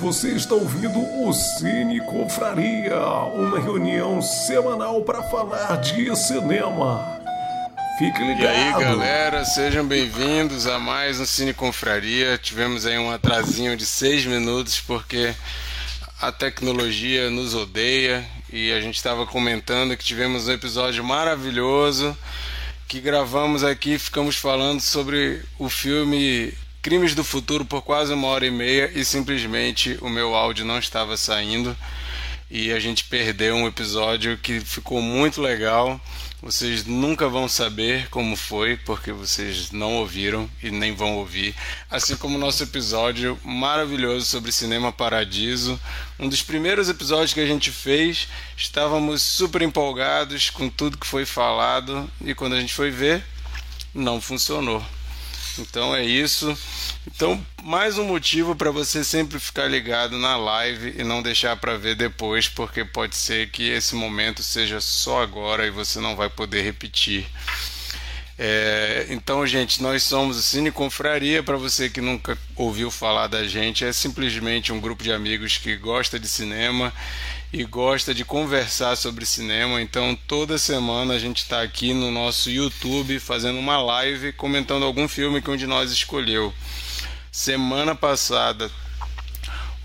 [0.00, 2.96] Você está ouvindo o Cine Confraria,
[3.34, 7.20] uma reunião semanal para falar de cinema.
[7.98, 8.42] Fique ligado.
[8.42, 12.38] E aí, galera, sejam bem-vindos a mais um Cine Confraria.
[12.38, 15.34] Tivemos aí um atrasinho de seis minutos porque
[16.20, 22.16] a tecnologia nos odeia e a gente estava comentando que tivemos um episódio maravilhoso
[22.86, 28.46] que gravamos aqui, ficamos falando sobre o filme Crimes do Futuro por quase uma hora
[28.46, 31.76] e meia e simplesmente o meu áudio não estava saindo
[32.50, 36.00] e a gente perdeu um episódio que ficou muito legal.
[36.40, 41.54] Vocês nunca vão saber como foi, porque vocês não ouviram e nem vão ouvir.
[41.90, 45.78] Assim como o nosso episódio maravilhoso sobre Cinema Paradiso,
[46.18, 48.28] um dos primeiros episódios que a gente fez.
[48.56, 53.22] Estávamos super empolgados com tudo que foi falado e quando a gente foi ver,
[53.92, 54.82] não funcionou.
[55.60, 56.56] Então é isso.
[57.06, 61.76] Então, mais um motivo para você sempre ficar ligado na live e não deixar para
[61.76, 66.28] ver depois, porque pode ser que esse momento seja só agora e você não vai
[66.28, 67.26] poder repetir.
[68.40, 71.42] É, então, gente, nós somos o Cine Confraria.
[71.42, 75.76] Para você que nunca ouviu falar da gente, é simplesmente um grupo de amigos que
[75.76, 76.92] gosta de cinema
[77.52, 79.80] e gosta de conversar sobre cinema.
[79.80, 85.08] Então, toda semana a gente está aqui no nosso YouTube fazendo uma live comentando algum
[85.08, 86.52] filme que um de nós escolheu.
[87.32, 88.70] Semana passada,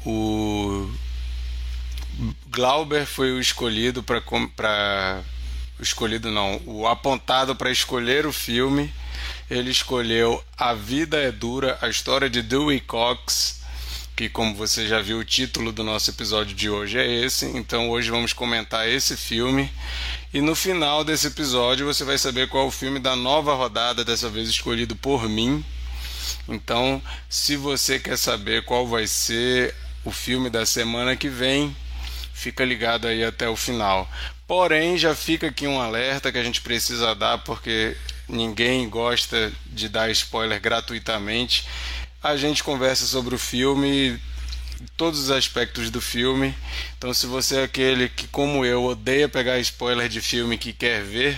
[0.06, 0.90] o
[2.50, 5.24] Glauber foi o escolhido para
[5.80, 8.94] escolhido não, o apontado para escolher o filme.
[9.50, 13.63] Ele escolheu A Vida é Dura, a história de Dewey Cox,
[14.16, 17.46] que como você já viu o título do nosso episódio de hoje é esse.
[17.46, 19.72] Então hoje vamos comentar esse filme
[20.34, 24.04] e no final desse episódio você vai saber qual é o filme da nova rodada,
[24.04, 25.64] dessa vez escolhido por mim.
[26.48, 31.76] Então, se você quer saber qual vai ser o filme da semana que vem,
[32.34, 34.10] fica ligado aí até o final.
[34.48, 37.96] Porém, já fica aqui um alerta que a gente precisa dar porque
[38.28, 41.66] ninguém gosta de dar spoiler gratuitamente.
[42.24, 44.18] A gente conversa sobre o filme,
[44.96, 46.56] todos os aspectos do filme.
[46.98, 51.04] Então, se você é aquele que, como eu, odeia pegar spoiler de filme que quer
[51.04, 51.38] ver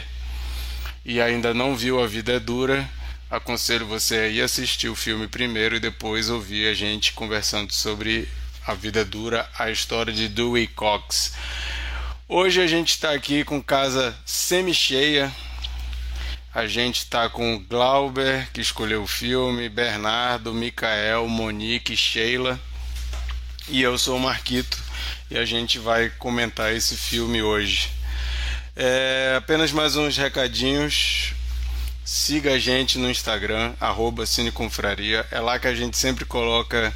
[1.03, 2.88] e ainda não viu A Vida é Dura,
[3.31, 8.29] aconselho você a ir assistir o filme primeiro e depois ouvir a gente conversando sobre
[8.67, 11.34] A Vida é Dura, a história de Dewey Cox.
[12.29, 15.34] Hoje a gente está aqui com casa semi-cheia.
[16.56, 22.58] A gente está com Glauber, que escolheu o filme, Bernardo, Micael, Monique, Sheila.
[23.68, 24.82] E eu sou o Marquito
[25.30, 27.90] e a gente vai comentar esse filme hoje.
[28.74, 31.34] É, apenas mais uns recadinhos.
[32.06, 35.28] Siga a gente no Instagram, arroba Cineconfraria.
[35.32, 36.94] É lá que a gente sempre coloca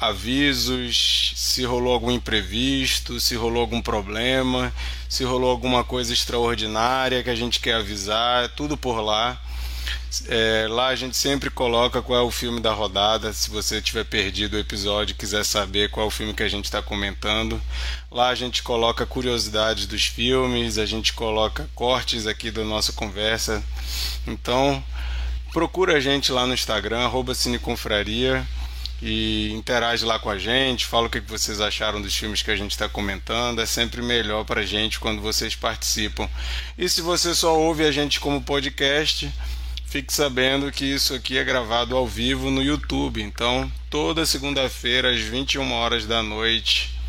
[0.00, 4.72] avisos, se rolou algum imprevisto, se rolou algum problema,
[5.08, 9.38] se rolou alguma coisa extraordinária que a gente quer avisar, é tudo por lá.
[10.26, 13.32] É, lá a gente sempre coloca qual é o filme da rodada.
[13.32, 16.48] Se você tiver perdido o episódio e quiser saber qual é o filme que a
[16.48, 17.60] gente está comentando,
[18.10, 23.62] lá a gente coloca curiosidades dos filmes, a gente coloca cortes aqui da nossa conversa.
[24.26, 24.82] Então,
[25.52, 28.46] procura a gente lá no Instagram, Cineconfraria
[29.02, 32.56] e interage lá com a gente, fala o que vocês acharam dos filmes que a
[32.56, 33.60] gente está comentando.
[33.60, 36.28] É sempre melhor para a gente quando vocês participam.
[36.76, 39.32] E se você só ouve a gente como podcast,
[39.86, 43.22] fique sabendo que isso aqui é gravado ao vivo no YouTube.
[43.22, 46.99] Então, toda segunda-feira, às 21 horas da noite.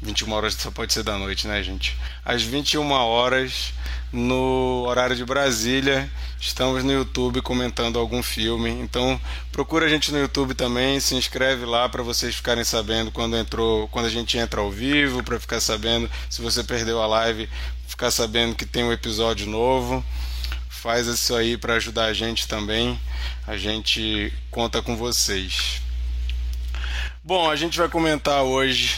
[0.00, 1.96] 21 horas só pode ser da noite, né, gente?
[2.24, 3.72] Às 21 horas
[4.12, 6.10] no horário de Brasília.
[6.40, 8.70] Estamos no YouTube comentando algum filme.
[8.70, 9.20] Então
[9.50, 13.88] procura a gente no YouTube também, se inscreve lá para vocês ficarem sabendo quando entrou,
[13.88, 17.48] quando a gente entra ao vivo, para ficar sabendo se você perdeu a live,
[17.86, 20.04] ficar sabendo que tem um episódio novo.
[20.68, 22.98] Faz isso aí para ajudar a gente também.
[23.44, 25.82] A gente conta com vocês.
[27.24, 28.96] Bom, a gente vai comentar hoje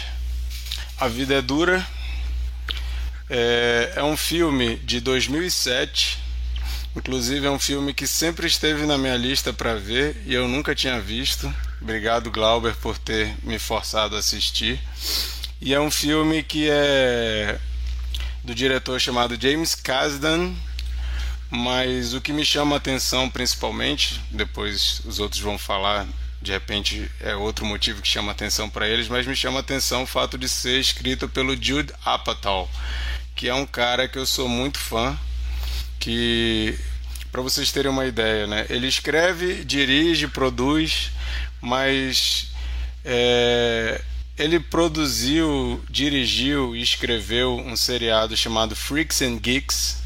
[1.01, 1.87] A Vida é Dura,
[3.31, 6.19] é, é um filme de 2007.
[6.95, 10.75] Inclusive é um filme que sempre esteve na minha lista para ver e eu nunca
[10.75, 11.51] tinha visto.
[11.81, 14.79] Obrigado Glauber por ter me forçado a assistir.
[15.59, 17.59] E é um filme que é
[18.45, 20.53] do diretor chamado James Kasdan,
[21.49, 26.07] mas o que me chama a atenção principalmente, depois os outros vão falar,
[26.41, 30.07] de repente é outro motivo que chama atenção para eles, mas me chama atenção o
[30.07, 32.69] fato de ser escrito pelo Jude Apatow,
[33.35, 35.19] que é um cara que eu sou muito fã,
[35.99, 36.79] que
[37.31, 38.67] para vocês terem uma ideia, né?
[38.69, 41.11] Ele escreve, dirige, produz,
[41.61, 42.51] mas
[43.05, 44.01] é,
[44.37, 50.01] ele produziu, dirigiu e escreveu um seriado chamado Freaks and Geeks.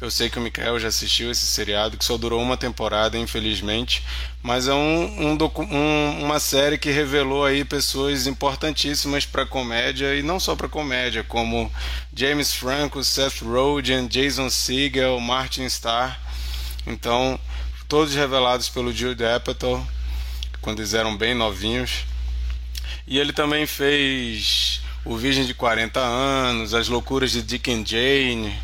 [0.00, 4.02] Eu sei que o Mikael já assistiu esse seriado, que só durou uma temporada, infelizmente,
[4.42, 5.38] mas é um, um,
[5.70, 11.24] um uma série que revelou aí pessoas importantíssimas para comédia e não só para comédia,
[11.24, 11.70] como
[12.14, 16.18] James Franco, Seth Rogen, Jason Segel, Martin Starr.
[16.86, 17.38] Então,
[17.88, 19.84] todos revelados pelo Jude Apatow
[20.60, 22.04] quando eles eram bem novinhos.
[23.06, 28.54] E ele também fez O Virgem de 40 Anos, As Loucuras de Dick and Jane,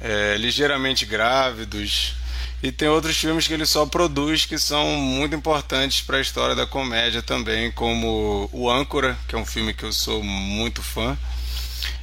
[0.00, 2.14] é, Ligeiramente Grávidos.
[2.64, 6.54] E tem outros filmes que ele só produz que são muito importantes para a história
[6.54, 11.14] da comédia também, como O Âncora, que é um filme que eu sou muito fã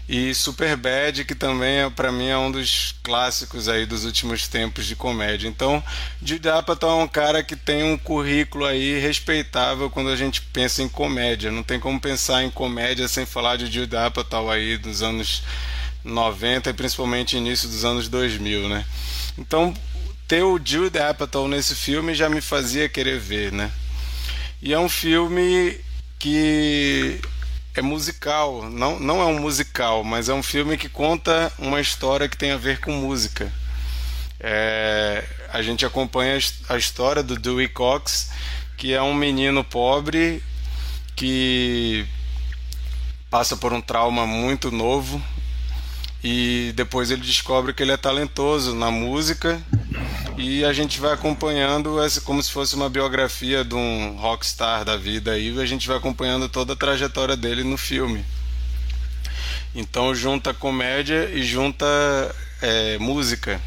[0.07, 4.85] e Superbad, que também é, para mim é um dos clássicos aí dos últimos tempos
[4.85, 5.47] de comédia.
[5.47, 5.83] Então,
[6.21, 10.83] Judd Apatow é um cara que tem um currículo aí respeitável quando a gente pensa
[10.83, 11.49] em comédia.
[11.49, 15.41] Não tem como pensar em comédia sem falar de Judd Apatow aí dos anos
[16.03, 18.85] 90 e principalmente início dos anos 2000, né?
[19.39, 19.73] Então,
[20.31, 23.69] ter o Judd Apatow nesse filme já me fazia querer ver, né?
[24.61, 25.77] E é um filme
[26.17, 27.19] que
[27.75, 32.29] é musical, não, não é um musical, mas é um filme que conta uma história
[32.29, 33.51] que tem a ver com música.
[34.39, 36.39] É, a gente acompanha
[36.69, 38.31] a história do Dewey Cox,
[38.77, 40.41] que é um menino pobre
[41.13, 42.05] que
[43.29, 45.21] passa por um trauma muito novo
[46.23, 49.61] e depois ele descobre que ele é talentoso na música
[50.37, 55.31] e a gente vai acompanhando como se fosse uma biografia de um rockstar da vida
[55.31, 58.25] aí, a gente vai acompanhando toda a trajetória dele no filme.
[59.73, 61.85] Então junta comédia e junta
[62.61, 63.61] é, música.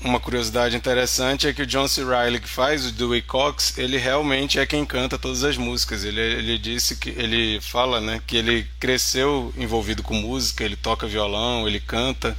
[0.00, 2.04] Uma curiosidade interessante é que o John C.
[2.04, 6.04] Reilly, que faz o Dewey Cox, ele realmente é quem canta todas as músicas.
[6.04, 11.08] Ele, ele disse que ele fala, né, que ele cresceu envolvido com música, ele toca
[11.08, 12.36] violão, ele canta.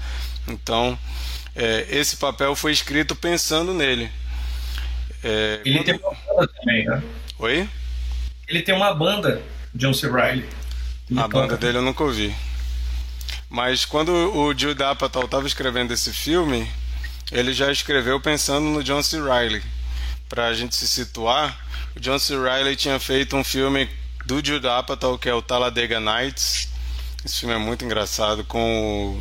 [0.48, 0.98] Então,
[1.58, 4.12] é, esse papel foi escrito pensando nele.
[5.24, 5.86] É, ele quando...
[5.86, 7.04] tem uma banda também, né?
[7.40, 7.70] Oi?
[8.48, 9.42] Ele tem uma banda,
[9.74, 10.06] John C.
[10.06, 10.48] Ele
[11.18, 12.36] a banda dele eu nunca ouvi.
[13.50, 16.70] Mas quando o Jude Apatow estava escrevendo esse filme,
[17.32, 19.20] ele já escreveu pensando no John C.
[19.20, 19.64] Reilly.
[20.30, 21.58] Para a gente se situar,
[21.96, 22.38] o John C.
[22.38, 23.90] Reilly tinha feito um filme
[24.26, 26.70] do Jude Apatow, que é o Talladega Nights.
[27.26, 29.20] Esse filme é muito engraçado, com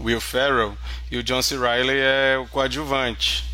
[0.00, 0.76] Will Ferrell,
[1.10, 1.56] e o John C.
[1.56, 3.44] Reilly é o coadjuvante.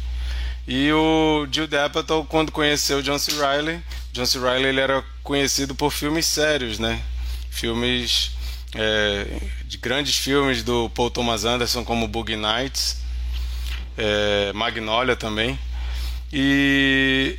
[0.67, 3.33] E o Jude Apatow, quando conheceu o John C.
[3.33, 3.81] Reilly,
[4.13, 4.39] John C.
[4.39, 7.01] Ele era conhecido por filmes sérios, né?
[7.51, 8.33] Filmes
[8.75, 9.27] é,
[9.65, 12.99] de grandes filmes do Paul Thomas Anderson, como Boogie Nights,
[13.97, 15.59] é, Magnolia também.
[16.33, 17.39] E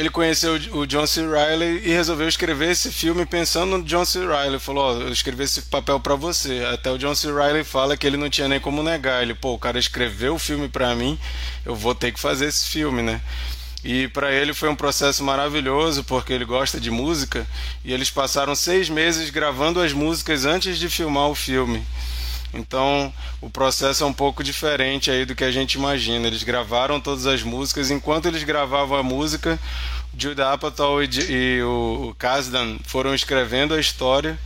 [0.00, 1.20] ele conheceu o John C.
[1.20, 4.26] Reilly e resolveu escrever esse filme pensando no John C.
[4.26, 4.58] Reilly.
[4.58, 6.64] Falou: Ó, oh, eu escrevi esse papel para você.
[6.72, 7.30] Até o John C.
[7.30, 9.22] Reilly fala que ele não tinha nem como negar.
[9.22, 11.18] Ele, pô, o cara escreveu o filme para mim,
[11.66, 13.20] eu vou ter que fazer esse filme, né?
[13.84, 17.46] E para ele foi um processo maravilhoso porque ele gosta de música
[17.84, 21.86] e eles passaram seis meses gravando as músicas antes de filmar o filme.
[22.52, 26.26] Então, o processo é um pouco diferente aí do que a gente imagina.
[26.26, 29.58] Eles gravaram todas as músicas, enquanto eles gravavam a música,
[30.16, 34.38] Jude Apatow e, e o, Kasdan foram escrevendo a história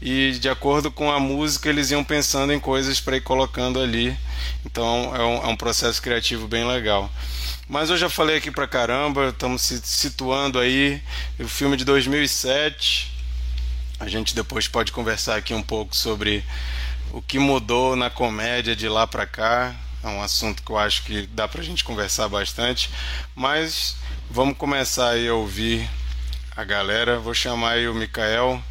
[0.00, 4.16] e de acordo com a música eles iam pensando em coisas para ir colocando ali.
[4.64, 7.10] Então, é um, é um processo criativo bem legal.
[7.68, 11.02] Mas eu já falei aqui pra caramba, estamos se situando aí,
[11.38, 13.12] o filme de 2007.
[13.98, 16.42] A gente depois pode conversar aqui um pouco sobre
[17.12, 19.74] o que mudou na comédia de lá para cá.
[20.02, 22.90] É um assunto que eu acho que dá para a gente conversar bastante.
[23.34, 23.96] Mas
[24.30, 25.88] vamos começar aí a ouvir
[26.56, 27.18] a galera.
[27.18, 28.62] Vou chamar aí o Mikael.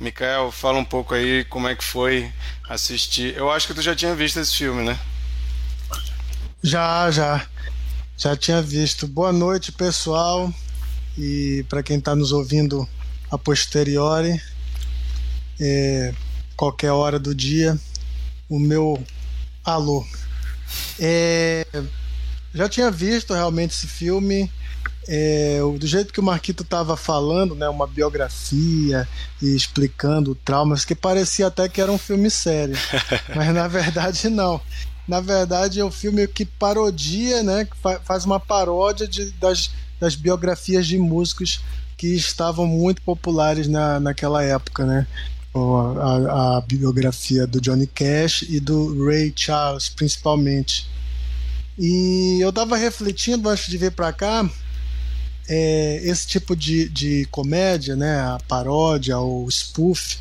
[0.00, 2.30] Mikael, fala um pouco aí como é que foi
[2.68, 3.34] assistir.
[3.36, 4.98] Eu acho que tu já tinha visto esse filme, né?
[6.62, 7.46] Já, já.
[8.16, 9.06] Já tinha visto.
[9.06, 10.52] Boa noite, pessoal.
[11.16, 12.88] E para quem está nos ouvindo
[13.30, 14.40] a posteriori,
[15.60, 16.14] é,
[16.56, 17.78] qualquer hora do dia,
[18.48, 19.02] o meu
[19.64, 20.04] alô.
[20.98, 21.66] É,
[22.54, 24.50] já tinha visto realmente esse filme.
[25.06, 29.06] É, do jeito que o Marquito estava falando, né, uma biografia
[29.42, 32.74] e explicando traumas, que parecia até que era um filme sério,
[33.36, 34.58] mas na verdade não.
[35.06, 39.70] Na verdade é um filme que parodia, né, que faz uma paródia de, das,
[40.00, 41.60] das biografias de músicos
[41.98, 45.06] que estavam muito populares na, naquela época, né?
[45.54, 50.88] A, a, biografia do Johnny Cash e do Ray Charles, principalmente.
[51.78, 54.48] E eu estava refletindo antes de vir para cá
[55.48, 60.18] é, esse tipo de, de comédia, né, a paródia ou spoof,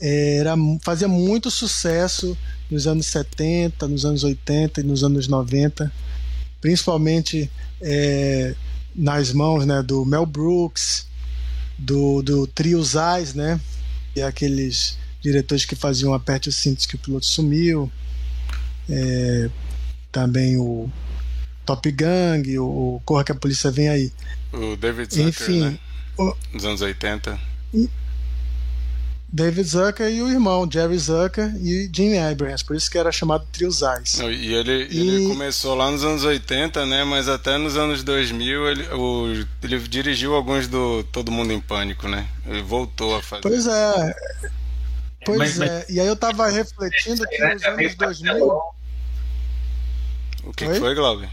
[0.00, 2.36] é, era, fazia muito sucesso
[2.70, 5.90] nos anos 70, nos anos 80 e nos anos 90,
[6.60, 7.50] principalmente
[7.80, 8.54] é,
[8.94, 11.06] nas mãos né, do Mel Brooks,
[11.78, 13.60] do, do Trio Zais, né,
[14.16, 17.92] e aqueles diretores que faziam Aperte os Cintos que o piloto sumiu,
[18.88, 19.50] é,
[20.10, 20.90] também o
[21.66, 24.12] Top Gang, o, Corra que a Polícia Vem Aí.
[24.52, 25.78] O David Zucker, Enfim, né?
[26.16, 27.38] o, nos anos 80.
[29.28, 33.46] David Zucker e o irmão, Jerry Zucker e Jim Abrams, por isso que era chamado
[33.52, 34.20] Trio Zais.
[34.20, 34.98] E ele, e...
[34.98, 37.04] ele começou lá nos anos 80, né?
[37.04, 42.08] Mas até nos anos 2000 ele, o, ele dirigiu alguns do Todo Mundo em Pânico,
[42.08, 42.26] né?
[42.46, 43.42] Ele voltou a fazer.
[43.42, 44.14] Pois é.
[45.24, 45.78] Pois mas, é.
[45.78, 45.88] Mas...
[45.88, 48.46] E aí eu tava refletindo que nos anos 2000.
[50.44, 51.28] O que, que foi, Glauber?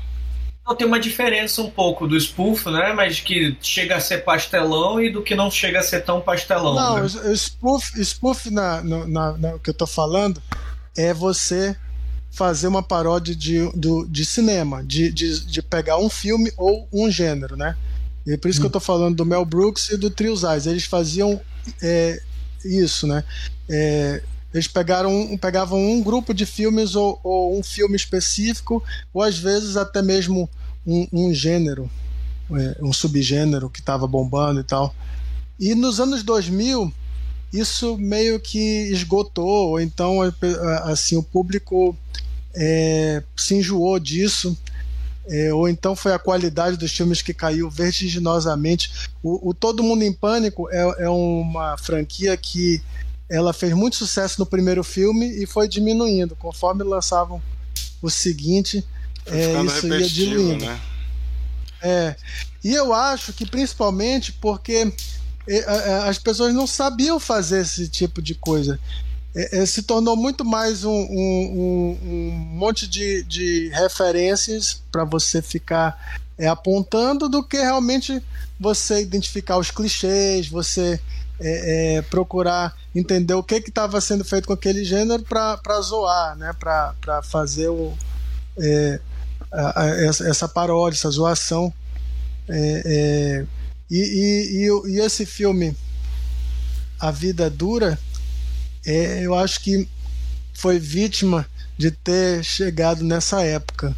[0.66, 2.94] Não, tem uma diferença um pouco do spoof, né?
[2.94, 6.74] Mas que chega a ser pastelão e do que não chega a ser tão pastelão.
[6.74, 7.02] Não, né?
[7.02, 10.42] o spoof, spoof na, na, na, que eu tô falando
[10.96, 11.76] é você
[12.32, 17.12] fazer uma paródia de, do, de cinema, de, de, de pegar um filme ou um
[17.12, 17.76] gênero, né?
[18.26, 18.62] E por isso hum.
[18.62, 20.66] que eu tô falando do Mel Brooks e do Trio Eyes.
[20.66, 21.40] Eles faziam
[21.82, 22.22] é,
[22.64, 23.24] isso, né?
[23.70, 24.24] É,
[24.54, 28.84] eles pegaram, pegavam um grupo de filmes ou, ou, um filme específico,
[29.14, 30.50] ou às vezes até mesmo
[30.86, 31.90] um, um gênero,
[32.52, 34.94] é, um subgênero que estava bombando e tal.
[35.60, 36.94] E nos anos 2000,
[37.52, 40.20] isso meio que esgotou, ou então
[40.84, 41.96] assim, o público
[42.56, 44.58] é, se enjoou disso.
[45.26, 48.92] É, ou então foi a qualidade dos filmes que caiu vertiginosamente.
[49.24, 52.82] O, o Todo Mundo em Pânico é, é uma franquia que
[53.30, 56.36] ela fez muito sucesso no primeiro filme e foi diminuindo.
[56.36, 57.42] Conforme lançavam
[58.02, 58.86] o seguinte,
[59.26, 60.66] é, isso ia diluindo.
[60.66, 60.82] Né?
[61.82, 62.16] É.
[62.64, 64.94] E eu acho que principalmente porque
[65.48, 68.80] é, é, as pessoas não sabiam fazer esse tipo de coisa.
[69.36, 75.04] É, é, se tornou muito mais um, um, um, um monte de, de referências para
[75.04, 78.22] você ficar é, apontando do que realmente
[78.60, 81.00] você identificar os clichês, você
[81.40, 86.54] é, é, procurar entender o que estava sendo feito com aquele gênero para zoar, né?
[86.60, 87.94] para fazer o,
[88.58, 89.00] é,
[89.52, 91.74] a, a, essa, essa, paródia, essa zoação.
[92.48, 93.46] É, é,
[93.90, 95.76] e, e, e, e, esse filme,
[97.00, 97.98] A Vida Dura,
[98.86, 99.88] é, eu acho que
[100.54, 101.46] foi vítima
[101.78, 103.96] de ter chegado nessa época,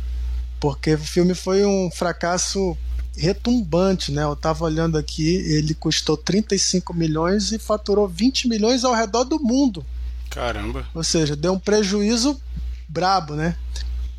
[0.59, 2.77] porque o filme foi um fracasso
[3.17, 4.23] retumbante, né?
[4.23, 9.39] Eu estava olhando aqui, ele custou 35 milhões e faturou 20 milhões ao redor do
[9.39, 9.85] mundo.
[10.29, 10.85] Caramba.
[10.93, 12.39] Ou seja, deu um prejuízo
[12.87, 13.57] brabo, né?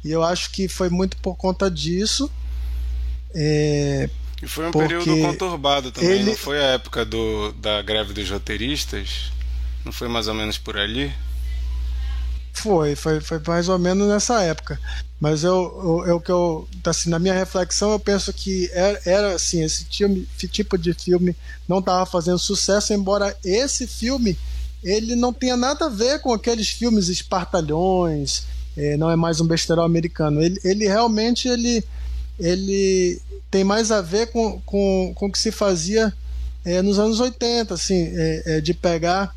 [0.04, 2.30] E eu acho que foi muito por conta disso.
[3.34, 4.08] É,
[4.42, 6.24] e foi um período conturbado também, ele...
[6.24, 9.32] não foi a época do, da greve dos roteiristas?
[9.84, 11.12] Não foi mais ou menos por ali?
[12.56, 14.80] Foi, foi, foi mais ou menos nessa época.
[15.20, 19.34] Mas eu, eu, eu que eu, assim, na minha reflexão, eu penso que era, era
[19.34, 21.36] assim, esse filme, tipo de filme
[21.68, 24.36] não estava fazendo sucesso, embora esse filme
[24.82, 28.44] ele não tenha nada a ver com aqueles filmes espartalhões,
[28.76, 30.42] é, não é mais um besterol americano.
[30.42, 31.84] Ele, ele realmente ele,
[32.38, 33.20] ele
[33.50, 36.12] tem mais a ver com, com, com o que se fazia
[36.64, 39.34] é, nos anos 80, assim, é, é de pegar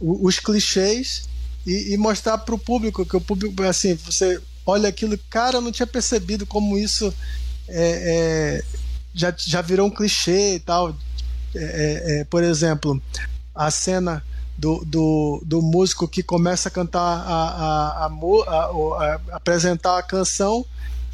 [0.00, 1.30] os clichês
[1.66, 5.60] e, e mostrar para o público que o público assim você olha aquilo cara eu
[5.60, 7.12] não tinha percebido como isso
[7.68, 8.64] é, é,
[9.14, 10.94] já, já virou um clichê e tal.
[11.54, 13.00] É, é, é por exemplo
[13.54, 14.24] a cena
[14.56, 20.64] do, do, do, músico que começa a cantar a, a, a, a apresentar a canção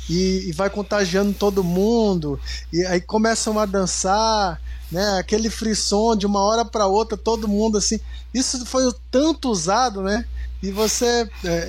[0.09, 2.39] e, e, vai contagiando todo mundo.
[2.73, 5.19] E aí começam a dançar né?
[5.19, 8.01] Aquele frisson de uma hora para outra todo mundo assim.
[8.33, 10.25] Isso foi tanto usado né
[10.61, 11.69] e você, é, é,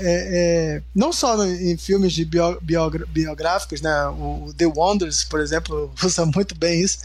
[0.75, 4.07] é, não só em filmes de bio, bio, biográficos, né?
[4.07, 6.99] O The Wonders, por exemplo, usa muito bem isso.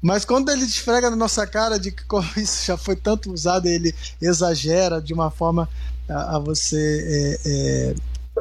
[0.00, 3.66] Mas quando ele esfrega na nossa cara de que como isso já foi tanto usado,
[3.66, 5.68] ele exagera de uma forma
[6.08, 7.38] a, a você.
[7.44, 7.94] É, é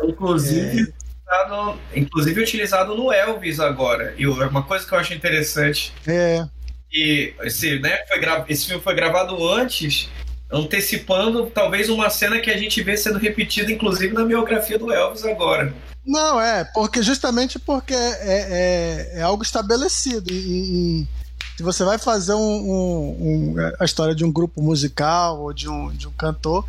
[0.05, 4.13] inclusive, utilizado, inclusive utilizado no Elvis agora.
[4.17, 5.93] E uma coisa que eu acho interessante.
[6.07, 6.47] É.
[6.93, 10.09] E esse, né, foi esse filme foi gravado antes
[10.51, 15.25] antecipando talvez uma cena que a gente vê sendo repetida, inclusive na biografia do Elvis
[15.25, 15.73] agora.
[16.05, 20.31] Não, é, porque justamente porque é, é, é algo estabelecido.
[20.31, 20.35] E,
[21.03, 21.07] e,
[21.57, 25.67] se você vai fazer um, um, um, a história de um grupo musical ou de
[25.67, 26.63] um, de um cantor,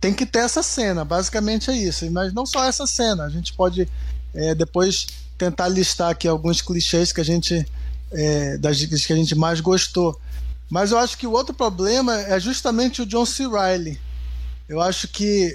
[0.00, 2.10] tem que ter essa cena, basicamente é isso.
[2.10, 3.86] Mas não só essa cena, a gente pode
[4.34, 7.66] é, depois tentar listar aqui alguns clichês que a gente
[8.10, 10.18] é, das que a gente mais gostou.
[10.72, 13.46] Mas eu acho que o outro problema é justamente o John C.
[13.46, 14.00] Reilly.
[14.66, 15.54] Eu acho que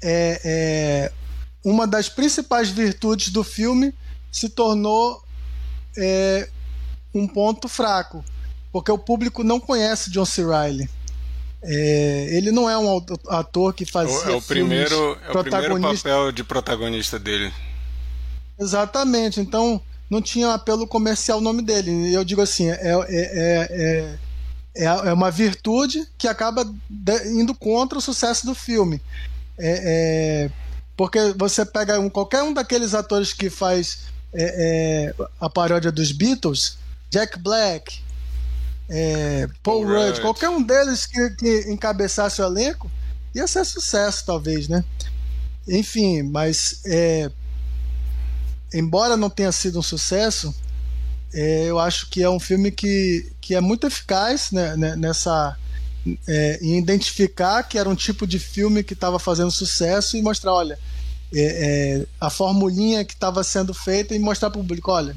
[0.00, 1.12] é, é,
[1.64, 3.92] uma das principais virtudes do filme
[4.30, 5.20] se tornou
[5.96, 6.48] é,
[7.12, 8.24] um ponto fraco,
[8.70, 10.46] porque o público não conhece John C.
[10.46, 10.88] Reilly.
[11.60, 16.30] É, ele não é um ator que fazia é o primeiro é o primeiro papel
[16.30, 17.52] de protagonista dele.
[18.56, 19.40] Exatamente.
[19.40, 22.14] Então não tinha apelo comercial o nome dele.
[22.14, 22.78] Eu digo assim, é,
[23.08, 24.18] é,
[24.78, 26.64] é, é uma virtude que acaba
[27.26, 29.00] indo contra o sucesso do filme.
[29.58, 30.50] É,
[30.96, 34.08] porque você pega um, qualquer um daqueles atores que faz
[35.40, 36.76] a paródia dos Beatles,
[37.10, 38.00] Jack Black,
[38.88, 42.90] é, Paul Rudd, qualquer um deles que, que encabeçasse o elenco,
[43.34, 44.84] ia ser sucesso, talvez, né?
[45.68, 47.30] Enfim, mas é,
[48.72, 50.67] embora não tenha sido um sucesso, é,
[51.32, 55.56] eu acho que é um filme que, que é muito eficaz né, né nessa
[56.26, 60.52] é, em identificar que era um tipo de filme que estava fazendo sucesso e mostrar,
[60.52, 60.78] olha,
[61.34, 65.16] é, é a formulinha que estava sendo feita e mostrar para o público, olha,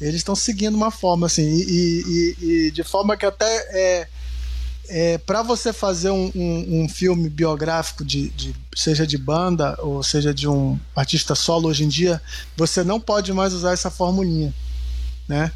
[0.00, 2.02] eles estão seguindo uma forma assim e,
[2.40, 4.08] e, e, de forma que até é,
[4.88, 10.02] é para você fazer um, um, um filme biográfico de, de, seja de banda ou
[10.02, 12.20] seja de um artista solo hoje em dia
[12.56, 14.52] você não pode mais usar essa formulinha
[15.28, 15.52] né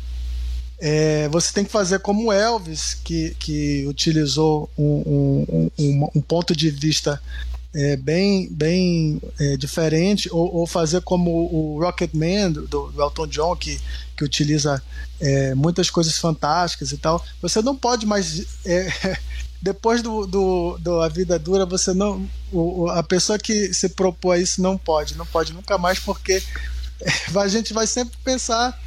[0.79, 6.71] é, você tem que fazer como Elvis que, que utilizou um, um, um ponto de
[6.71, 7.21] vista
[7.77, 13.55] é, bem, bem é, diferente, ou, ou, fazer como o Rocketman do, do Elton John,
[13.55, 13.79] que,
[14.17, 14.83] que utiliza
[15.21, 17.23] é, muitas coisas fantásticas e tal.
[17.43, 18.47] Você não pode mais.
[18.65, 19.19] É,
[19.61, 22.27] depois do, do, do, A Vida Dura, você não.
[22.51, 26.43] O, a pessoa que se propõe a isso não pode, não pode nunca mais, porque
[27.37, 28.79] a gente vai sempre pensar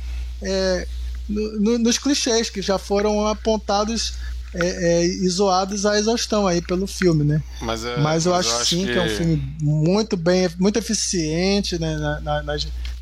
[0.42, 0.88] é,
[1.28, 4.14] no, no, nos clichês que já foram apontados
[4.54, 7.44] é, é, isoados à exaustão aí pelo filme, né?
[7.62, 8.94] Mas, é, mas eu mas acho eu sim que...
[8.94, 8.98] que...
[8.98, 12.44] é um filme muito bem, muito eficiente né, na, na,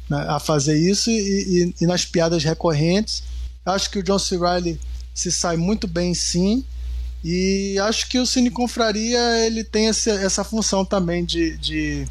[0.10, 3.24] na, a fazer isso e, e, e, nas piadas recorrentes.
[3.66, 4.38] Acho que o John C.
[4.38, 4.80] Reilly
[5.14, 6.66] se sai muito bem sim.
[7.24, 12.08] E acho que o Cine Confraria ele tem esse, essa função também de, de,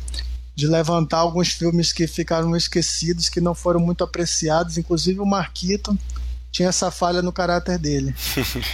[0.56, 5.96] de, levantar alguns filmes que ficaram esquecidos, que não foram muito apreciados, inclusive o Marquito
[6.50, 8.14] tinha essa falha no caráter dele.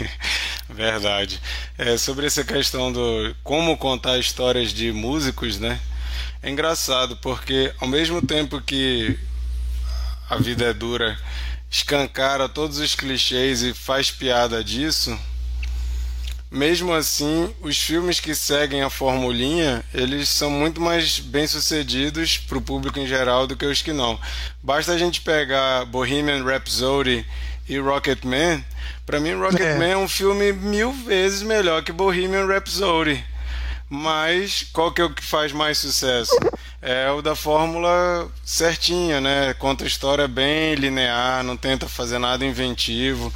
[0.70, 1.40] Verdade.
[1.76, 5.80] É, sobre essa questão do como contar histórias de músicos, né?
[6.40, 9.18] É engraçado porque ao mesmo tempo que
[10.30, 11.18] a vida é dura
[11.72, 15.18] escancara todos os clichês e faz piada disso,
[16.52, 22.62] mesmo assim, os filmes que seguem a formulinha, eles são muito mais bem-sucedidos para o
[22.62, 24.20] público em geral do que os que não.
[24.62, 27.26] Basta a gente pegar Bohemian Rhapsody
[27.66, 28.62] e Rocketman,
[29.06, 29.92] para mim Rocketman é.
[29.92, 33.24] é um filme mil vezes melhor que Bohemian Rhapsody.
[33.88, 36.36] Mas qual que é o que faz mais sucesso?
[36.80, 39.54] É o da fórmula certinha, né?
[39.54, 43.32] Conta a história bem linear, não tenta fazer nada inventivo.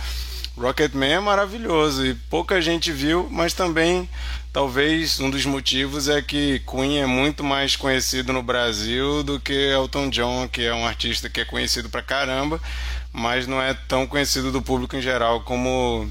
[0.56, 4.08] Rocketman é maravilhoso e pouca gente viu, mas também
[4.52, 9.52] talvez um dos motivos é que Queen é muito mais conhecido no Brasil do que
[9.52, 12.58] Elton John, que é um artista que é conhecido pra caramba,
[13.12, 16.10] mas não é tão conhecido do público em geral como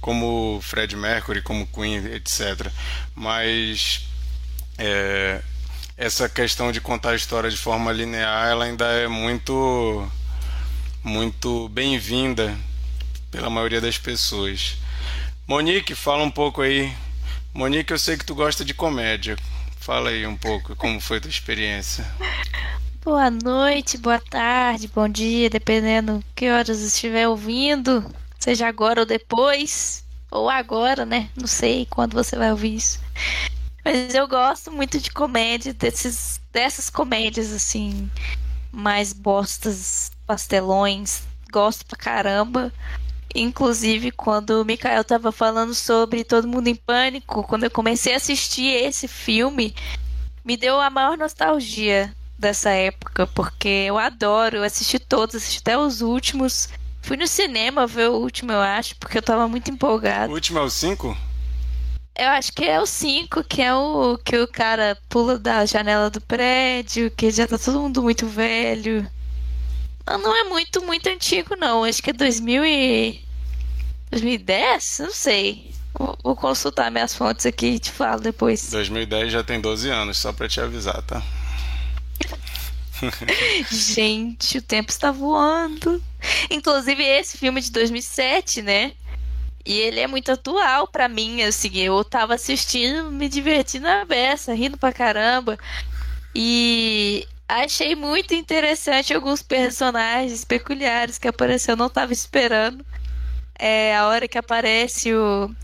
[0.00, 2.72] como Fred Mercury, como Queen, etc.
[3.14, 4.08] Mas
[4.78, 5.42] é,
[5.98, 10.10] essa questão de contar a história de forma linear, ela ainda é muito
[11.04, 12.56] muito bem-vinda
[13.32, 14.76] pela maioria das pessoas.
[15.48, 16.92] Monique, fala um pouco aí.
[17.52, 19.36] Monique, eu sei que tu gosta de comédia.
[19.80, 22.06] Fala aí um pouco como foi tua experiência.
[23.02, 30.04] Boa noite, boa tarde, bom dia, dependendo que horas estiver ouvindo, seja agora ou depois,
[30.30, 31.28] ou agora, né?
[31.34, 33.00] Não sei quando você vai ouvir isso.
[33.84, 38.08] Mas eu gosto muito de comédia, desses, dessas comédias assim,
[38.70, 41.22] mais bostas, pastelões.
[41.50, 42.72] Gosto pra caramba.
[43.34, 48.16] Inclusive, quando o Mikael tava falando sobre Todo Mundo em Pânico, quando eu comecei a
[48.16, 49.74] assistir esse filme,
[50.44, 55.78] me deu a maior nostalgia dessa época, porque eu adoro, eu assisti todos, assisti até
[55.78, 56.68] os últimos.
[57.00, 60.30] Fui no cinema ver o último, eu acho, porque eu tava muito empolgado.
[60.30, 61.16] O último é o 5?
[62.14, 66.10] Eu acho que é o 5, que é o que o cara pula da janela
[66.10, 69.08] do prédio, que já tá todo mundo muito velho.
[70.06, 71.84] Não, é muito, muito antigo, não.
[71.84, 73.20] Acho que é 2000 e...
[74.10, 74.98] 2010?
[75.00, 75.70] Não sei.
[75.94, 78.70] Vou, vou consultar minhas fontes aqui e te falo depois.
[78.70, 81.22] 2010 já tem 12 anos, só pra te avisar, tá?
[83.70, 86.02] Gente, o tempo está voando.
[86.50, 88.92] Inclusive, esse filme de 2007, né?
[89.64, 91.78] E ele é muito atual para mim, assim.
[91.78, 95.58] Eu tava assistindo, me divertindo na beça, rindo pra caramba.
[96.34, 102.84] E achei muito interessante alguns personagens peculiares que apareceu, eu não tava esperando.
[103.58, 105.54] É a hora que aparece o,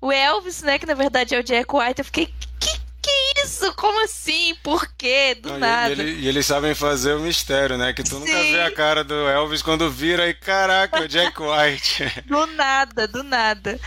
[0.00, 0.78] o Elvis, né?
[0.78, 1.98] Que na verdade é o Jack White.
[1.98, 2.26] Eu fiquei,
[2.58, 3.74] que que isso?
[3.74, 4.54] Como assim?
[4.62, 5.34] Por quê?
[5.34, 5.88] Do Não, nada.
[5.88, 7.92] E, ele- e eles sabem fazer o mistério, né?
[7.92, 8.52] Que tu nunca Sim.
[8.52, 12.22] vê a cara do Elvis quando vira e caraca, é o Jack White.
[12.26, 13.80] Do nada, do nada.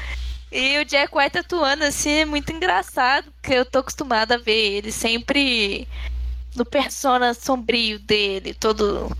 [0.52, 4.78] E o Jack White atuando assim é muito engraçado, porque eu tô acostumada a ver
[4.78, 5.88] ele sempre
[6.56, 9.16] no persona sombrio dele, todo,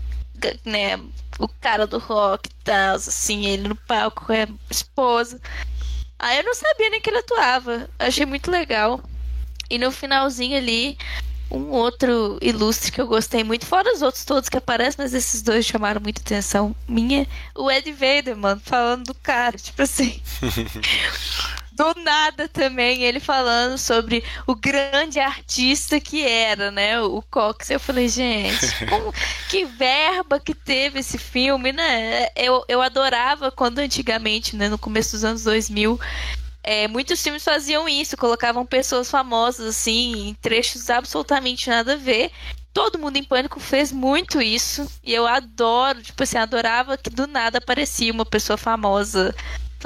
[0.64, 0.98] né,
[1.38, 5.40] o cara do rock e tal, assim, ele no palco com a esposa.
[6.18, 9.00] Aí eu não sabia nem que ele atuava, achei muito legal.
[9.68, 10.96] E no finalzinho ali,
[11.50, 15.42] um outro ilustre que eu gostei muito, fora os outros todos que aparecem, mas esses
[15.42, 17.26] dois chamaram muita atenção minha.
[17.54, 20.20] O Ed Vader, mano, falando do cara, tipo assim.
[21.76, 26.98] Do nada também, ele falando sobre o grande artista que era, né?
[27.02, 27.68] O Cox.
[27.68, 29.12] Eu falei, gente, como-
[29.50, 32.28] que verba que teve esse filme, né?
[32.34, 36.00] Eu, eu adorava quando antigamente, né, no começo dos anos 2000,
[36.62, 42.30] é, muitos filmes faziam isso, colocavam pessoas famosas assim, em trechos absolutamente nada a ver.
[42.72, 44.90] Todo mundo em pânico fez muito isso.
[45.04, 49.34] E eu adoro, tipo assim, adorava que do nada aparecia uma pessoa famosa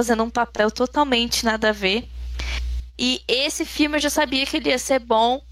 [0.00, 2.08] fazendo um papel totalmente nada a ver.
[2.98, 5.42] E esse filme eu já sabia que ele ia ser bom,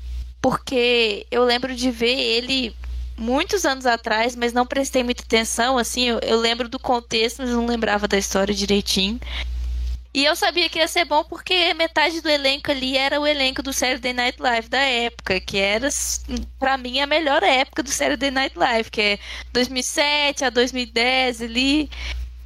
[0.40, 2.74] porque eu lembro de ver ele
[3.16, 5.76] muitos anos atrás, mas não prestei muita atenção.
[5.76, 9.20] Assim, eu, eu lembro do contexto, mas não lembrava da história direitinho.
[10.14, 13.62] E eu sabia que ia ser bom porque metade do elenco ali era o elenco
[13.62, 15.88] do Saturday Night Live da época, que era,
[16.58, 19.18] pra mim, a melhor época do Saturday Night Live, que é
[19.52, 21.90] 2007 a 2010 ali,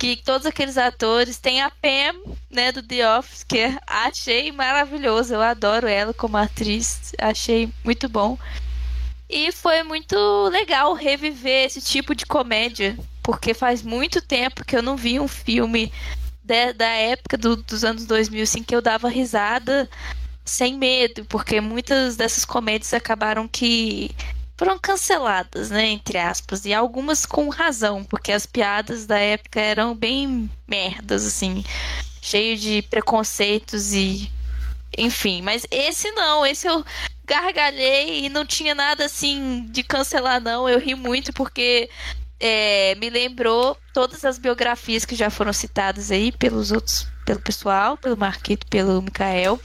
[0.02, 5.40] que todos aqueles atores, tem a Pam, né, do The Office, que achei maravilhoso, eu
[5.40, 8.36] adoro ela como atriz, achei muito bom.
[9.30, 10.16] E foi muito
[10.48, 15.28] legal reviver esse tipo de comédia, porque faz muito tempo que eu não vi um
[15.28, 15.92] filme
[16.42, 19.88] de- da época do- dos anos 2000, assim, que eu dava risada
[20.44, 24.10] sem medo, porque muitas dessas comédias acabaram que
[24.62, 29.92] foram canceladas, né, entre aspas, e algumas com razão, porque as piadas da época eram
[29.92, 31.64] bem merdas, assim,
[32.20, 34.30] cheio de preconceitos e
[34.96, 36.84] enfim, mas esse não, esse eu
[37.26, 41.90] gargalhei e não tinha nada assim de cancelar não, eu ri muito porque
[42.38, 47.96] é, me lembrou todas as biografias que já foram citadas aí pelos outros, pelo pessoal,
[47.96, 49.60] pelo Marquito, pelo Mikael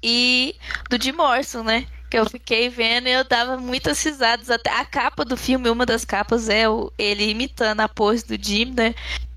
[0.00, 0.54] e
[0.88, 1.88] do Jim Morrison, né?
[2.16, 4.48] Eu fiquei vendo e eu dava muitas risadas.
[4.48, 8.42] Até a capa do filme, uma das capas é o, ele imitando a pose do
[8.42, 8.94] Jim, né?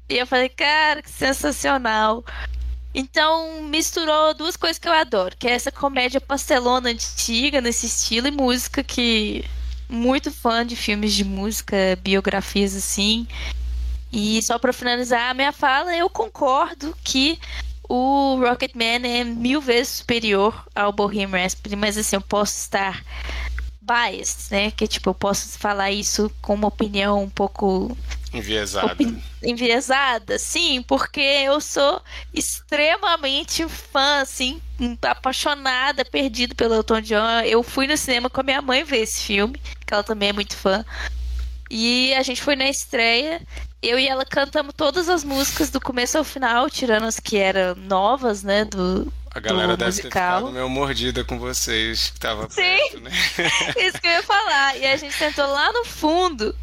[0.07, 2.23] E eu falei, cara, que sensacional.
[2.95, 8.27] Então, misturou duas coisas que eu adoro, que é essa comédia pastelona antiga nesse estilo
[8.27, 9.43] e música que
[9.89, 13.27] muito fã de filmes de música, biografias assim.
[14.09, 17.37] E só para finalizar a minha fala, eu concordo que
[17.89, 23.04] o Rocketman é mil vezes superior ao Bohemian Rhapsody, mas assim, eu posso estar
[23.82, 24.71] biased, né?
[24.71, 27.97] Que tipo, eu posso falar isso com uma opinião um pouco
[28.32, 28.93] Enviesado.
[28.93, 31.99] Opin- enviesada, sim, porque eu sou
[32.32, 34.62] extremamente fã, assim,
[35.02, 37.39] apaixonada, perdida pelo Elton John.
[37.43, 40.34] Eu fui no cinema com a minha mãe ver esse filme, que ela também é
[40.34, 40.86] muito fã.
[41.71, 43.41] E a gente foi na estreia.
[43.81, 47.75] Eu e ela cantamos todas as músicas do começo ao final, tirando as que eram
[47.75, 48.65] novas, né?
[48.65, 50.39] Do, A galera deve ter musical.
[50.39, 52.61] ficado meio mordida com vocês que tava Sim.
[52.61, 53.11] perto, né?
[53.79, 54.77] Isso que eu ia falar.
[54.77, 56.53] E a gente sentou lá no fundo.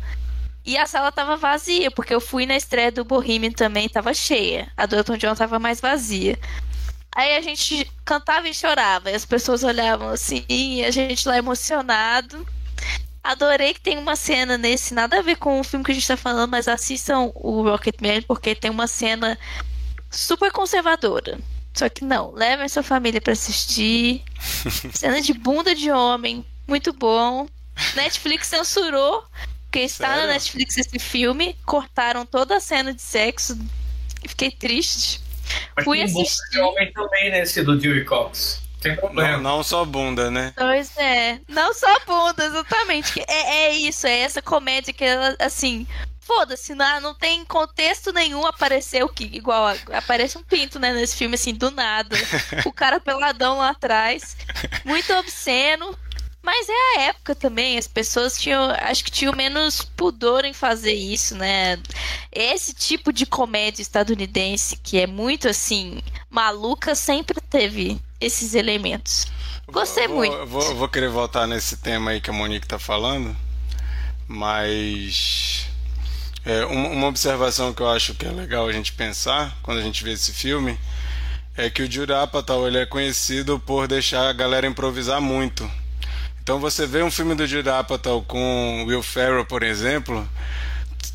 [0.64, 4.70] E a sala tava vazia, porque eu fui na estreia do Bohemian também, tava cheia.
[4.76, 6.38] A do Elton John tava mais vazia.
[7.14, 11.38] Aí a gente cantava e chorava, e as pessoas olhavam assim, e a gente lá
[11.38, 12.46] emocionado.
[13.30, 16.06] Adorei que tem uma cena nesse, nada a ver com o filme que a gente
[16.06, 19.38] tá falando, mas assistam o Rocketman, porque tem uma cena
[20.10, 21.38] super conservadora.
[21.74, 24.22] Só que não, levem sua família pra assistir.
[24.94, 27.46] Cena de bunda de homem, muito bom.
[27.94, 29.22] Netflix censurou,
[29.64, 30.22] porque está Sério?
[30.26, 31.54] na Netflix esse filme.
[31.66, 33.58] Cortaram toda a cena de sexo.
[34.24, 35.20] e Fiquei triste.
[35.76, 36.50] Mas Fui tem bunda assistir.
[36.50, 38.62] de homem também nesse do Dewey Cox.
[38.84, 39.38] Não, problema.
[39.38, 40.52] não só bunda, né?
[40.56, 41.40] Pois é.
[41.48, 43.20] Não só bunda, exatamente.
[43.26, 45.86] É, é isso, é essa comédia que ela, assim.
[46.20, 51.36] Foda-se, não, não tem contexto nenhum apareceu que igual aparece um pinto, né, nesse filme
[51.36, 52.16] assim do nada.
[52.66, 54.36] O cara peladão lá atrás,
[54.84, 55.96] muito obsceno,
[56.46, 60.92] Mas é a época também, as pessoas tinham, acho que tinham menos pudor em fazer
[60.92, 61.76] isso, né?
[62.30, 69.26] Esse tipo de comédia estadunidense que é muito assim, maluca, sempre teve esses elementos.
[69.66, 70.46] Gostei vou, muito.
[70.46, 73.36] Vou, vou querer voltar nesse tema aí que a Monique tá falando,
[74.28, 75.66] mas
[76.44, 79.82] é, uma, uma observação que eu acho que é legal a gente pensar quando a
[79.82, 80.78] gente vê esse filme
[81.56, 85.68] é que o Judd Apatow ele é conhecido por deixar a galera improvisar muito.
[86.46, 90.24] Então você vê um filme do Judd Apatow com Will Ferrell, por exemplo,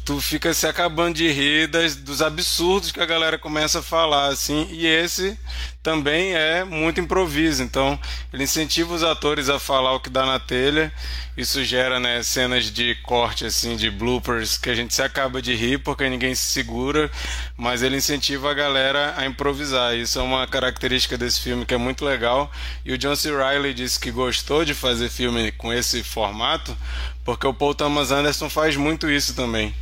[0.04, 4.28] tu fica se acabando de rir das, dos absurdos que a galera começa a falar,
[4.28, 5.38] assim, e esse
[5.84, 8.00] também é muito improviso, então
[8.34, 10.92] ele incentiva os atores a falar o que dá na telha,
[11.38, 15.54] isso gera, né, cenas de corte, assim, de bloopers, que a gente se acaba de
[15.54, 17.10] rir porque ninguém se segura,
[17.56, 21.78] mas ele incentiva a galera a improvisar, isso é uma característica desse filme que é
[21.78, 22.52] muito legal,
[22.84, 23.32] e o John C.
[23.36, 26.76] Reilly disse que gostou de fazer filme com esse formato,
[27.24, 29.74] porque o Paul Thomas Anderson faz muito isso também.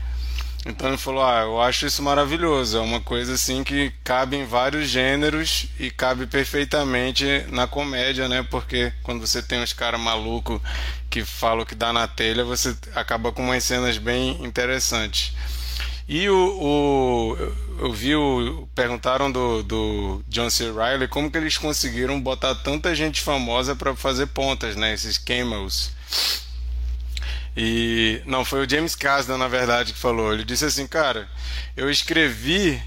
[0.65, 2.78] Então ele falou: Ah, eu acho isso maravilhoso.
[2.78, 8.45] É uma coisa assim que cabe em vários gêneros e cabe perfeitamente na comédia, né?
[8.50, 10.62] Porque quando você tem uns caras malucos
[11.10, 15.34] que falam que dá na telha, você acaba com umas cenas bem interessantes.
[16.08, 17.38] E o, o
[17.80, 20.65] eu vi o, perguntaram do, do John C.
[20.72, 24.93] Riley como que eles conseguiram botar tanta gente famosa para fazer pontas, né?
[24.93, 25.91] Esses cameos.
[27.56, 30.34] E não, foi o James Kasdan, na verdade, que falou.
[30.34, 31.28] Ele disse assim, cara,
[31.76, 32.82] eu escrevi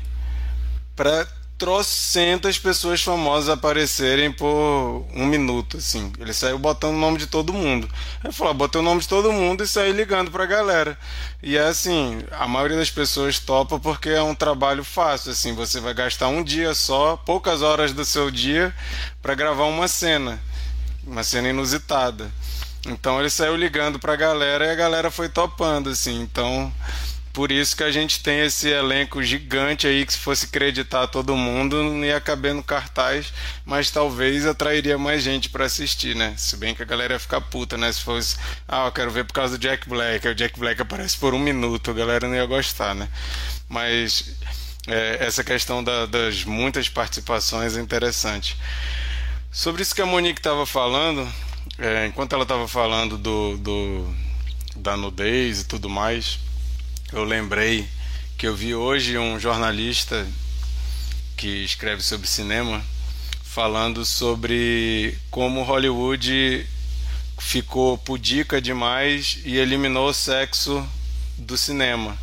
[0.96, 1.26] para
[1.62, 6.12] trocentas pessoas famosas aparecerem por um minuto, assim.
[6.18, 7.88] Ele saiu botando o nome de todo mundo.
[8.24, 10.98] Ele falou, ah, botei o nome de todo mundo e saí ligando pra galera.
[11.40, 15.54] E é assim, a maioria das pessoas topa porque é um trabalho fácil, assim.
[15.54, 18.74] Você vai gastar um dia só, poucas horas do seu dia,
[19.22, 20.42] para gravar uma cena.
[21.06, 22.28] Uma cena inusitada.
[22.86, 26.20] Então ele saiu ligando pra galera e a galera foi topando, assim.
[26.20, 26.72] Então,
[27.32, 31.34] por isso que a gente tem esse elenco gigante aí que se fosse acreditar todo
[31.34, 33.32] mundo não ia caber no cartaz,
[33.64, 36.34] mas talvez atrairia mais gente para assistir, né?
[36.36, 37.90] Se bem que a galera ia ficar puta, né?
[37.90, 38.36] Se fosse,
[38.68, 41.32] ah, eu quero ver por causa do Jack Black, aí o Jack Black aparece por
[41.32, 43.08] um minuto, a galera não ia gostar, né?
[43.66, 44.36] Mas
[44.86, 48.58] é, essa questão da, das muitas participações é interessante.
[49.50, 51.26] Sobre isso que a Monique estava falando,
[51.82, 54.14] é, enquanto ela estava falando do, do,
[54.76, 56.38] da nudez e tudo mais,
[57.12, 57.88] eu lembrei
[58.38, 60.24] que eu vi hoje um jornalista
[61.36, 62.80] que escreve sobre cinema
[63.42, 66.64] falando sobre como Hollywood
[67.40, 70.86] ficou pudica demais e eliminou o sexo
[71.36, 72.16] do cinema.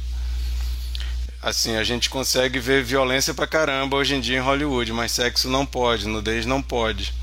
[1.42, 5.50] Assim, a gente consegue ver violência pra caramba hoje em dia em Hollywood, mas sexo
[5.50, 7.14] não pode, nudez não pode.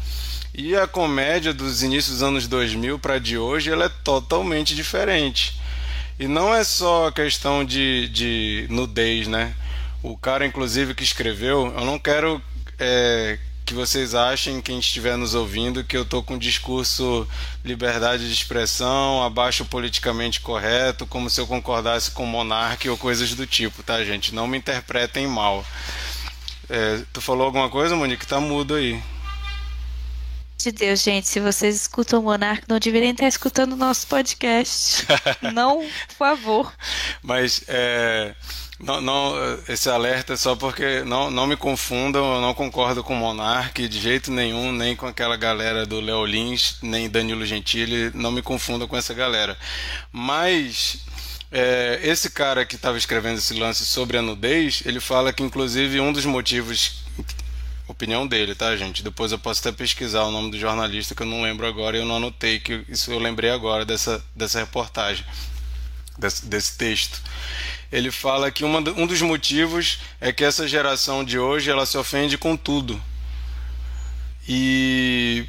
[0.58, 5.54] E a comédia dos inícios dos anos 2000 para de hoje, ela é totalmente diferente.
[6.18, 9.54] E não é só questão de, de nudez, né?
[10.02, 12.40] O cara, inclusive, que escreveu, eu não quero
[12.78, 17.28] é, que vocês achem, quem estiver nos ouvindo, que eu estou com um discurso
[17.62, 23.46] liberdade de expressão, abaixo politicamente correto, como se eu concordasse com monarca ou coisas do
[23.46, 24.34] tipo, tá, gente?
[24.34, 25.62] Não me interpretem mal.
[26.66, 28.26] É, tu falou alguma coisa, Monique?
[28.26, 28.98] Tá mudo aí
[30.58, 35.06] de Deus, gente, se vocês escutam o Monarca, não deveriam estar escutando o nosso podcast.
[35.52, 36.72] não, por favor.
[37.22, 38.34] Mas é,
[38.80, 39.34] não, não,
[39.68, 43.86] esse alerta é só porque não, não me confundam, eu não concordo com o Monark
[43.86, 48.42] de jeito nenhum, nem com aquela galera do Léo Lins, nem Danilo Gentili, não me
[48.42, 49.56] confundam com essa galera.
[50.10, 50.98] Mas
[51.52, 56.00] é, esse cara que estava escrevendo esse lance sobre a nudez, ele fala que inclusive
[56.00, 57.04] um dos motivos
[57.96, 59.02] Opinião dele, tá, gente?
[59.02, 62.00] Depois eu posso até pesquisar o nome do jornalista que eu não lembro agora e
[62.00, 65.24] eu não anotei, que isso eu lembrei agora dessa, dessa reportagem,
[66.18, 67.22] desse, desse texto.
[67.90, 71.96] Ele fala que uma, um dos motivos é que essa geração de hoje ela se
[71.96, 73.02] ofende com tudo.
[74.46, 75.46] E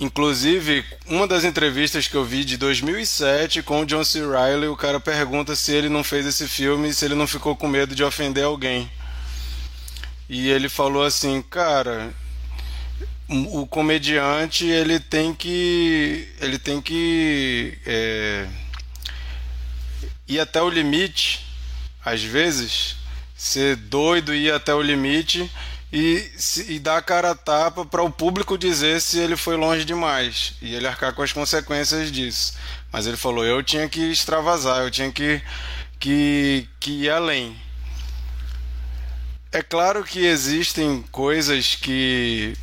[0.00, 4.20] Inclusive, uma das entrevistas que eu vi de 2007 com o John C.
[4.26, 7.68] Reilly, o cara pergunta se ele não fez esse filme se ele não ficou com
[7.68, 8.90] medo de ofender alguém.
[10.32, 12.14] E ele falou assim, cara,
[13.28, 18.46] o comediante ele tem que ele tem que é,
[20.28, 21.44] ir até o limite,
[22.04, 22.94] às vezes,
[23.36, 25.50] ser doido ir até o limite
[25.92, 26.30] e,
[26.68, 30.54] e dar a cara a tapa para o público dizer se ele foi longe demais
[30.62, 32.54] e ele arcar com as consequências disso.
[32.92, 35.42] Mas ele falou, eu tinha que extravasar, eu tinha que,
[35.98, 37.60] que, que ir além.
[39.52, 42.54] É claro que existem coisas que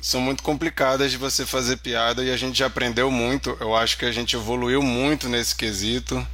[0.00, 3.56] são muito complicadas de você fazer piada e a gente já aprendeu muito.
[3.58, 6.26] Eu acho que a gente evoluiu muito nesse quesito.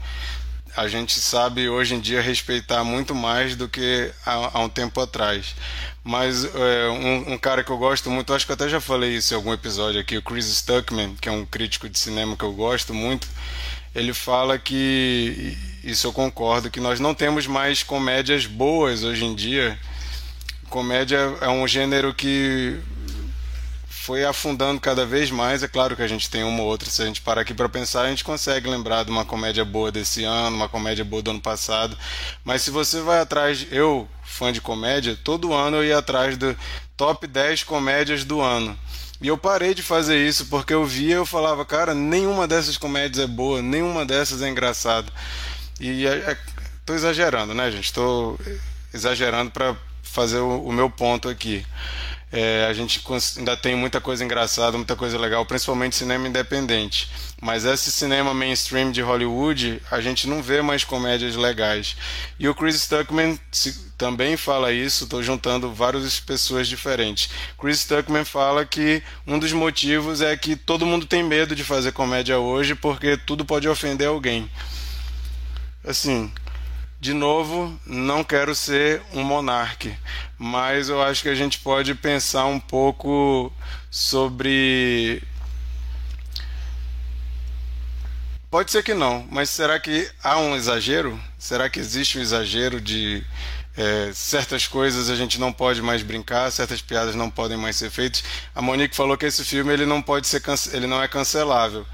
[0.77, 5.01] A gente sabe hoje em dia respeitar muito mais do que há, há um tempo
[5.01, 5.55] atrás.
[6.03, 9.15] Mas é, um, um, cara que eu gosto muito, acho que eu até já falei
[9.15, 12.45] isso em algum episódio aqui, o Chris Stuckman, que é um crítico de cinema que
[12.45, 13.29] eu gosto muito,
[13.95, 19.35] ele fala que, isso eu concordo, que nós não temos mais comédias boas hoje em
[19.35, 19.79] dia.
[20.69, 22.81] Comédia é um gênero que
[24.05, 25.63] foi afundando cada vez mais.
[25.63, 27.71] É claro que a gente tem uma ou outra, se a gente parar aqui para
[27.71, 31.31] pensar, a gente consegue lembrar de uma comédia boa desse ano, uma comédia boa do
[31.31, 31.97] ano passado.
[32.45, 36.55] Mas se você vai atrás, eu, fã de comédia, todo ano eu ia atrás do
[36.97, 38.79] top 10 comédias do ano.
[39.25, 43.25] E eu parei de fazer isso porque eu via eu falava, cara, nenhuma dessas comédias
[43.25, 45.11] é boa, nenhuma dessas é engraçada.
[45.81, 46.39] E é, é,
[46.85, 47.91] tô exagerando, né, gente?
[47.91, 48.39] Tô
[48.93, 51.65] exagerando para fazer o, o meu ponto aqui.
[52.37, 53.01] É, a gente
[53.39, 57.09] ainda tem muita coisa engraçada, muita coisa legal, principalmente cinema independente.
[57.41, 61.97] Mas esse cinema mainstream de Hollywood, a gente não vê mais comédias legais.
[62.37, 63.39] E o Chris Stuckman
[63.97, 67.31] também fala isso, estou juntando várias pessoas diferentes.
[67.57, 71.93] Chris Stuckman fala que um dos motivos é que todo mundo tem medo de fazer
[71.93, 74.51] comédia hoje porque tudo pode ofender alguém.
[75.87, 76.33] Assim,
[77.05, 79.95] de novo, não quero ser um monarque,
[80.39, 83.53] mas eu acho que a gente pode pensar um pouco
[83.91, 85.23] sobre.
[88.51, 91.21] Pode ser que não, mas será que há um exagero?
[91.39, 93.23] Será que existe um exagero de
[93.77, 97.91] é, certas coisas a gente não pode mais brincar, certas piadas não podem mais ser
[97.91, 98.23] feitas.
[98.55, 101.85] A Monique falou que esse filme ele não pode ser ele não é cancelável,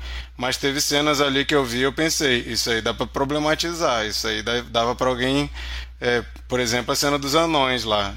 [0.40, 4.26] mas teve cenas ali que eu vi, eu pensei, isso aí dá para problematizar, isso
[4.26, 5.50] aí dava para alguém,
[6.00, 8.14] é, por exemplo, a cena dos anões lá.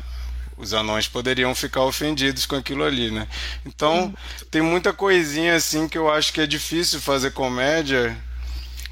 [0.55, 3.27] Os anões poderiam ficar ofendidos com aquilo ali, né?
[3.65, 4.13] Então,
[4.49, 8.17] tem muita coisinha assim que eu acho que é difícil fazer comédia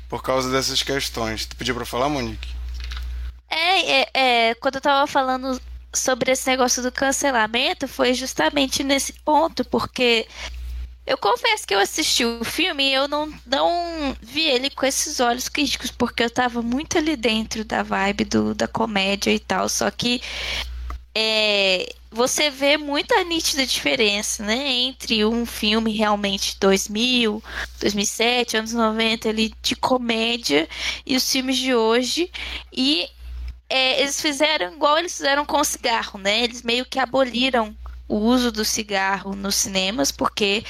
[0.10, 1.46] por causa dessas questões.
[1.46, 2.50] Tu pediu para falar, Monique?
[3.50, 5.58] É, é, é, quando eu tava falando
[5.94, 10.28] sobre esse negócio do cancelamento, foi justamente nesse ponto, porque
[11.06, 15.20] eu confesso que eu assisti o filme e eu não, não vi ele com esses
[15.20, 19.68] olhos críticos, porque eu tava muito ali dentro da vibe do, da comédia e tal,
[19.68, 20.22] só que
[21.14, 27.44] é, você vê muita nítida diferença, né, entre um filme realmente 2000,
[27.80, 30.70] 2007, anos 90 ali de comédia
[31.06, 32.32] e os filmes de hoje
[32.72, 33.10] e
[33.72, 36.44] é, eles fizeram igual eles fizeram com o cigarro, né?
[36.44, 37.74] Eles meio que aboliram
[38.12, 40.66] o uso do cigarro nos cinemas, porque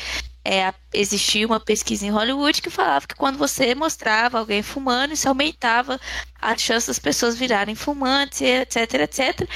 [0.45, 5.27] é, existia uma pesquisa em Hollywood que falava que quando você mostrava alguém fumando, isso
[5.27, 5.99] aumentava
[6.39, 9.49] a chance das pessoas virarem fumantes, etc, etc.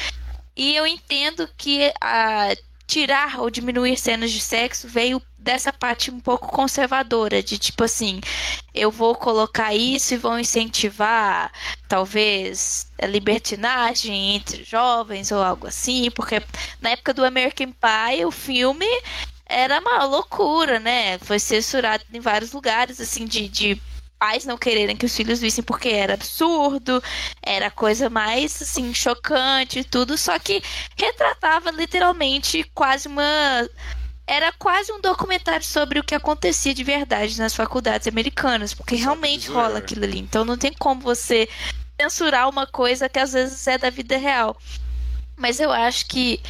[0.56, 2.56] E eu entendo que a
[2.88, 8.19] tirar ou diminuir cenas de sexo veio dessa parte um pouco conservadora, de tipo assim,
[8.74, 11.52] eu vou colocar isso e vou incentivar
[11.88, 16.41] talvez a libertinagem entre jovens ou algo assim, porque
[16.82, 18.88] na época do American Pie o filme
[19.45, 21.19] era uma loucura, né?
[21.19, 23.82] Foi censurado em vários lugares, assim, de, de
[24.19, 27.01] pais não quererem que os filhos vissem porque era absurdo,
[27.41, 30.62] era coisa mais assim chocante e tudo, só que
[30.95, 33.23] retratava literalmente quase uma
[34.28, 39.49] era quase um documentário sobre o que acontecia de verdade nas faculdades americanas, porque realmente
[39.49, 40.17] rola aquilo ali.
[40.17, 41.47] Então não tem como você
[42.01, 44.58] censurar uma coisa que às vezes é da vida real.
[45.38, 46.41] Mas eu acho que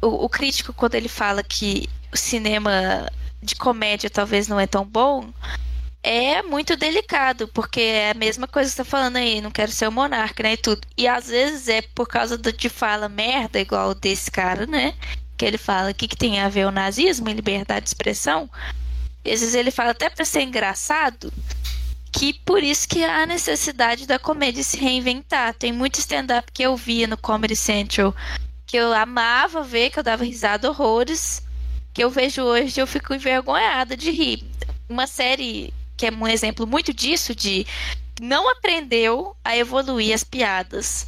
[0.00, 3.10] o, o crítico, quando ele fala que o cinema
[3.42, 5.32] de comédia talvez não é tão bom,
[6.08, 9.72] é muito delicado, porque é a mesma coisa que você tá falando aí, não quero
[9.72, 10.86] ser o monarca, né, e tudo.
[10.96, 14.94] E às vezes é por causa de fala merda, igual desse cara, né,
[15.36, 18.48] que ele fala o que, que tem a ver o nazismo e liberdade de expressão.
[19.24, 21.32] Às vezes ele fala até para ser engraçado,
[22.12, 25.54] que por isso que há necessidade da comédia se reinventar.
[25.54, 28.14] Tem muito stand-up que eu via no Comedy Central
[28.64, 31.42] que eu amava ver, que eu dava risada horrores,
[31.94, 34.44] que eu vejo hoje e eu fico envergonhada de rir.
[34.88, 37.66] Uma série que é um exemplo muito disso, de
[38.20, 41.06] não aprendeu a evoluir as piadas.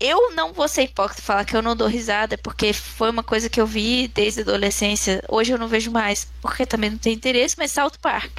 [0.00, 3.48] Eu não vou ser hipócrita falar que eu não dou risada, porque foi uma coisa
[3.48, 5.22] que eu vi desde a adolescência.
[5.28, 8.32] Hoje eu não vejo mais, porque também não tem interesse, mas South Park.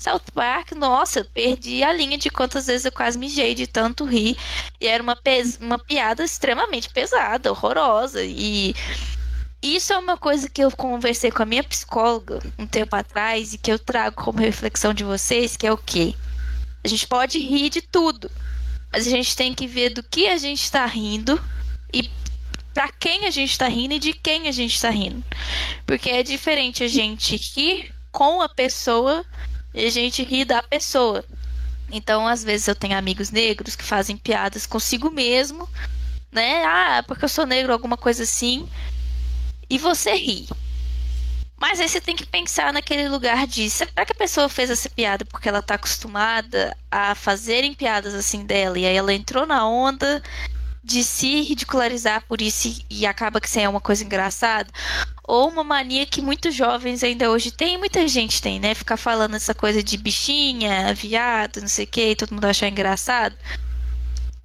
[0.00, 4.36] South Park, nossa, perdi a linha de quantas vezes eu quase mijei de tanto rir.
[4.80, 5.16] E era uma,
[5.60, 8.22] uma piada extremamente pesada, horrorosa.
[8.22, 8.74] E
[9.62, 13.58] isso é uma coisa que eu conversei com a minha psicóloga um tempo atrás e
[13.58, 16.14] que eu trago como reflexão de vocês, que é o quê?
[16.82, 18.30] A gente pode rir de tudo,
[18.90, 21.40] mas a gente tem que ver do que a gente está rindo
[21.92, 22.08] e
[22.72, 25.22] para quem a gente tá rindo e de quem a gente tá rindo.
[25.84, 29.24] Porque é diferente a gente rir com a pessoa
[29.74, 31.24] e a gente rir da pessoa.
[31.92, 35.68] Então, às vezes eu tenho amigos negros que fazem piadas consigo mesmo,
[36.30, 36.64] né?
[36.64, 38.68] Ah, porque eu sou negro, alguma coisa assim.
[39.70, 40.48] E você ri.
[41.60, 44.88] Mas aí você tem que pensar naquele lugar de será que a pessoa fez essa
[44.88, 49.68] piada porque ela tá acostumada a fazerem piadas assim dela e aí ela entrou na
[49.68, 50.22] onda
[50.82, 54.70] de se ridicularizar por isso e acaba que isso é uma coisa engraçada?
[55.22, 58.74] Ou uma mania que muitos jovens ainda hoje têm, muita gente tem, né?
[58.74, 63.36] Ficar falando essa coisa de bichinha, viado, não sei o que, todo mundo achar engraçado.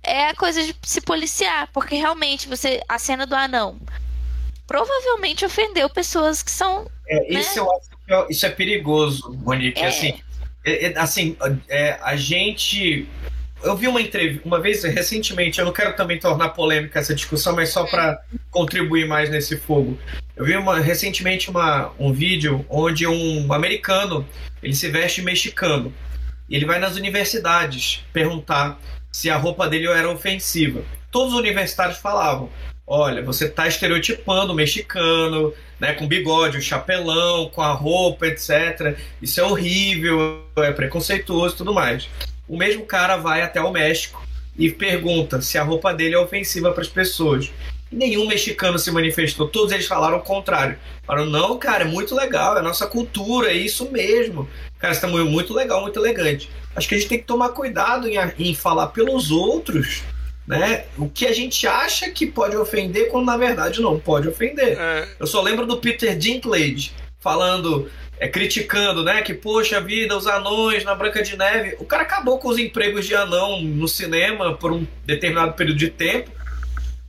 [0.03, 2.83] É a coisa de se policiar, porque realmente você.
[2.87, 3.79] A cena do anão
[4.67, 6.89] provavelmente ofendeu pessoas que são.
[7.07, 7.39] É, né?
[7.39, 9.79] isso, eu acho que é, isso é perigoso, Monique.
[9.79, 9.87] É.
[9.87, 10.13] Assim,
[10.65, 11.37] é, é, assim
[11.69, 13.07] é, a gente.
[13.63, 17.55] Eu vi uma entrevista, uma vez recentemente, eu não quero também tornar polêmica essa discussão,
[17.55, 19.97] mas só para contribuir mais nesse fogo.
[20.35, 24.27] Eu vi uma, recentemente uma, um vídeo onde um americano
[24.61, 25.91] ele se veste mexicano
[26.49, 28.79] e ele vai nas universidades perguntar
[29.11, 30.83] se a roupa dele era ofensiva.
[31.09, 32.49] Todos os universitários falavam:
[32.87, 38.97] olha, você está estereotipando o mexicano, né, com bigode, o chapelão, com a roupa, etc.
[39.21, 42.07] Isso é horrível, é preconceituoso e tudo mais.
[42.47, 44.23] O mesmo cara vai até o México
[44.57, 47.51] e pergunta se a roupa dele é ofensiva para as pessoas.
[47.91, 50.77] Nenhum mexicano se manifestou, todos eles falaram o contrário.
[51.05, 54.47] Falaram, não, cara, é muito legal, é nossa cultura, é isso mesmo.
[54.79, 56.49] Cara, está muito legal, muito elegante.
[56.75, 60.03] Acho que a gente tem que tomar cuidado em, em falar pelos outros
[60.47, 60.85] né?
[60.97, 64.77] O que a gente acha que pode ofender, quando na verdade não pode ofender.
[64.79, 65.07] É.
[65.19, 67.89] Eu só lembro do Peter Dinklage falando,
[68.19, 69.21] é, criticando, né?
[69.21, 71.75] Que, poxa vida, os anões na Branca de Neve.
[71.79, 75.89] O cara acabou com os empregos de anão no cinema por um determinado período de
[75.89, 76.31] tempo.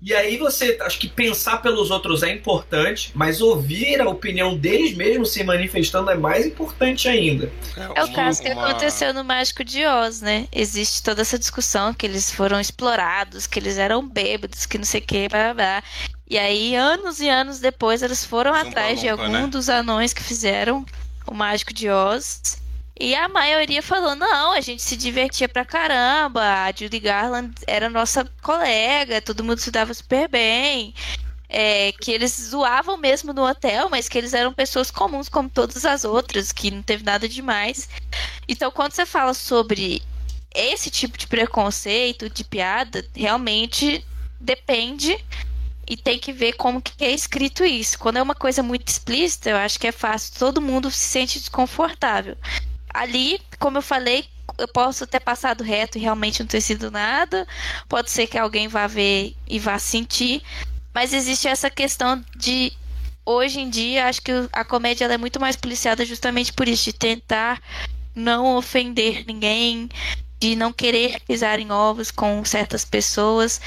[0.07, 4.97] E aí você, acho que pensar pelos outros é importante, mas ouvir a opinião deles
[4.97, 7.51] mesmos se manifestando é mais importante ainda.
[7.93, 10.47] É o caso que aconteceu no Mágico de Oz, né?
[10.53, 15.01] Existe toda essa discussão que eles foram explorados, que eles eram bêbados, que não sei
[15.01, 15.83] o que, blá, blá.
[16.31, 19.49] E aí, anos e anos depois, eles foram atrás de algum né?
[19.49, 20.87] dos anões que fizeram
[21.27, 22.65] o Mágico de Oz
[22.99, 26.41] e a maioria falou: não, a gente se divertia pra caramba.
[26.65, 30.95] A Judy Garland era nossa colega, todo mundo se dava super bem.
[31.49, 35.85] É, que eles zoavam mesmo no hotel, mas que eles eram pessoas comuns como todas
[35.85, 37.89] as outras, que não teve nada demais.
[38.49, 40.03] Então, quando você fala sobre
[40.53, 44.05] esse tipo de preconceito, de piada, realmente
[44.41, 45.25] depende
[45.89, 47.97] e tem que ver como que é escrito isso.
[47.99, 51.39] Quando é uma coisa muito explícita, eu acho que é fácil, todo mundo se sente
[51.39, 52.37] desconfortável
[52.97, 54.25] ali, como eu falei,
[54.59, 57.47] eu posso ter passado reto e realmente não ter sido nada.
[57.89, 60.43] Pode ser que alguém vá ver e vá sentir.
[60.95, 62.73] Mas existe essa questão de.
[63.29, 66.93] Hoje em dia, acho que a comédia é muito mais policiada justamente por isso, de
[66.93, 67.61] tentar
[68.15, 69.89] não ofender ninguém,
[70.39, 73.61] de não querer pisar em ovos com certas pessoas.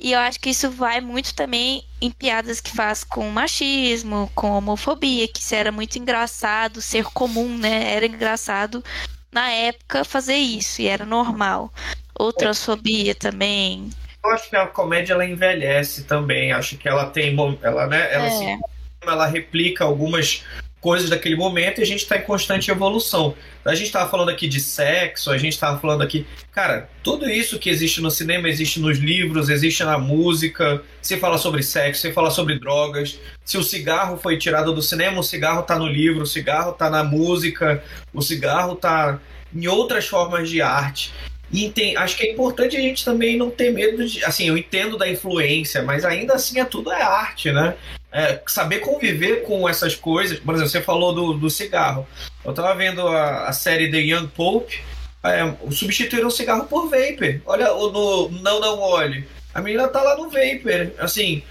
[0.00, 4.50] E eu acho que isso vai muito também em piadas que faz com machismo, com
[4.52, 7.92] homofobia, que isso era muito engraçado, ser comum, né?
[7.92, 8.82] Era engraçado
[9.30, 11.70] na época fazer isso, e era normal.
[12.18, 13.90] Ou transfobia também.
[14.24, 16.50] Eu acho que a comédia ela envelhece também.
[16.52, 17.36] Acho que ela tem.
[17.62, 18.58] Ela, né, ela, é.
[19.02, 20.44] ela replica algumas
[20.80, 23.34] coisas daquele momento e a gente está em constante evolução.
[23.64, 26.26] A gente estava falando aqui de sexo, a gente estava falando aqui.
[26.52, 30.82] Cara, tudo isso que existe no cinema existe nos livros, existe na música.
[31.00, 33.18] Você fala sobre sexo, você fala sobre drogas.
[33.44, 36.88] Se o cigarro foi tirado do cinema, o cigarro está no livro, o cigarro está
[36.88, 39.20] na música, o cigarro está
[39.54, 41.12] em outras formas de arte.
[41.52, 44.24] E tem, acho que é importante a gente também não ter medo de.
[44.24, 47.74] Assim, eu entendo da influência, mas ainda assim é tudo é arte, né?
[48.12, 50.38] É, saber conviver com essas coisas.
[50.38, 52.06] Por exemplo, você falou do, do cigarro.
[52.44, 54.80] Eu tava vendo a, a série The Young Pope.
[55.22, 55.40] É,
[55.72, 57.40] substituíram o cigarro por vapor.
[57.44, 59.26] Olha, no Não Não Olhe.
[59.52, 60.92] A menina tá lá no vapor.
[60.98, 61.42] Assim,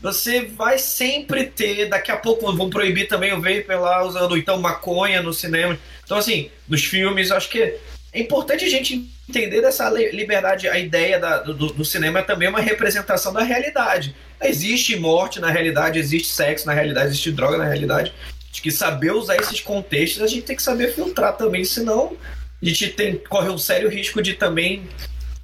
[0.00, 1.88] você vai sempre ter.
[1.88, 5.78] Daqui a pouco vão proibir também o vapor lá, usando então maconha no cinema.
[6.04, 7.78] Então, assim, nos filmes, acho que
[8.12, 12.48] é importante a gente entender dessa liberdade, a ideia da, do, do, cinema é também
[12.48, 14.14] uma representação da realidade.
[14.40, 18.12] Existe morte na realidade, existe sexo na realidade, existe droga na realidade.
[18.50, 22.16] Acho que saber usar esses contextos a gente tem que saber filtrar também, senão
[22.62, 24.88] a gente tem, corre um sério risco de também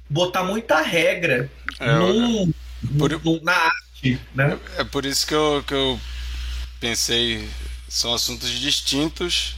[0.09, 1.49] botar muita regra
[1.79, 2.51] é, num,
[2.97, 4.19] por, num, na arte.
[4.33, 4.57] Né?
[4.77, 5.99] É por isso que eu, que eu
[6.79, 7.47] pensei,
[7.87, 9.55] são assuntos distintos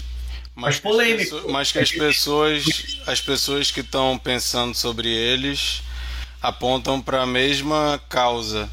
[0.56, 1.52] mas polêmico.
[1.52, 2.64] Mas que as pessoas,
[3.06, 5.84] as pessoas que estão pensando sobre eles
[6.42, 8.70] apontam para a mesma causa,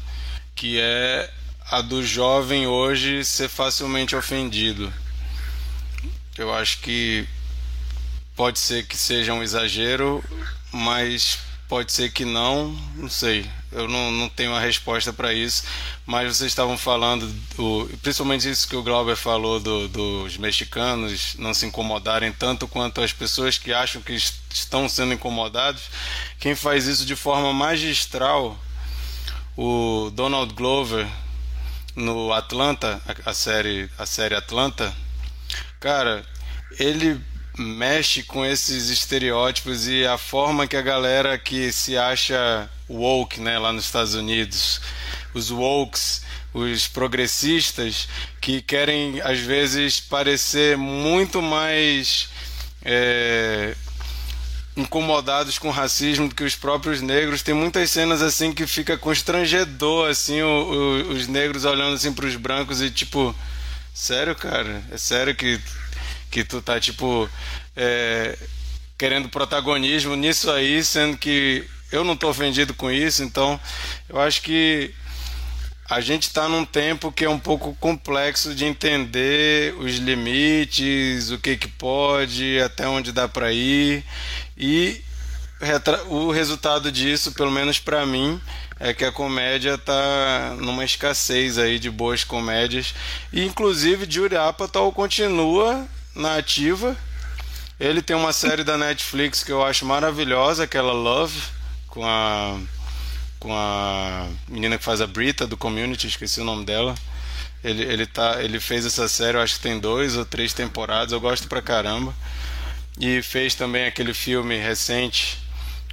[0.55, 1.29] que é
[1.69, 4.93] a do jovem hoje ser facilmente ofendido.
[6.37, 7.27] Eu acho que
[8.35, 10.23] pode ser que seja um exagero,
[10.71, 13.45] mas pode ser que não, não sei.
[13.73, 15.63] Eu não, não tenho uma resposta para isso,
[16.05, 21.53] mas vocês estavam falando, do, principalmente isso que o Glauber falou do, dos mexicanos não
[21.53, 25.83] se incomodarem tanto quanto as pessoas que acham que estão sendo incomodados.
[26.39, 28.57] Quem faz isso de forma magistral,
[29.57, 31.07] o Donald Glover
[31.95, 34.93] no Atlanta, a, série, a série Atlanta,
[35.79, 36.25] cara,
[36.79, 37.19] ele
[37.57, 43.59] mexe com esses estereótipos e a forma que a galera que se acha woke, né,
[43.59, 44.81] lá nos Estados Unidos,
[45.33, 46.23] os wokes,
[46.53, 48.07] os progressistas
[48.41, 52.29] que querem às vezes parecer muito mais
[52.83, 53.75] é,
[54.75, 57.43] incomodados com racismo do que os próprios negros.
[57.43, 62.25] Tem muitas cenas assim que fica constrangedor assim o, o, os negros olhando assim para
[62.25, 63.35] os brancos e tipo,
[63.93, 65.59] sério, cara, é sério que
[66.33, 67.29] que tu tá tipo
[67.75, 68.35] é,
[68.97, 73.59] querendo protagonismo nisso aí, sendo que eu não tô ofendido com isso, então
[74.09, 74.91] eu acho que
[75.87, 81.37] a gente está num tempo que é um pouco complexo de entender os limites, o
[81.37, 84.03] que que pode, até onde dá para ir
[84.57, 85.03] e
[86.07, 88.41] o resultado disso, pelo menos para mim,
[88.79, 92.95] é que a comédia tá numa escassez aí de boas comédias.
[93.31, 96.95] E inclusive Judy Apatow continua na ativa.
[97.79, 101.41] Ele tem uma série da Netflix que eu acho maravilhosa, aquela Love,
[101.87, 102.57] com a
[103.39, 106.95] com a menina que faz a Brita do Community, esqueci o nome dela.
[107.61, 111.11] Ele, ele, tá, ele fez essa série, eu acho que tem dois ou três temporadas,
[111.11, 112.15] eu gosto pra caramba.
[112.97, 115.37] E fez também aquele filme recente,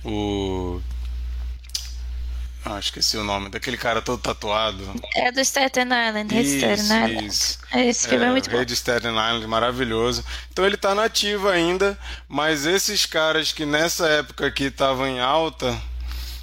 [0.04, 0.80] o
[2.64, 4.84] ah, esqueci o nome, daquele cara todo tatuado.
[5.16, 7.26] É do Staten Island, Rei de Staten Island.
[7.26, 7.58] Isso.
[7.74, 10.24] Esse filme é, é muito Rei de Staten Island, maravilhoso.
[10.52, 11.98] Então ele tá nativo ainda,
[12.28, 15.80] mas esses caras que nessa época aqui estavam em alta,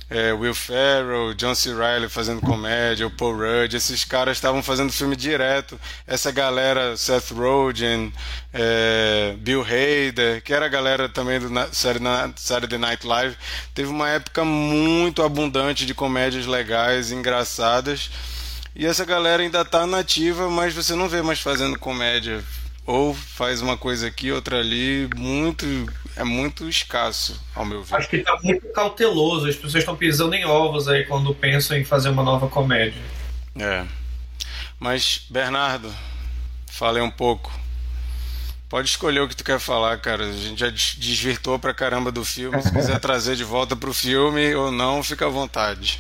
[0.10, 1.74] é, Will Ferrell, John C.
[1.74, 5.80] Reilly fazendo comédia, o Paul Rudd, esses caras estavam fazendo filme direto.
[6.06, 8.14] Essa galera, Seth Rogen,
[8.54, 13.36] é, Bill Hader, que era a galera também do Saturday Night Live,
[13.74, 18.10] teve uma época muito abundante de comédias legais, engraçadas.
[18.76, 22.44] E essa galera ainda está nativa, mas você não vê mais fazendo comédia
[22.88, 25.66] ou faz uma coisa aqui, outra ali, muito
[26.16, 27.96] é muito escasso, ao meu ver.
[27.96, 31.84] Acho que está muito cauteloso, as pessoas estão pisando em ovos aí quando pensam em
[31.84, 33.02] fazer uma nova comédia.
[33.60, 33.86] É.
[34.80, 35.94] Mas, Bernardo,
[36.72, 37.52] falei um pouco.
[38.70, 40.26] Pode escolher o que tu quer falar, cara.
[40.26, 42.62] A gente já desvirtou pra caramba do filme.
[42.62, 46.00] Se quiser trazer de volta pro filme ou não, fica à vontade.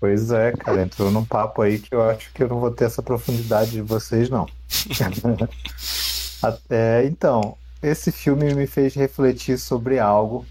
[0.00, 2.86] Pois é, cara, entrou num papo aí que eu acho que eu não vou ter
[2.86, 4.46] essa profundidade de vocês, não.
[6.42, 10.46] Até, então, esse filme me fez refletir sobre algo.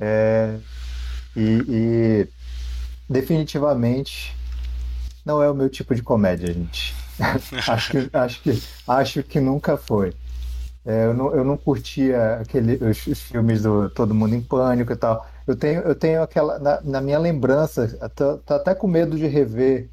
[0.00, 0.56] É,
[1.36, 2.28] e, e,
[3.08, 4.34] definitivamente
[5.24, 6.94] não é o meu tipo de comédia, gente.
[7.68, 10.14] acho, que, acho, que, acho que nunca foi.
[10.84, 14.92] É, eu, não, eu não curtia aquele, os, os, filmes do Todo Mundo em Pânico
[14.92, 15.26] e tal.
[15.46, 16.58] Eu tenho, eu tenho aquela.
[16.58, 19.88] Na, na minha lembrança, tô, tô, até com medo de rever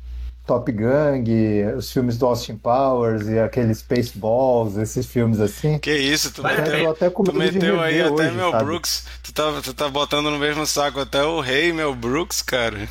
[0.47, 5.77] Top Gun, os filmes do Austin Powers e aqueles Spaceballs, esses filmes assim.
[5.77, 8.65] Que isso, tu meteu, até tu meteu aí hoje, até Mel sabe?
[8.65, 9.05] Brooks.
[9.21, 12.89] Tu tá, tu tá botando no mesmo saco até o rei Mel Brooks, cara.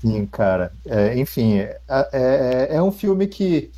[0.00, 0.72] Sim, cara.
[0.86, 1.78] É, enfim, é,
[2.12, 3.70] é, é um filme que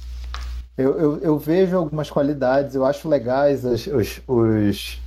[0.79, 5.01] eu, eu, eu, vejo algumas qualidades, eu acho legais os, os, os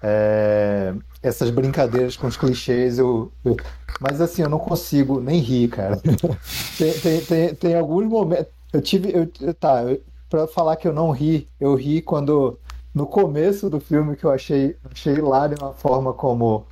[0.00, 3.56] é, essas brincadeiras com os clichês, eu, eu,
[4.00, 5.96] mas assim, eu não consigo nem rir, cara.
[6.78, 8.46] tem, tem, tem, tem, alguns momentos.
[8.72, 9.12] Eu tive.
[9.12, 9.82] Eu, tá,
[10.28, 12.58] pra falar que eu não ri, eu ri quando.
[12.92, 16.66] No começo do filme que eu achei, achei hilário a forma como.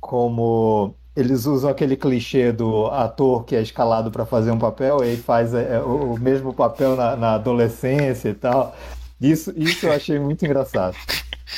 [0.00, 5.16] como eles usam aquele clichê do ator que é escalado para fazer um papel e
[5.16, 8.74] faz é, o, o, mesmo papel na, na adolescência e tal.
[9.20, 10.96] Isso, isso eu achei muito engraçado.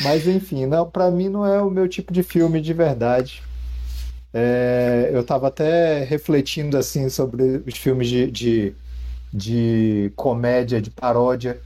[0.02, 3.42] Mas enfim, não, para mim não é o meu tipo de filme de verdade.
[4.32, 8.74] É, eu estava até refletindo assim sobre os filmes de, de,
[9.32, 11.58] de, comédia, de paródia.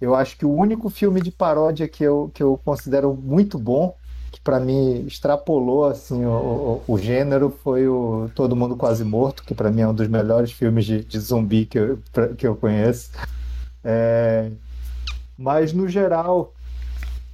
[0.00, 3.96] Eu acho que o único filme de paródia que eu, que eu considero muito bom,
[4.44, 9.54] para mim extrapolou assim o, o, o, gênero, foi o Todo Mundo Quase Morto, que
[9.54, 11.98] para mim é um dos melhores filmes de, de zumbi que eu,
[12.36, 13.10] que eu conheço.
[13.84, 14.50] É,
[15.38, 16.52] mas no geral,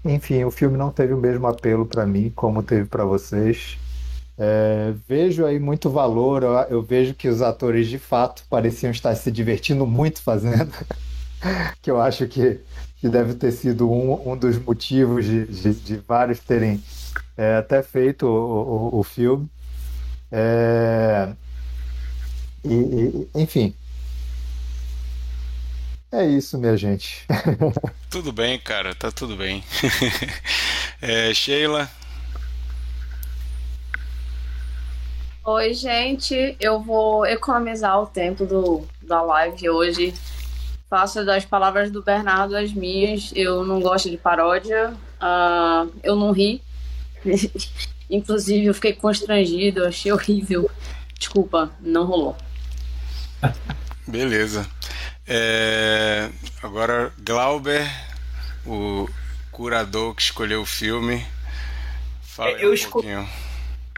[0.05, 3.79] enfim, o filme não teve o mesmo apelo para mim como teve para vocês.
[4.39, 9.15] É, vejo aí muito valor, eu, eu, vejo que os atores de fato pareciam estar
[9.17, 10.73] se divertindo muito fazendo,
[11.83, 12.61] que eu acho que,
[12.99, 16.81] que deve ter sido um, um dos motivos de, de, de vários terem
[17.39, 19.49] é, até feito o, o, o filme.
[20.31, 21.33] É,
[22.63, 23.75] e, e, enfim,
[26.11, 27.27] é isso, minha gente.
[28.11, 29.63] tudo bem, cara, tá tudo bem.
[31.03, 31.89] é, Sheila.
[35.45, 36.57] Oi, gente.
[36.59, 40.15] Eu vou economizar o tempo do, da live hoje.
[40.89, 43.31] Faço das palavras do Bernardo as minhas.
[43.37, 44.95] Eu não gosto de paródia.
[45.21, 46.63] Uh, eu não ri.
[48.11, 49.85] Inclusive, eu fiquei constrangido.
[49.85, 50.71] Achei horrível.
[51.19, 52.37] Desculpa, não rolou.
[54.07, 54.67] Beleza.
[55.27, 56.31] É...
[56.63, 57.87] Agora, Glauber,
[58.65, 59.09] o
[59.51, 61.25] curador que escolheu o filme.
[62.23, 63.29] Fala eu um pouquinho.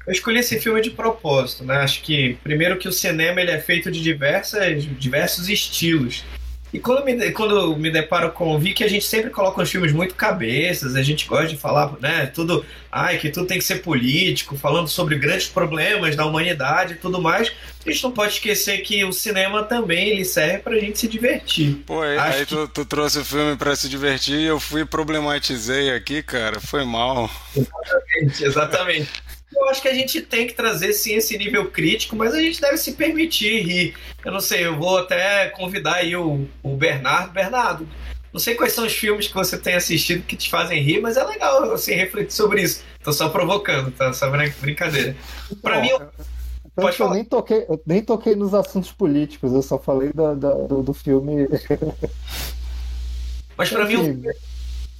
[0.06, 1.76] Eu escolhi esse filme de propósito, né?
[1.76, 6.24] Acho que, primeiro, que o cinema ele é feito de diversas, diversos estilos.
[6.72, 8.58] E quando me, quando me deparo com.
[8.58, 11.92] Vi que a gente sempre coloca uns filmes muito cabeças, a gente gosta de falar,
[12.00, 12.26] né?
[12.26, 12.64] Tudo.
[12.92, 17.20] Ai, que tudo tem que ser político, falando sobre grandes problemas da humanidade e tudo
[17.20, 17.52] mais.
[17.84, 21.76] A gente não pode esquecer que o cinema também ele serve pra gente se divertir.
[21.86, 25.92] Pô, aí, aí tu, tu, trouxe o filme pra se divertir e eu fui problematizei
[25.94, 26.60] aqui, cara.
[26.60, 27.30] Foi mal.
[27.56, 29.10] Exatamente, exatamente.
[29.55, 32.61] Eu acho que a gente tem que trazer sim esse nível crítico, mas a gente
[32.61, 33.94] deve se permitir rir.
[34.24, 37.32] Eu não sei, eu vou até convidar aí o, o Bernardo.
[37.32, 37.88] Bernardo,
[38.32, 41.16] não sei quais são os filmes que você tem assistido que te fazem rir, mas
[41.16, 42.82] é legal assim, refletir sobre isso.
[43.03, 44.12] Tô só provocando, tá?
[44.12, 44.30] Só
[44.61, 45.16] brincadeira.
[45.61, 45.88] Pra mim.
[45.88, 46.09] Eu...
[46.74, 50.55] Pode eu nem toquei, eu nem toquei nos assuntos políticos, eu só falei da, da,
[50.55, 51.48] do, do filme.
[53.57, 54.22] Mas para mim.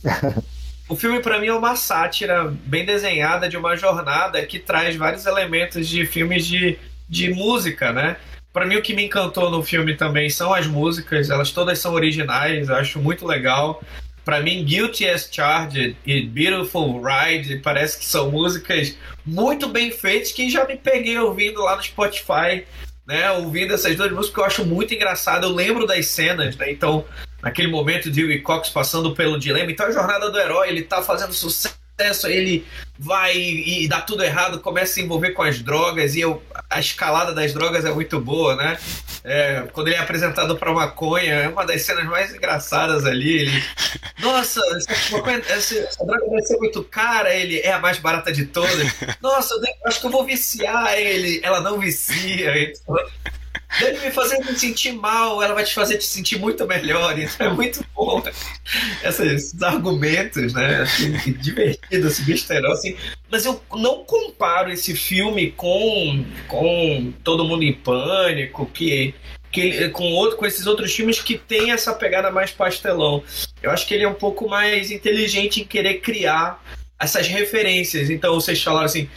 [0.91, 5.24] O filme, para mim, é uma sátira bem desenhada de uma jornada que traz vários
[5.24, 6.76] elementos de filmes de,
[7.09, 8.16] de música, né?
[8.53, 11.95] Para mim, o que me encantou no filme também são as músicas, elas todas são
[11.95, 13.80] originais, acho muito legal.
[14.24, 20.32] Para mim, Guilty as Charged e Beautiful Ride parece que são músicas muito bem feitas
[20.32, 22.64] que já me peguei ouvindo lá no Spotify,
[23.07, 23.30] né?
[23.30, 25.47] Ouvindo essas duas músicas que eu acho muito engraçado.
[25.47, 26.72] Eu lembro das cenas, né?
[26.72, 27.05] Então,
[27.43, 29.70] naquele momento de Will Cox passando pelo dilema.
[29.70, 32.66] Então a jornada do herói, ele tá fazendo sucesso, ele
[32.99, 36.43] vai e, e dá tudo errado, começa a se envolver com as drogas e eu,
[36.68, 38.78] a escalada das drogas é muito boa, né?
[39.22, 43.41] É, quando ele é apresentado para maconha, é uma das cenas mais engraçadas ali.
[43.41, 43.64] Ele,
[44.18, 44.93] Nossa, essa,
[45.49, 47.34] essa, essa droga vai ser muito cara.
[47.34, 48.88] Ele é a mais barata de todas.
[49.20, 51.41] Nossa, eu acho que eu vou viciar ele.
[51.43, 52.51] Ela não vicia.
[52.62, 52.97] Então,
[53.78, 57.18] deve me fazer me sentir mal, ela vai te fazer te sentir muito melhor.
[57.18, 58.22] Então é muito bom
[59.04, 60.82] esses argumentos, né?
[60.82, 62.96] Assim, divertido, esse besterol, assim.
[63.30, 69.14] Mas eu não comparo esse filme com, com Todo Mundo em Pânico, que
[69.52, 73.22] que com outro com esses outros filmes que tem essa pegada mais pastelão.
[73.62, 76.62] Eu acho que ele é um pouco mais inteligente em querer criar
[76.98, 78.10] essas referências.
[78.10, 79.08] Então vocês falaram assim,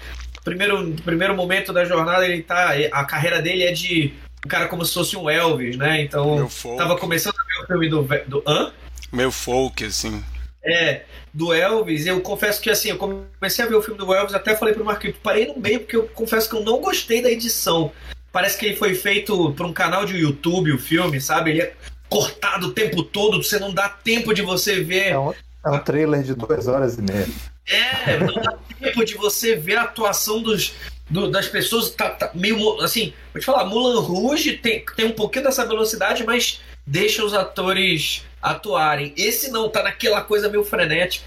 [0.44, 4.14] primeiro primeiro momento da jornada ele tá a carreira dele é de
[4.46, 6.02] um cara como se fosse um Elvis, né?
[6.02, 8.08] Então, tava começando a ver o filme do.
[8.28, 8.72] do hã?
[9.12, 10.24] Meu folk, assim.
[10.64, 14.34] É, do Elvis, eu confesso que assim, eu comecei a ver o filme do Elvis,
[14.34, 17.30] até falei pro Marquinhos, parei no meio porque eu confesso que eu não gostei da
[17.30, 17.92] edição.
[18.32, 21.52] Parece que ele foi feito para um canal de YouTube, o filme, sabe?
[21.52, 21.74] Ele é
[22.10, 25.10] cortado o tempo todo, você não dá tempo de você ver.
[25.10, 25.34] É um,
[25.66, 27.28] é um trailer de duas horas e meia.
[27.68, 30.74] É, não dá tempo de você ver a atuação dos,
[31.14, 35.12] do, das pessoas tá, tá, meio assim, vou te falar, Mulan Rouge tem, tem um
[35.12, 39.14] pouquinho dessa velocidade, mas deixa os atores atuarem.
[39.16, 41.24] Esse não, tá naquela coisa meio frenética.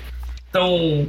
[0.50, 1.08] Então,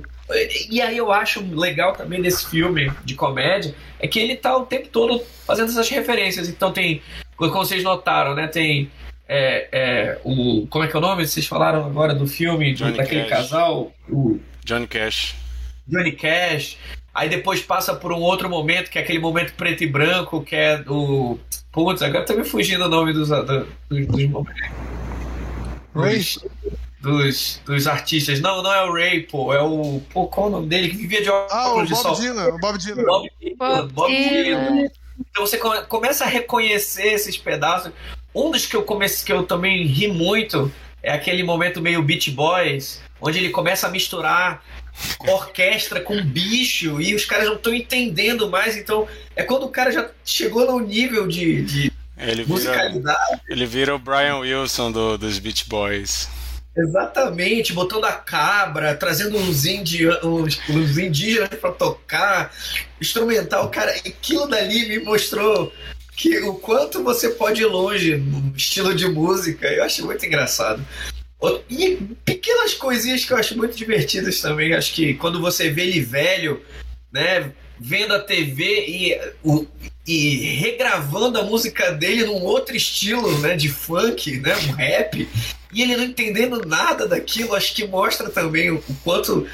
[0.69, 4.65] e aí eu acho legal também desse filme de comédia é que ele tá o
[4.65, 6.47] tempo todo fazendo essas referências.
[6.47, 7.01] Então tem,
[7.35, 8.47] como vocês notaram, né?
[8.47, 8.91] Tem
[9.27, 11.25] é, é, o como é que é o nome?
[11.25, 13.29] Vocês falaram agora do filme do, daquele Cash.
[13.29, 15.35] casal, o Johnny Cash.
[15.87, 16.77] Johnny Cash.
[17.17, 20.55] Aí depois passa por um outro momento, que é aquele momento preto e branco, que
[20.55, 21.39] é do.
[21.71, 23.29] Putz, agora tá me fugindo o nome dos.
[23.29, 24.07] dos, dos,
[25.91, 26.39] dos,
[27.01, 28.39] dos, dos artistas.
[28.39, 29.51] Não, não é o Ray, pô.
[29.51, 29.99] É o.
[30.13, 30.89] Pô, qual é o nome dele?
[30.89, 32.15] Que vivia de óculos ah, o de Bob sol.
[32.17, 33.03] Dylan, o Bob Dylan.
[33.03, 33.87] Bob Dylan.
[33.87, 34.89] Bob Dylan.
[35.19, 35.57] Então você
[35.87, 37.91] começa a reconhecer esses pedaços.
[38.35, 42.29] Um dos que eu comecei, que eu também ri muito é aquele momento meio Beach
[42.29, 44.63] Boys, onde ele começa a misturar
[45.19, 48.75] orquestra com bicho e os caras não estão entendendo mais.
[48.77, 53.19] Então, é quando o cara já chegou no nível de, de ele musicalidade.
[53.31, 56.27] Vira, ele vira o Brian Wilson do, dos Beach Boys.
[56.75, 62.53] Exatamente, botando a cabra, trazendo uns, indi uns, uns indígenas para tocar,
[63.01, 65.73] instrumental, cara, aquilo dali me mostrou
[66.15, 70.85] que o quanto você pode ir longe no estilo de música, eu acho muito engraçado.
[71.69, 76.01] E pequenas coisinhas que eu acho muito divertidas também, acho que quando você vê ele
[76.01, 76.61] velho,
[77.11, 79.67] né, vendo a TV e, o,
[80.05, 85.29] e regravando a música dele num outro estilo, né, de funk, né, um rap,
[85.71, 89.47] e ele não entendendo nada daquilo, acho que mostra também o, quanto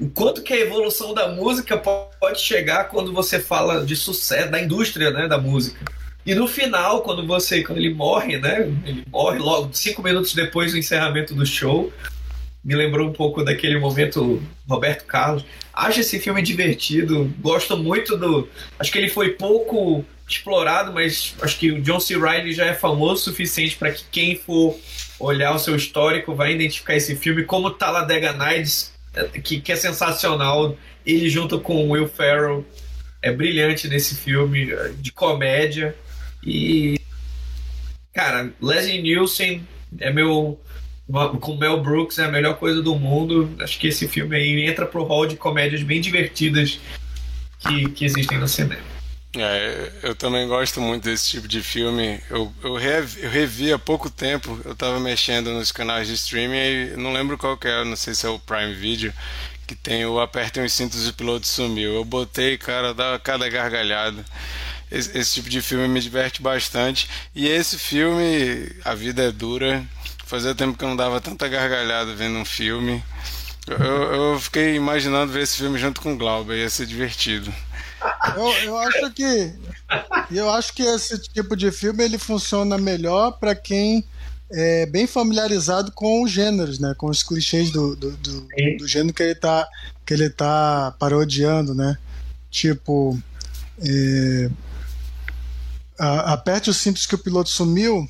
[0.00, 4.60] o quanto que a evolução da música pode chegar quando você fala de sucesso da
[4.60, 5.80] indústria, né, da música.
[6.24, 10.72] E no final, quando você, quando ele morre, né, ele morre logo cinco minutos depois
[10.72, 11.92] do encerramento do show,
[12.64, 15.44] me lembrou um pouco daquele momento Roberto Carlos.
[15.74, 18.48] Acho esse filme divertido, gosto muito do.
[18.78, 22.16] Acho que ele foi pouco explorado, mas acho que o John C.
[22.16, 24.78] Reilly já é famoso o suficiente para que quem for
[25.18, 28.92] olhar o seu histórico vai identificar esse filme como Talladega Nights,
[29.42, 30.76] que, que é sensacional.
[31.04, 32.64] Ele junto com Will Ferrell
[33.20, 34.70] é brilhante nesse filme
[35.00, 35.96] de comédia
[36.44, 37.00] e
[38.12, 39.66] cara, Leslie Nielsen
[39.98, 40.60] é meu
[41.40, 43.54] com Mel Brooks é a melhor coisa do mundo.
[43.60, 46.80] Acho que esse filme aí entra pro hall de comédias bem divertidas
[47.58, 48.80] que, que existem no cinema.
[49.36, 52.20] É, eu também gosto muito desse tipo de filme.
[52.30, 56.56] Eu, eu, revi, eu revi há pouco tempo, eu estava mexendo nos canais de streaming
[56.56, 59.12] e não lembro qual que é, não sei se é o Prime Video,
[59.66, 61.94] que tem o Apertem os cintos e o piloto sumiu.
[61.94, 64.22] Eu botei, cara, dá cada gargalhada.
[64.92, 67.08] Esse, esse tipo de filme me diverte bastante.
[67.34, 69.84] E esse filme, A Vida é Dura,
[70.32, 73.04] Fazia tempo que eu não dava tanta gargalhada vendo um filme.
[73.66, 77.52] Eu, eu fiquei imaginando ver esse filme junto com o Glauber, ia ser divertido.
[78.34, 79.52] Eu, eu acho que
[80.30, 84.02] eu acho que esse tipo de filme ele funciona melhor para quem
[84.50, 86.94] é bem familiarizado com os gêneros, né?
[86.96, 89.68] Com os clichês do, do, do, do gênero que ele tá
[90.06, 91.98] que ele tá parodiando, né?
[92.50, 93.20] Tipo,
[93.78, 94.50] é,
[95.98, 98.08] a, aperte os cintos que o piloto sumiu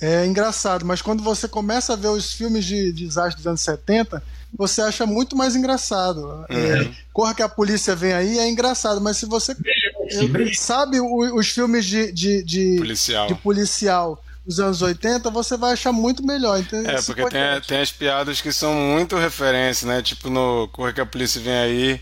[0.00, 3.60] é engraçado, mas quando você começa a ver os filmes de, de desastre dos anos
[3.62, 4.22] 70,
[4.56, 6.20] você acha muito mais engraçado.
[6.20, 6.46] Uhum.
[6.50, 11.34] É, Corra que a polícia vem aí é engraçado, mas se você é, sabe o,
[11.36, 13.26] os filmes de, de, de, policial.
[13.26, 16.60] de policial dos anos 80, você vai achar muito melhor.
[16.60, 20.02] Então, é, porque tem, tem as piadas que são muito referência, né?
[20.02, 22.00] Tipo no Corra que a polícia vem aí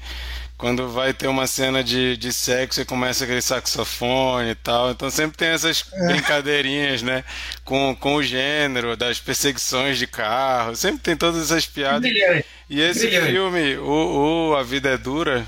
[0.56, 4.90] quando vai ter uma cena de, de sexo e começa aquele saxofone e tal.
[4.90, 6.06] Então sempre tem essas é.
[6.06, 7.24] brincadeirinhas, né?
[7.64, 10.76] Com, com o gênero, das perseguições de carro.
[10.76, 12.00] Sempre tem todas essas piadas.
[12.00, 12.46] Brilhante.
[12.70, 13.32] E esse Brilhante.
[13.32, 15.46] filme, o, o A Vida é Dura,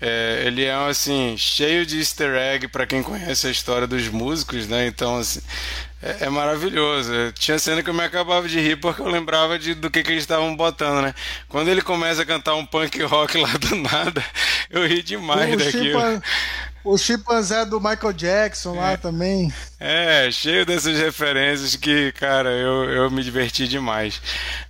[0.00, 4.66] é, ele é assim cheio de easter egg para quem conhece a história dos músicos,
[4.66, 4.86] né?
[4.86, 5.40] Então assim,
[6.02, 7.12] é, é, maravilhoso.
[7.34, 10.10] Tinha cena que eu me acabava de rir porque eu lembrava de, do que, que
[10.10, 11.14] eles estavam botando, né?
[11.48, 14.24] Quando ele começa a cantar um punk rock lá do nada,
[14.68, 15.84] eu ri demais o daquilo.
[15.84, 16.22] Chimpan,
[16.84, 18.80] o chimpanzé do Michael Jackson é.
[18.80, 19.52] lá também.
[19.78, 24.20] É, cheio dessas referências que, cara, eu, eu me diverti demais.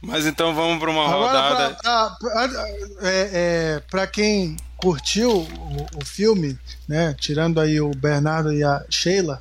[0.03, 1.75] Mas então vamos para uma Agora, rodada.
[1.83, 2.69] Pra, pra,
[3.01, 7.15] é, é, pra quem curtiu o, o filme, né?
[7.19, 9.41] Tirando aí o Bernardo e a Sheila,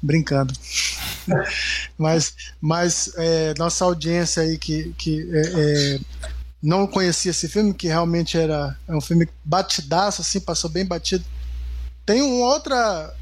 [0.00, 0.52] brincando.
[1.98, 6.00] mas mas é, nossa audiência aí que, que é, é,
[6.62, 11.24] não conhecia esse filme, que realmente era é um filme batidaço, assim, passou bem batido.
[12.04, 13.14] Tem uma outra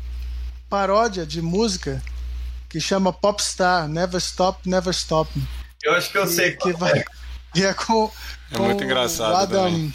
[0.69, 2.03] paródia de música
[2.69, 5.31] que chama Popstar, Never Stop, Never Stop.
[5.83, 7.05] Eu acho que eu que, sei que vai.
[7.53, 8.11] Que é com,
[8.53, 9.35] é muito engraçado.
[9.35, 9.95] Adam, também.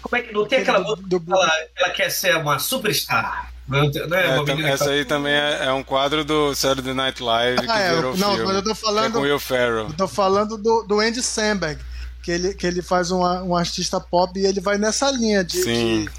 [0.00, 3.51] Como é que não tem aquela música do, do, ela, ela quer ser uma superstar?
[3.72, 7.62] Não, não é, é essa aí também é, é, um quadro do Saturday Night Live
[7.62, 8.44] que ah, é, virou não, filme.
[8.44, 9.06] mas eu tô falando.
[9.06, 9.86] É com Will Ferrell.
[9.88, 11.80] Eu tô falando do, do Andy Samberg,
[12.22, 15.64] que ele, que ele faz um, um artista pop e ele vai nessa linha de,
[15.64, 16.10] de,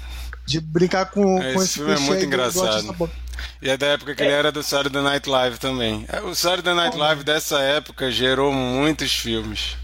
[0.44, 2.92] de, brincar com, esse com esse filme é muito engraçado.
[2.92, 3.10] Do
[3.62, 6.06] e é da época que ele era do Saturday Night Live também.
[6.24, 9.76] O Saturday Night Live dessa época gerou muitos filmes.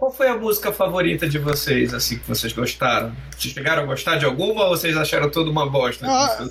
[0.00, 3.14] Qual foi a música favorita de vocês, assim, que vocês gostaram?
[3.36, 6.06] Vocês chegaram a gostar de alguma ou vocês acharam tudo uma bosta?
[6.08, 6.48] Ah,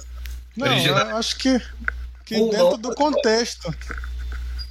[0.55, 1.59] não, eu acho que,
[2.25, 3.73] que dentro do contexto.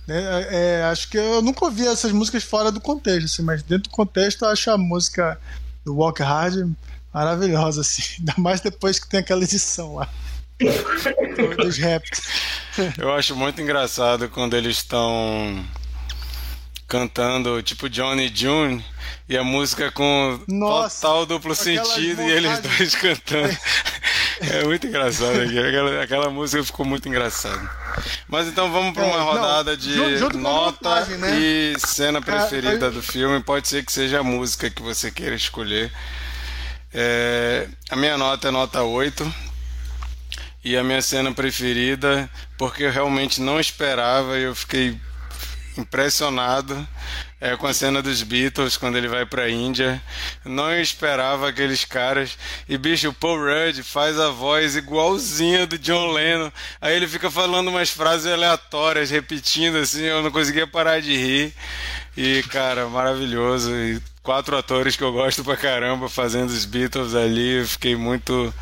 [0.07, 3.63] Né, é, é, acho que eu nunca ouvi essas músicas fora do contexto, assim, mas
[3.63, 5.39] dentro do contexto eu acho a música
[5.85, 6.71] do Walk Hard
[7.13, 8.03] maravilhosa, assim.
[8.21, 10.09] Ainda mais depois que tem aquela edição lá.
[11.57, 12.21] dos raps.
[12.99, 15.65] Eu acho muito engraçado quando eles estão
[16.89, 18.85] cantando tipo Johnny June
[19.29, 23.49] e a música com Nossa, total duplo sentido e eles dois cantando.
[23.49, 23.59] É
[24.65, 25.59] muito engraçado aqui.
[25.59, 27.71] Aquela, aquela música ficou muito engraçada.
[28.29, 31.39] Mas então vamos para uma é, rodada não, de junto, junto nota montagem, né?
[31.39, 33.43] e cena preferida é, do filme.
[33.43, 35.93] Pode ser que seja a música que você queira escolher.
[36.93, 39.49] É, a minha nota é nota 8.
[40.65, 42.29] E a minha cena preferida,
[42.59, 45.01] porque eu realmente não esperava e eu fiquei
[45.77, 46.87] impressionado
[47.41, 50.03] é, com a cena dos Beatles quando ele vai pra Índia.
[50.45, 52.37] Não esperava aqueles caras.
[52.69, 56.51] E bicho, o Paul Rudd faz a voz igualzinha do John Lennon.
[56.81, 61.55] Aí ele fica falando umas frases aleatórias, repetindo assim, eu não conseguia parar de rir.
[62.17, 63.73] E, cara, maravilhoso.
[63.75, 67.61] E quatro atores que eu gosto pra caramba fazendo os Beatles ali.
[67.61, 68.53] Eu fiquei muito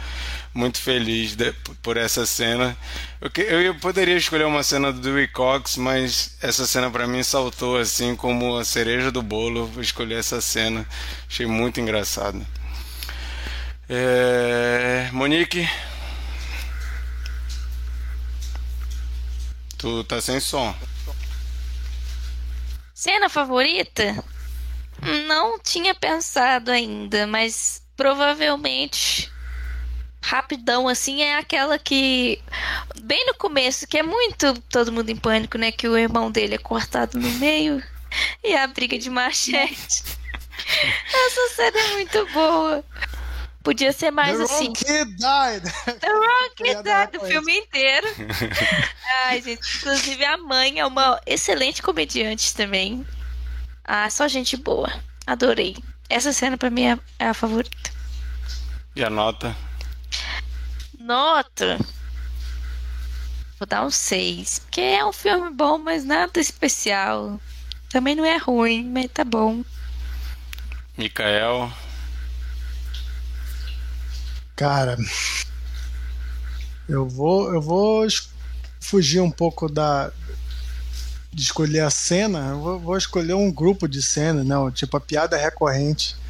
[0.56, 1.52] muito feliz de,
[1.82, 2.76] por essa cena.
[3.20, 7.76] Eu, eu, poderia escolher uma cena do Dewey Cox, mas essa cena para mim saltou
[7.76, 9.70] assim como a cereja do bolo.
[9.78, 10.88] Escolher essa cena.
[11.28, 12.44] Achei muito engraçado.
[13.88, 15.10] É...
[15.12, 15.68] Monique,
[19.76, 20.74] tu tá sem som.
[22.94, 24.24] Cena favorita?
[25.26, 29.30] Não tinha pensado ainda, mas provavelmente
[30.22, 32.42] rapidão assim é aquela que
[33.02, 36.56] bem no começo, que é muito todo mundo em pânico, né, que o irmão dele
[36.56, 37.82] é cortado no meio
[38.42, 40.02] e a briga de machete.
[41.26, 42.84] Essa cena é muito boa.
[43.62, 44.66] Podia ser mais The assim.
[44.66, 45.98] Wrong Kid died.
[46.00, 48.06] The Wrong Kid died do filme inteiro.
[49.26, 53.04] Ai, gente, inclusive a mãe é uma excelente comediante também.
[53.84, 54.92] Ah, só gente boa.
[55.26, 55.76] Adorei.
[56.08, 57.90] Essa cena pra mim é, é a favorita.
[58.94, 59.54] E a nota?
[60.98, 61.78] Nota.
[63.58, 64.60] Vou dar um 6.
[64.60, 67.40] Porque é um filme bom, mas nada especial.
[67.88, 69.64] Também não é ruim, mas tá bom.
[70.96, 71.72] Mikael.
[74.54, 74.96] Cara,
[76.88, 78.06] eu vou, eu vou
[78.80, 80.10] fugir um pouco da
[81.32, 82.48] de escolher a cena.
[82.50, 86.25] Eu vou, vou escolher um grupo de cena, não, tipo a piada recorrente é,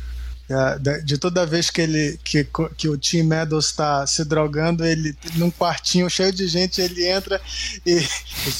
[1.05, 5.51] de toda vez que ele que, que o Tim Meadows está se drogando, ele num
[5.51, 7.41] quartinho cheio de gente, ele entra
[7.85, 8.07] e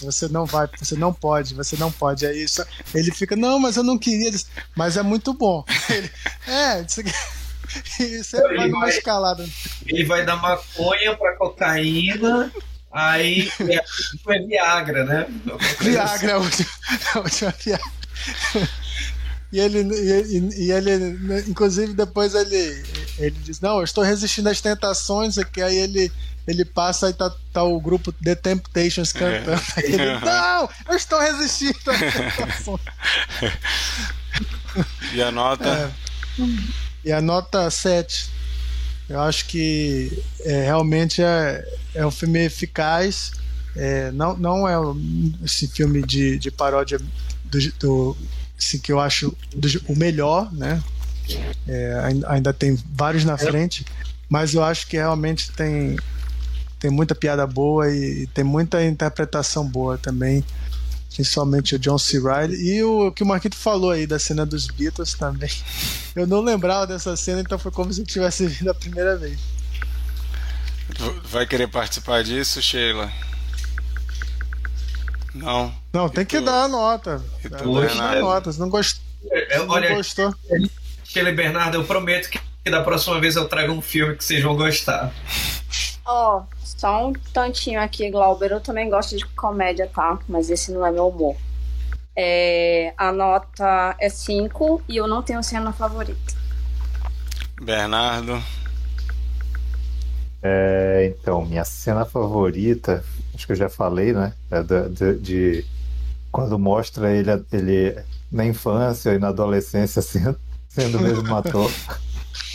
[0.03, 2.27] você não vai, você não pode, você não pode.
[2.27, 4.33] Aí isso, ele fica, não, mas eu não queria,
[4.75, 5.65] mas é muito bom.
[5.89, 6.11] Ele,
[6.49, 7.01] é, isso,
[8.01, 9.47] isso é vai numa escalada.
[9.87, 12.53] Ele vai dar maconha para cocaína.
[12.93, 15.27] Aí é, é Viagra, né?
[15.81, 16.71] Viagra, a última,
[17.15, 17.91] a última Viagra.
[19.53, 20.93] E ele, e, e, ele,
[21.49, 22.85] inclusive, depois ele,
[23.19, 25.37] ele diz: Não, eu estou resistindo às tentações.
[25.53, 26.11] Que aí ele,
[26.47, 29.63] ele passa e tá, tá o grupo The Temptations cantando.
[29.77, 29.87] É.
[29.87, 32.81] Ele, Não, eu estou resistindo às tentações.
[35.15, 35.69] e a nota?
[35.69, 35.91] É,
[37.05, 38.31] e a nota 7.
[39.09, 43.31] Eu acho que é, realmente é, é um filme eficaz.
[43.77, 44.75] É, não, não é
[45.45, 46.99] esse filme de, de paródia
[47.45, 48.17] do, do
[48.59, 49.37] assim, que eu acho
[49.87, 50.83] o melhor, né?
[51.67, 53.85] É, ainda tem vários na frente,
[54.29, 55.97] mas eu acho que realmente tem,
[56.79, 60.45] tem muita piada boa e tem muita interpretação boa também,
[61.13, 62.21] principalmente o John C.
[62.21, 65.51] Reilly e o que o Marquito falou aí da cena dos Beatles também.
[66.15, 69.39] Eu não lembrava dessa cena, então foi como se eu tivesse vindo a primeira vez.
[71.25, 73.13] Vai querer participar disso, Sheila?
[75.37, 75.73] Não.
[75.93, 77.23] Não, tem que dar a nota.
[77.43, 78.53] Tem que dar a nota.
[78.53, 79.01] Se não, gost...
[79.31, 80.35] É, não olha, gostou.
[81.05, 84.57] Sheila Bernardo, eu prometo que da próxima vez eu trago um filme que vocês vão
[84.57, 85.13] gostar.
[86.05, 88.53] Ó, oh, só um tantinho aqui, Glauber.
[88.53, 90.19] Eu também gosto de comédia, tá?
[90.29, 91.37] Mas esse não é meu humor.
[92.15, 96.35] É, a nota é 5 e eu não tenho cena favorita.
[97.61, 98.43] Bernardo.
[100.43, 103.05] É, então, minha cena favorita
[103.37, 104.33] acho que eu já falei, né?
[104.51, 105.65] É de, de,
[106.33, 107.97] quando mostra ele, ele
[108.33, 110.37] na infância e na adolescência sendo,
[110.69, 111.71] sendo mesmo ator.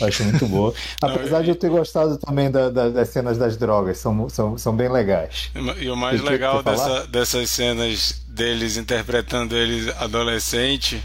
[0.00, 0.74] Acho muito boa.
[1.00, 4.74] Apesar de eu ter gostado também da, da, das cenas das drogas, são, são, são
[4.74, 5.50] bem legais.
[5.78, 11.02] E o mais legal dessa, dessas cenas deles interpretando ele adolescente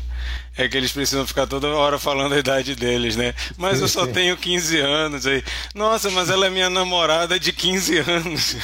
[0.57, 3.33] é que eles precisam ficar toda hora falando a idade deles, né?
[3.57, 5.43] Mas eu só tenho 15 anos aí.
[5.75, 8.57] Nossa, mas ela é minha namorada de 15 anos.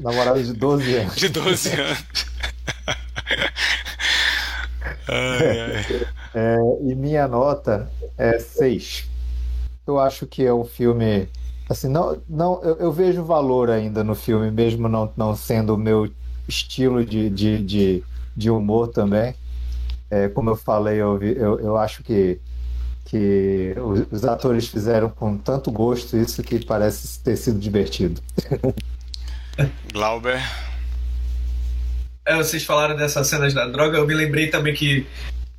[0.00, 1.16] Namorada de 12 anos.
[1.16, 2.04] De 12 anos.
[5.08, 6.06] ai, ai.
[6.34, 9.08] É, e minha nota é 6.
[9.86, 11.28] Eu acho que é um filme.
[11.68, 15.78] Assim, não, não, eu, eu vejo valor ainda no filme, mesmo não, não sendo o
[15.78, 16.10] meu
[16.46, 18.04] estilo de, de, de,
[18.36, 19.34] de humor também.
[20.10, 22.40] É, como eu falei, eu, eu, eu acho que,
[23.04, 28.20] que os, os, atores fizeram com tanto gosto isso que parece ter sido divertido.
[29.92, 30.40] Glauber.
[32.24, 35.06] é, vocês falaram dessas cenas da droga, eu me lembrei também que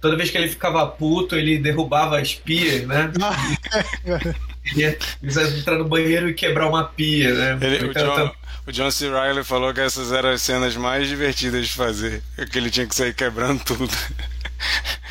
[0.02, 3.12] toda vez que ele ficava puto, ele derrubava as pias, né?
[4.76, 7.58] ia entrar no banheiro e quebrar uma pia, né?
[7.62, 8.32] Ele, o, John,
[8.68, 9.08] o John C.
[9.08, 12.22] Riley falou que essas eram as cenas mais divertidas de fazer,
[12.52, 13.90] que ele tinha que sair quebrando tudo.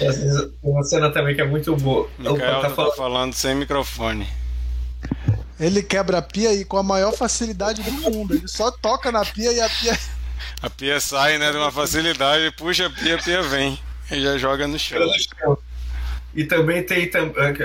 [0.01, 2.09] Essa, uma cena também que é muito boa.
[2.18, 2.90] Mikael tá, falando...
[2.90, 4.26] tá falando sem microfone.
[5.59, 8.34] Ele quebra a pia e com a maior facilidade do mundo.
[8.34, 9.99] Ele só toca na pia e a pia.
[10.62, 13.78] A pia sai, né, de uma facilidade, puxa a pia, a pia vem.
[14.11, 14.99] E já joga no chão.
[16.34, 17.11] E também tem,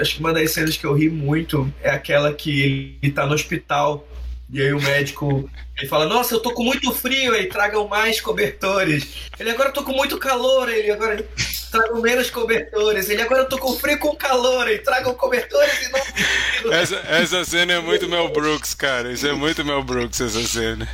[0.02, 3.34] acho que uma das cenas que eu ri muito é aquela que ele tá no
[3.34, 4.08] hospital
[4.54, 8.22] e aí o médico ele fala: Nossa, eu tô com muito frio, aí tragam mais
[8.22, 9.32] cobertores.
[9.40, 11.28] Ele agora eu tô com muito calor, ele agora
[11.72, 13.10] tragam menos cobertores.
[13.10, 16.72] Ele agora eu tô com frio com calor, aí tragam cobertores e não.
[16.72, 19.12] Essa, essa cena é muito Mel Brooks, cara.
[19.12, 20.88] Isso é muito Mel Brooks, essa cena.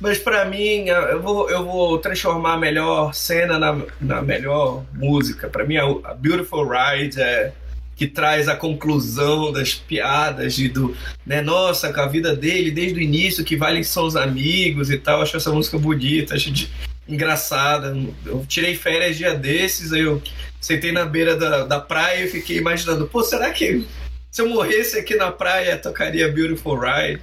[0.00, 5.48] Mas para mim, eu vou, eu vou transformar a melhor cena na, na melhor música.
[5.48, 7.52] Para mim, a, a Beautiful Ride é
[8.00, 10.96] que traz a conclusão das piadas e do,
[11.26, 14.96] né, nossa, com a vida dele desde o início, que valem são os amigos e
[14.96, 15.20] tal.
[15.20, 16.70] Acho essa música bonita, acho de,
[17.06, 17.94] engraçada.
[18.24, 20.22] Eu tirei férias dia desses, aí eu
[20.58, 23.86] sentei na beira da, da praia e fiquei imaginando, pô, será que
[24.30, 27.20] se eu morresse aqui na praia tocaria Beautiful Ride?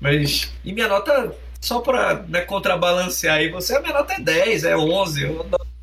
[0.00, 4.64] Mas, e minha nota, só pra né, contrabalancear aí, você, a minha nota é 10,
[4.64, 5.22] é 11,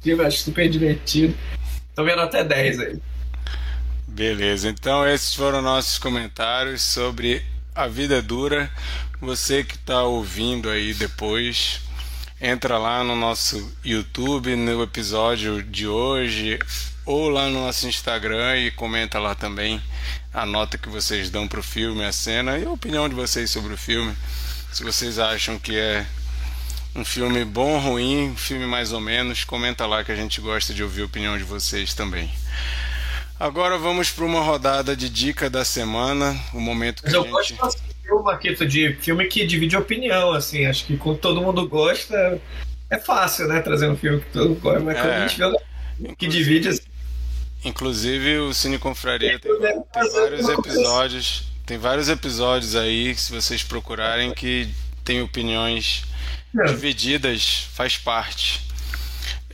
[0.05, 1.33] eu acho super divertido.
[1.93, 2.99] Então minha nota é 10 aí.
[4.13, 7.43] Beleza, então esses foram nossos comentários sobre
[7.73, 8.71] A Vida Dura.
[9.19, 11.81] Você que está ouvindo aí depois,
[12.39, 16.59] entra lá no nosso YouTube, no episódio de hoje,
[17.07, 19.81] ou lá no nosso Instagram e comenta lá também
[20.31, 23.49] a nota que vocês dão para o filme, a cena e a opinião de vocês
[23.49, 24.15] sobre o filme.
[24.71, 26.05] Se vocês acham que é
[26.95, 30.71] um filme bom, ruim, um filme mais ou menos, comenta lá que a gente gosta
[30.71, 32.31] de ouvir a opinião de vocês também.
[33.43, 37.43] Agora vamos para uma rodada de dica da semana, o momento que Mas eu a
[37.43, 37.59] gente...
[37.59, 42.41] gosto de Marquito, de filme que divide opinião, assim, acho que quando todo mundo gosta,
[42.89, 45.01] é fácil, né, trazer um filme que todo mundo gosta, mas é.
[45.01, 45.41] quando a gente
[45.99, 46.69] vê que divide...
[46.69, 46.83] Assim...
[47.65, 54.33] Inclusive o Cine Confraria tem, tem vários episódios, tem vários episódios aí, se vocês procurarem,
[54.33, 54.69] que
[55.03, 56.05] tem opiniões
[56.57, 56.63] é.
[56.63, 58.61] divididas, faz parte.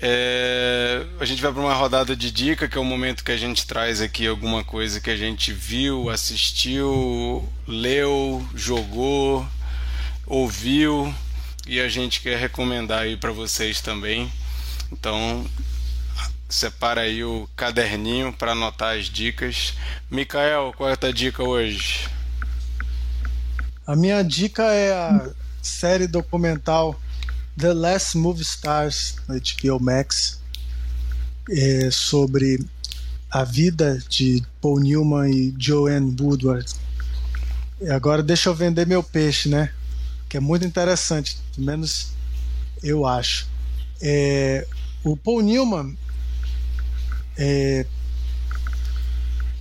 [0.01, 3.37] É, a gente vai para uma rodada de dica, que é o momento que a
[3.37, 9.45] gente traz aqui alguma coisa que a gente viu, assistiu, leu, jogou,
[10.25, 11.13] ouviu
[11.67, 14.31] e a gente quer recomendar aí para vocês também.
[14.89, 15.45] Então,
[16.47, 19.73] separa aí o caderninho para anotar as dicas.
[20.09, 22.07] Mikael, qual é a tua dica hoje?
[23.85, 25.29] A minha dica é a
[25.61, 26.97] série documental
[27.59, 30.39] The Last Movie Stars no HBO Max
[31.49, 32.65] é sobre
[33.29, 36.73] a vida de Paul Newman e Joanne Woodward.
[37.81, 39.73] E agora deixa eu vender meu peixe, né?
[40.29, 42.13] Que é muito interessante, pelo menos
[42.81, 43.45] eu acho.
[44.01, 44.65] É,
[45.03, 45.97] o Paul Newman,
[47.37, 47.85] é,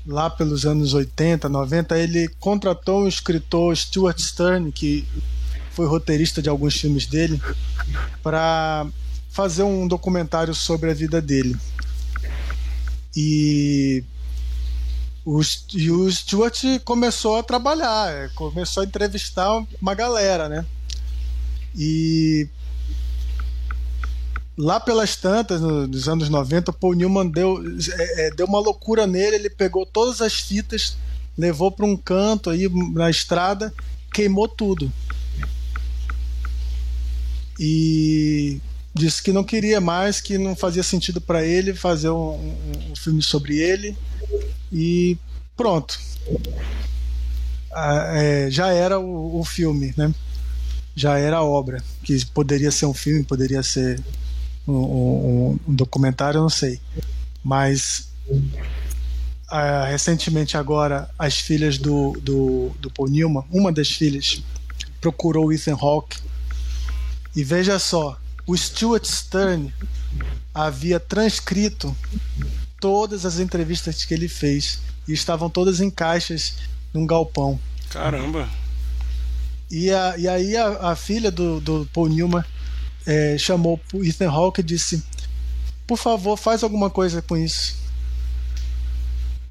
[0.06, 5.04] lá pelos anos 80, 90, ele contratou um escritor, Stuart Stern, que
[5.78, 7.40] foi roteirista de alguns filmes dele,
[8.20, 8.84] para
[9.30, 11.56] fazer um documentário sobre a vida dele.
[13.16, 14.02] E
[15.24, 15.40] o,
[15.72, 20.66] e o Stuart começou a trabalhar, é, começou a entrevistar uma galera, né?
[21.76, 22.48] E
[24.56, 27.62] lá pelas tantas, nos anos 90, Paul Newman deu,
[27.96, 30.96] é, é, deu uma loucura nele, ele pegou todas as fitas,
[31.36, 33.72] levou para um canto aí na estrada,
[34.12, 34.92] queimou tudo
[37.58, 38.60] e
[38.94, 42.56] disse que não queria mais, que não fazia sentido para ele fazer um, um,
[42.90, 43.96] um, filme sobre ele
[44.72, 45.16] e
[45.56, 45.98] pronto.
[47.72, 50.12] Ah, é, já era o, o, filme, né?
[50.94, 54.02] Já era a obra, que poderia ser um filme, poderia ser
[54.66, 56.80] um, um documentário, eu não sei.
[57.42, 58.08] Mas
[59.48, 64.42] ah, recentemente agora as filhas do, do, do Paul Newman, uma das filhas
[65.00, 66.18] procurou o Ethan Hawke
[67.38, 68.18] e veja só,
[68.48, 69.72] o Stuart Stern
[70.52, 71.96] havia transcrito
[72.80, 76.54] todas as entrevistas que ele fez e estavam todas em caixas
[76.92, 77.60] num galpão.
[77.90, 78.48] Caramba!
[79.70, 82.44] E, a, e aí a, a filha do, do Paul Newman
[83.06, 85.04] é, chamou o Ethan Hawke e disse:
[85.86, 87.76] Por favor, faz alguma coisa com isso.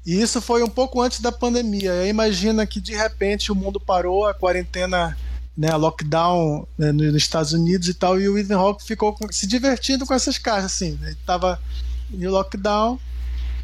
[0.04, 2.06] E isso foi um pouco antes da pandemia.
[2.06, 5.16] Imagina que de repente o mundo parou, a quarentena
[5.58, 10.06] né, lockdown né, nos Estados Unidos e tal, e o Ethan Hawke ficou se divertindo
[10.06, 11.60] com essas caixas, assim, né, ele estava
[12.12, 12.96] em lockdown,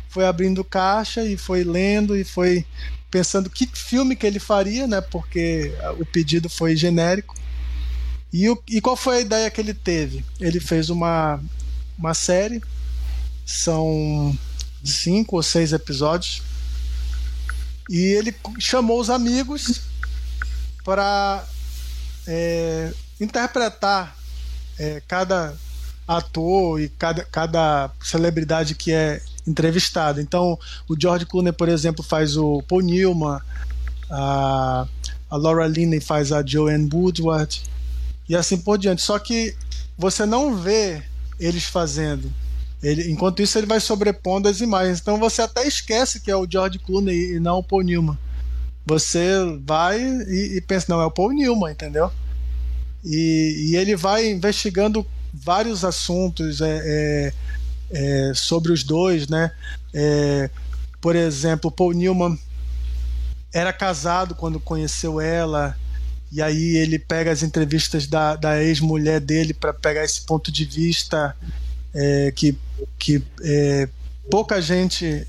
[0.09, 2.67] foi abrindo caixa e foi lendo e foi
[3.13, 7.37] pensando que filme que ele faria, né, porque o pedido foi genérico,
[8.33, 10.25] e, o, e qual foi a ideia que ele teve?
[10.41, 11.41] Ele fez uma,
[11.97, 12.61] uma série,
[13.47, 14.37] são
[14.83, 16.43] cinco ou seis episódios,
[17.89, 19.83] e ele chamou os amigos
[20.85, 21.47] para
[22.27, 24.17] é, interpretar
[24.79, 25.55] é, cada
[26.07, 30.21] ator e cada, cada celebridade que é entrevistado.
[30.21, 30.59] Então,
[30.89, 33.41] o George Clooney, por exemplo, faz o Paul Newman,
[34.11, 34.87] a,
[35.31, 37.63] a Laura Linney faz a Joanne Woodward
[38.29, 39.03] e assim por diante.
[39.03, 39.55] Só que
[39.97, 41.03] você não vê
[41.39, 42.33] eles fazendo.
[42.83, 45.01] Ele, enquanto isso, ele vai sobrepondo as imagens.
[45.01, 48.19] Então você até esquece que é o George Clooney e não o Paul Newman.
[48.87, 49.29] Você
[49.65, 52.11] vai e, e pensa, não, é o Paul Newman, entendeu?
[53.05, 57.33] E, e ele vai investigando vários assuntos é, é,
[57.91, 59.53] é, sobre os dois, né?
[59.93, 60.51] É,
[61.01, 62.39] por exemplo, Paul Newman
[63.53, 65.77] era casado quando conheceu ela,
[66.33, 70.65] e aí ele pega as entrevistas da, da ex-mulher dele para pegar esse ponto de
[70.65, 71.37] vista
[71.95, 72.59] é, que,
[72.99, 73.89] que é,
[74.31, 75.27] pouca gente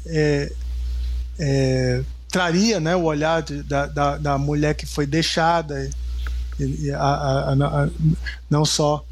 [2.35, 5.89] traria né, o olhar de, da, da, da mulher que foi deixada
[6.93, 7.89] a, a, a,
[8.49, 9.05] não só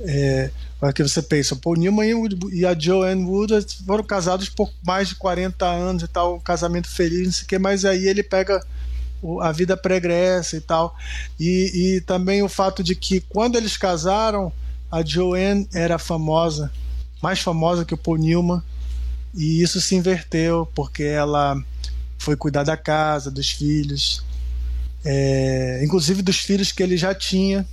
[0.00, 0.50] é,
[0.94, 3.54] que você pensa, o Newman e a Joanne Wood
[3.86, 7.48] foram casados por mais de 40 anos e tal, um casamento feliz, não sei o
[7.48, 8.62] que, mas aí ele pega
[9.40, 10.94] a vida pregressa e tal.
[11.40, 14.52] E, e também o fato de que quando eles casaram,
[14.92, 16.70] a Joanne era famosa,
[17.22, 18.62] mais famosa que o Paul Newman,
[19.34, 21.56] e isso se inverteu porque ela
[22.18, 24.24] foi cuidar da casa, dos filhos,
[25.04, 27.66] é, inclusive dos filhos que ele já tinha.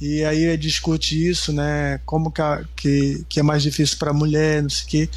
[0.00, 2.00] E aí ele discute isso, né?
[2.06, 5.10] Como que, a, que, que é mais difícil para a mulher, não sei o quê.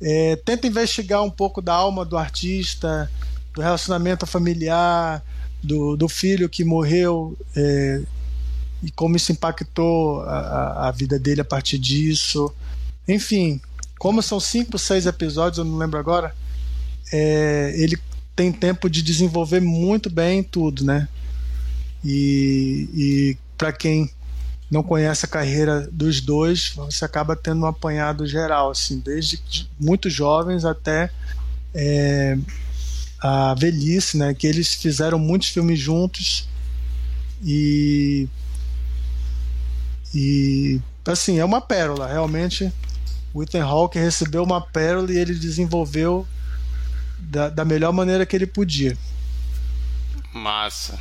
[0.00, 3.10] É, tenta investigar um pouco da alma do artista,
[3.54, 5.24] do relacionamento familiar,
[5.62, 8.02] do, do filho que morreu é,
[8.82, 12.52] e como isso impactou a, a vida dele a partir disso.
[13.08, 13.60] Enfim,
[13.98, 16.34] como são cinco, seis episódios, eu não lembro agora,
[17.12, 17.98] é, ele
[18.34, 21.08] tem tempo de desenvolver muito bem tudo, né?
[22.04, 24.10] E, e para quem
[24.70, 29.40] não conhece a carreira dos dois, você acaba tendo um apanhado geral, assim, desde
[29.80, 31.10] muito jovens até
[31.74, 32.38] é,
[33.20, 34.34] a velhice, né?
[34.34, 36.48] Que eles fizeram muitos filmes juntos
[37.42, 38.28] e
[40.14, 42.72] e assim é uma pérola, realmente.
[43.34, 46.26] O Ethan Hawke recebeu uma pérola e ele desenvolveu
[47.18, 48.96] da, da melhor maneira que ele podia.
[50.32, 50.98] Massa.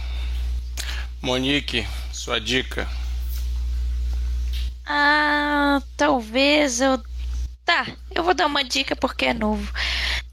[1.22, 2.88] Monique, sua dica.
[4.86, 7.02] Ah, talvez eu.
[7.66, 9.72] Tá, eu vou dar uma dica porque é novo.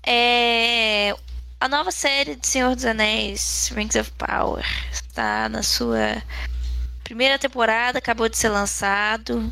[0.07, 1.15] É.
[1.61, 6.23] A nova série de Senhor dos Anéis, Rings of Power, está na sua
[7.03, 9.51] primeira temporada, acabou de ser lançado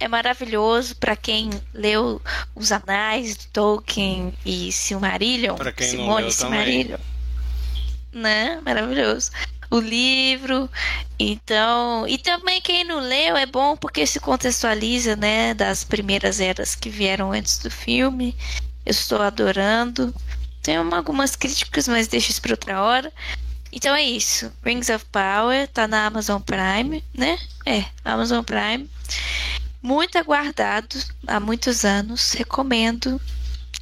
[0.00, 2.20] é maravilhoso para quem leu
[2.54, 5.54] os anais de Tolkien e Silmarillion.
[5.54, 6.96] Para quem Simone não leu Silmarillion.
[6.96, 8.22] também.
[8.22, 8.60] Né?
[8.64, 9.30] Maravilhoso.
[9.70, 10.68] O livro,
[11.16, 16.74] então, e também quem não leu é bom porque se contextualiza, né, das primeiras eras
[16.74, 18.34] que vieram antes do filme.
[18.84, 20.12] Eu estou adorando.
[20.60, 23.12] Tem algumas críticas, mas deixa isso para outra hora.
[23.70, 24.50] Então é isso.
[24.64, 27.38] Rings of Power tá na Amazon Prime, né?
[27.64, 28.90] É, Amazon Prime
[29.82, 32.32] muito aguardado há muitos anos.
[32.32, 33.20] Recomendo.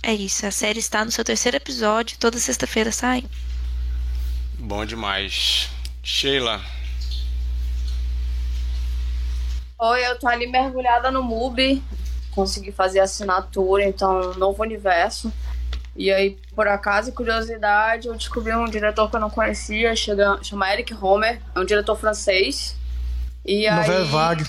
[0.03, 0.47] É isso.
[0.47, 2.19] A série está no seu terceiro episódio.
[2.19, 3.25] Toda sexta-feira sai.
[4.59, 5.69] Bom demais.
[6.03, 6.61] Sheila.
[9.81, 11.83] Oi, eu tô ali mergulhada no MUBI.
[12.33, 15.33] Consegui fazer assinatura, então, novo universo.
[15.97, 20.39] E aí, por acaso e curiosidade, eu descobri um diretor que eu não conhecia, chega,
[20.43, 22.77] chama Eric Homer, é um diretor francês.
[23.45, 24.05] E aí...
[24.05, 24.45] Vague.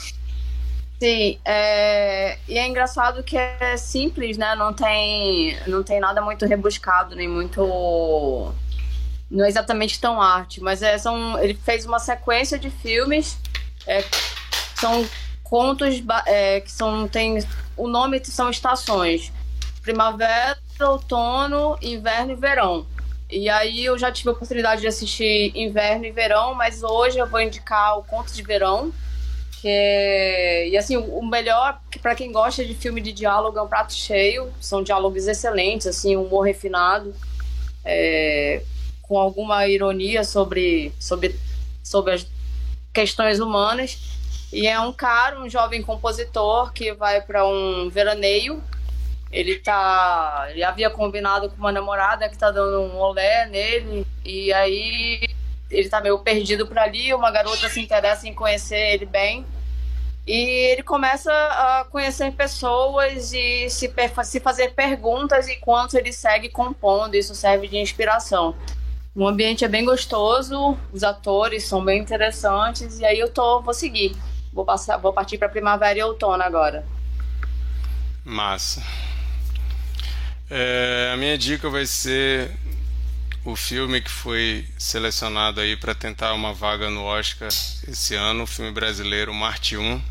[0.99, 2.38] Sim, é...
[2.45, 4.53] e é engraçado que é simples, né?
[4.55, 8.53] Não tem, não tem nada muito rebuscado, nem muito.
[9.31, 11.39] Não é exatamente tão arte, mas é, são...
[11.39, 13.38] ele fez uma sequência de filmes.
[13.88, 14.03] É...
[14.76, 15.07] São
[15.41, 17.07] contos é, que são.
[17.07, 17.39] Tem...
[17.77, 19.31] O nome são estações:
[19.81, 22.85] primavera, outono, inverno e verão.
[23.31, 27.27] E aí eu já tive a oportunidade de assistir inverno e verão, mas hoje eu
[27.27, 28.91] vou indicar o Conto de Verão
[29.68, 30.68] é...
[30.69, 34.52] E assim, o melhor, para quem gosta de filme de diálogo, é um prato cheio.
[34.60, 37.14] São diálogos excelentes, assim, humor refinado,
[37.84, 38.61] é...
[39.02, 41.36] com alguma ironia sobre, sobre,
[41.84, 42.27] sobre as
[42.94, 43.98] questões humanas.
[44.52, 48.64] E é um cara, um jovem compositor que vai para um veraneio.
[49.31, 54.52] Ele tá, ele havia combinado com uma namorada que tá dando um olé nele e
[54.52, 55.30] aí
[55.69, 59.45] ele tá meio perdido por ali, uma garota se interessa em conhecer ele bem.
[60.25, 63.91] E ele começa a conhecer pessoas e se,
[64.23, 67.15] se fazer perguntas enquanto ele segue compondo.
[67.15, 68.55] Isso serve de inspiração.
[69.15, 73.73] O ambiente é bem gostoso, os atores são bem interessantes, e aí eu tô, vou
[73.73, 74.15] seguir.
[74.53, 76.85] Vou, passar, vou partir para primavera e outono agora.
[78.23, 78.83] Massa.
[80.49, 82.51] É, a minha dica vai ser
[83.51, 88.47] o filme que foi selecionado aí para tentar uma vaga no Oscar esse ano, o
[88.47, 90.01] filme brasileiro Marte 1.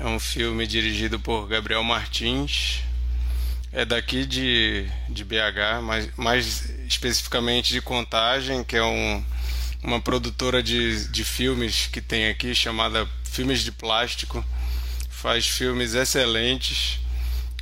[0.00, 2.82] É um filme dirigido por Gabriel Martins.
[3.72, 9.24] É daqui de, de BH, mas mais especificamente de Contagem, que é um,
[9.82, 14.44] uma produtora de, de filmes que tem aqui chamada Filmes de Plástico.
[15.10, 16.98] Faz filmes excelentes.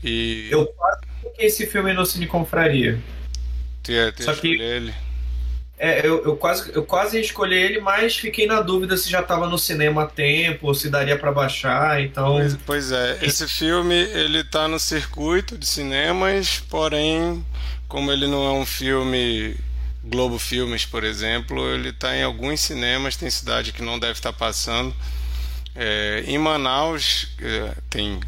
[0.02, 0.48] E...
[0.50, 1.00] Eu quase
[1.38, 2.98] esse filme no Cine Confraria.
[3.82, 4.94] Tu ia Só que ele.
[5.78, 9.48] É, eu, eu, quase, eu quase escolhi ele, mas fiquei na dúvida se já estava
[9.48, 12.34] no cinema há tempo, ou se daria para baixar, então...
[12.36, 17.44] Pois, pois, é, esse filme, ele tá no circuito de cinemas, porém,
[17.88, 19.56] como ele não é um filme
[20.04, 24.32] Globo Filmes, por exemplo, ele está em alguns cinemas, tem cidade que não deve estar
[24.32, 24.94] tá passando.
[25.74, 28.20] É, em Manaus, é, tem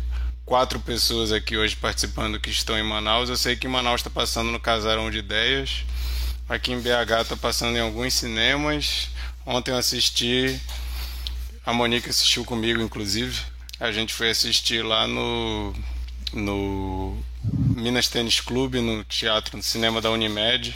[0.45, 3.29] quatro pessoas aqui hoje participando que estão em Manaus.
[3.29, 5.85] Eu sei que Manaus está passando no Casarão de Ideias.
[6.49, 9.09] Aqui em BH está passando em alguns cinemas.
[9.47, 10.61] Ontem eu assisti,
[11.65, 13.41] a Monique assistiu comigo, inclusive.
[13.81, 15.75] A gente foi assistir lá no,
[16.33, 17.19] no
[17.77, 20.75] Minas Tênis Clube, no teatro, no cinema da Unimed.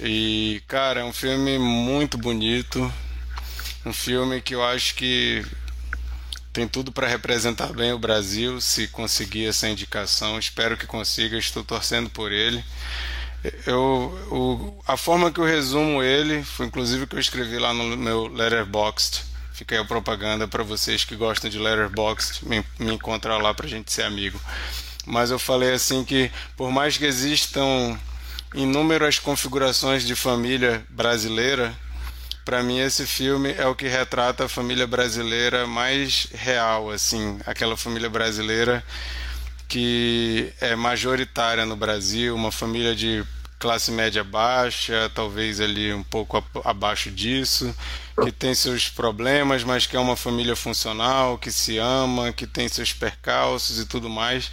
[0.00, 2.92] E, cara, é um filme muito bonito.
[3.84, 5.44] Um filme que eu acho que
[6.58, 10.36] tem tudo para representar bem o Brasil se conseguir essa indicação.
[10.40, 12.64] Espero que consiga, estou torcendo por ele.
[13.64, 13.76] Eu,
[14.28, 18.26] o, a forma que eu resumo ele foi inclusive que eu escrevi lá no meu
[18.26, 19.22] Letterboxd.
[19.52, 23.66] Fica aí a propaganda para vocês que gostam de Letterboxd, me, me encontrar lá para
[23.66, 24.40] a gente ser amigo.
[25.06, 27.96] Mas eu falei assim que por mais que existam
[28.52, 31.72] inúmeras configurações de família brasileira,
[32.48, 37.76] para mim esse filme é o que retrata a família brasileira mais real, assim, aquela
[37.76, 38.82] família brasileira
[39.68, 43.22] que é majoritária no Brasil, uma família de
[43.58, 47.76] classe média baixa, talvez ali um pouco abaixo disso,
[48.24, 52.66] que tem seus problemas, mas que é uma família funcional, que se ama, que tem
[52.66, 54.50] seus percalços e tudo mais.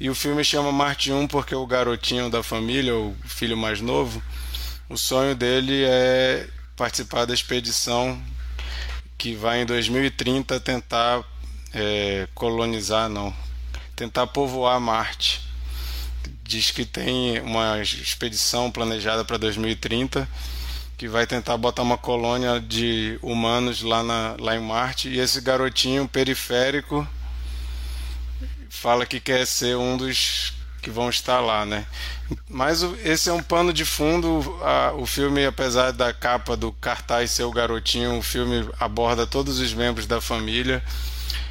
[0.00, 4.20] E o filme chama Marte 1 porque o garotinho da família, o filho mais novo,
[4.88, 6.48] o sonho dele é
[6.78, 8.22] participar da expedição
[9.18, 11.24] que vai em 2030 tentar
[11.74, 13.34] é, colonizar, não,
[13.96, 15.42] tentar povoar Marte.
[16.44, 20.26] Diz que tem uma expedição planejada para 2030
[20.96, 25.40] que vai tentar botar uma colônia de humanos lá, na, lá em Marte e esse
[25.40, 27.06] garotinho periférico
[28.70, 30.57] fala que quer ser um dos
[30.88, 31.86] que vão estar lá, né?
[32.48, 34.58] Mas esse é um pano de fundo.
[34.62, 39.60] A, o filme, apesar da capa do cartaz ser o garotinho, o filme aborda todos
[39.60, 40.82] os membros da família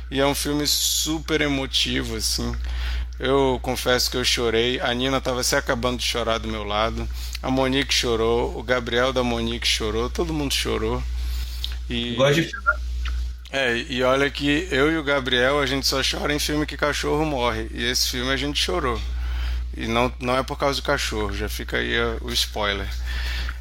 [0.10, 2.56] e é um filme super emotivo, assim.
[3.20, 4.80] Eu confesso que eu chorei.
[4.80, 7.08] A Nina estava se acabando de chorar do meu lado.
[7.42, 8.58] A Monique chorou.
[8.58, 10.10] O Gabriel da Monique chorou.
[10.10, 11.02] Todo mundo chorou.
[11.90, 12.16] E...
[12.16, 12.52] Gosto de
[13.50, 16.76] é, e olha que eu e o Gabriel, a gente só chora em filme que
[16.76, 17.68] cachorro morre.
[17.74, 19.00] E esse filme a gente chorou.
[19.76, 22.88] E não, não é por causa do cachorro, já fica aí o spoiler.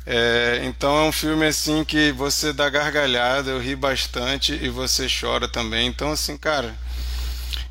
[0.07, 5.09] É, então é um filme assim que você dá gargalhada, eu ri bastante e você
[5.09, 5.89] chora também.
[5.89, 6.75] Então, assim, cara,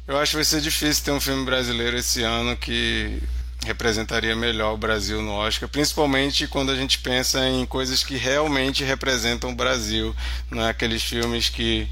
[0.08, 3.22] eu acho que vai ser difícil ter um filme brasileiro esse ano que
[3.66, 8.84] representaria melhor o Brasil no Oscar, principalmente quando a gente pensa em coisas que realmente
[8.84, 10.16] representam o Brasil,
[10.52, 11.90] não é aqueles filmes que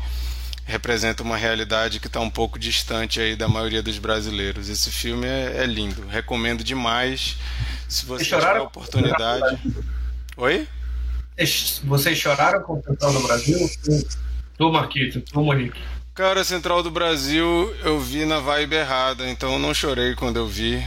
[0.65, 4.69] representa uma realidade que está um pouco distante aí da maioria dos brasileiros.
[4.69, 7.37] Esse filme é, é lindo, recomendo demais.
[7.87, 9.59] Se você tiver a oportunidade.
[10.37, 10.67] Oi?
[11.83, 13.69] Vocês choraram com o Central do Brasil?
[14.57, 15.81] Tu, Marquito, tu, Monique.
[16.13, 20.47] Cara, Central do Brasil eu vi na vibe errada, então eu não chorei quando eu
[20.47, 20.83] vi.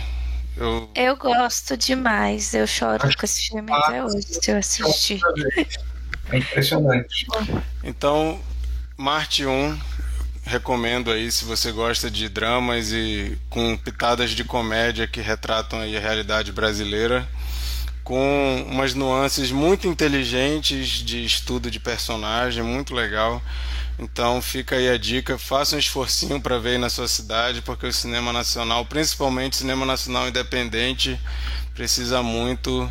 [0.56, 5.20] Eu, eu gosto demais, eu choro com esse filme até hoje, se eu assistir.
[6.28, 7.24] É impressionante.
[7.84, 8.40] Então,
[8.98, 9.78] Marte 1,
[10.42, 15.94] recomendo aí se você gosta de dramas e com pitadas de comédia que retratam aí
[15.94, 17.28] a realidade brasileira.
[18.02, 23.42] com umas nuances muito inteligentes de estudo de personagem, muito legal.
[23.98, 27.86] Então fica aí a dica, faça um esforcinho para ver aí na sua cidade, porque
[27.86, 31.20] o cinema nacional, principalmente o cinema nacional independente,
[31.74, 32.90] precisa muito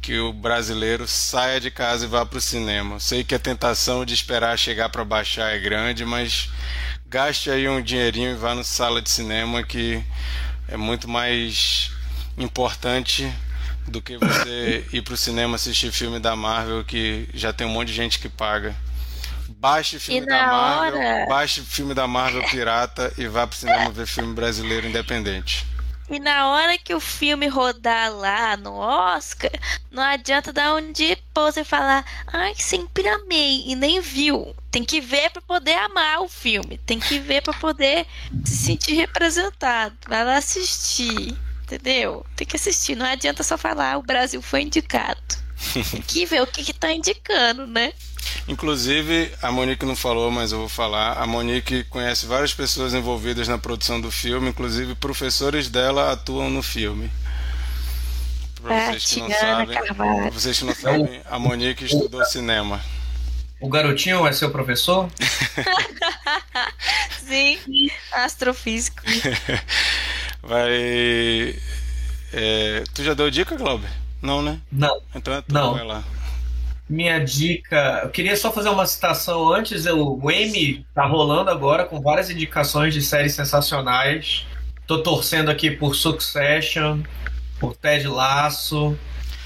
[0.00, 2.98] que o brasileiro saia de casa e vá para o cinema.
[2.98, 6.50] Sei que a tentação de esperar chegar para baixar é grande, mas
[7.06, 10.02] gaste aí um dinheirinho e vá na sala de cinema que
[10.68, 11.90] é muito mais
[12.38, 13.30] importante
[13.86, 17.70] do que você ir para o cinema assistir filme da Marvel que já tem um
[17.70, 18.74] monte de gente que paga.
[19.48, 21.26] Baixe filme da Marvel, hora...
[21.28, 25.66] baixe filme da Marvel pirata e vá pro cinema ver filme brasileiro independente.
[26.10, 29.52] E na hora que o filme rodar lá no Oscar,
[29.92, 34.52] não adianta dar um de pose e falar, ai, sempre amei, e nem viu.
[34.72, 36.78] Tem que ver para poder amar o filme.
[36.78, 38.06] Tem que ver para poder
[38.44, 39.96] se sentir representado.
[40.08, 41.36] Vai lá assistir.
[41.62, 42.26] Entendeu?
[42.34, 42.96] Tem que assistir.
[42.96, 45.20] Não adianta só falar, o Brasil foi indicado.
[45.92, 47.92] Tem que ver o que, que tá indicando, né?
[48.48, 51.12] Inclusive, a Monique não falou, mas eu vou falar.
[51.12, 56.62] A Monique conhece várias pessoas envolvidas na produção do filme, inclusive professores dela atuam no
[56.62, 57.10] filme.
[58.62, 59.78] Para vocês que não sabem,
[60.32, 62.80] vocês que não sabem, a Monique estudou cinema.
[63.60, 65.08] O garotinho é seu professor?
[67.26, 67.58] Sim,
[68.12, 69.02] astrofísico.
[70.42, 71.56] Vai.
[72.32, 73.90] É, tu já deu dica, Glauber?
[74.22, 74.58] Não, né?
[74.72, 75.00] Não.
[75.14, 75.74] Então é tu, não.
[75.74, 76.02] vai lá
[76.90, 78.00] minha dica.
[78.02, 79.86] Eu queria só fazer uma citação antes.
[79.86, 84.44] O Emmy tá rolando agora com várias indicações de séries sensacionais.
[84.86, 87.00] Tô torcendo aqui por Succession,
[87.60, 88.98] por Ted Lasso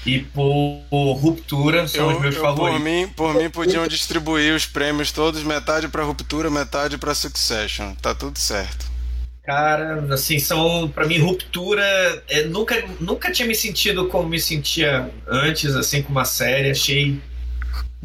[0.03, 1.87] e por, por Ruptura.
[1.87, 2.81] São eu, os meus eu, favoritos.
[2.81, 7.93] Por mim, por mim, podiam distribuir os prêmios todos, metade para Ruptura, metade para Succession.
[8.01, 8.95] Tá tudo certo.
[9.43, 11.83] Cara, assim, são para mim ruptura.
[12.27, 16.71] É, nunca, nunca tinha me sentido como me sentia antes, assim, com uma série.
[16.71, 17.21] Achei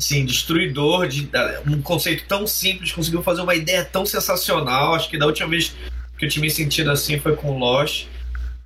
[0.00, 1.28] assim, destruidor de
[1.66, 4.94] um conceito tão simples, conseguiu fazer uma ideia tão sensacional.
[4.94, 5.74] Acho que da última vez
[6.18, 8.06] que eu tinha me sentido assim foi com Lost.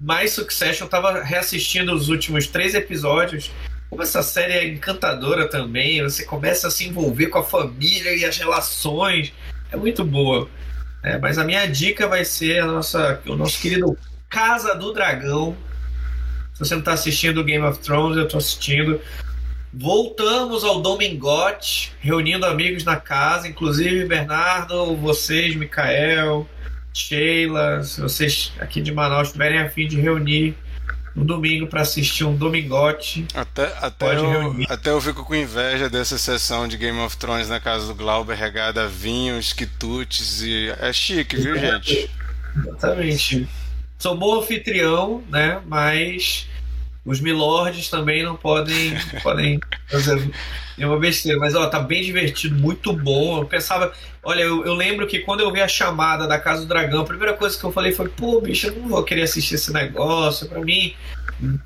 [0.01, 3.51] Mas Succession eu tava reassistindo os últimos três episódios.
[3.91, 8.25] Como essa série é encantadora também, você começa a se envolver com a família e
[8.25, 9.33] as relações.
[9.73, 10.49] É muito boa.
[11.03, 13.99] É, mas a minha dica vai ser a nossa, o nosso querido
[14.29, 15.57] Casa do Dragão.
[16.55, 19.01] Se você não está assistindo Game of Thrones, eu estou assistindo.
[19.77, 26.49] Voltamos ao Domingote, reunindo amigos na casa, inclusive Bernardo, vocês, Mikael,
[26.93, 30.57] Sheila, se vocês aqui de Manaus tiverem a fim de reunir
[31.15, 33.27] no domingo para assistir um Domingote.
[33.35, 37.59] Até, até, eu, até eu fico com inveja dessa sessão de Game of Thrones na
[37.59, 40.73] casa do Glauber, regada a vinhos, quitutes e.
[40.81, 42.11] É chique, viu, gente?
[42.57, 43.49] Exatamente.
[43.99, 45.61] Sou bom anfitrião, né?
[45.67, 46.49] Mas
[47.05, 50.31] os milords também não podem, podem fazer
[50.77, 51.39] nenhuma besteira.
[51.39, 53.39] Mas, ó, tá bem divertido, muito bom.
[53.39, 53.93] Eu pensava...
[54.23, 57.07] Olha, eu, eu, lembro que quando eu vi a chamada da Casa do Dragão, a
[57.07, 60.49] primeira coisa que eu falei foi, pô, bicho, eu não vou querer assistir esse negócio.
[60.49, 60.95] Pra mim,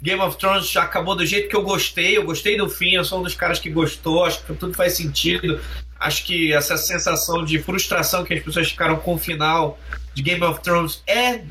[0.03, 2.17] Game of Thrones já acabou do jeito que eu gostei.
[2.17, 4.25] Eu gostei do fim, eu sou um dos caras que gostou.
[4.25, 5.61] Acho que tudo faz sentido.
[6.01, 9.79] Acho que essa sensação de frustração que as pessoas ficaram com o final
[10.15, 11.43] de Game of Thrones é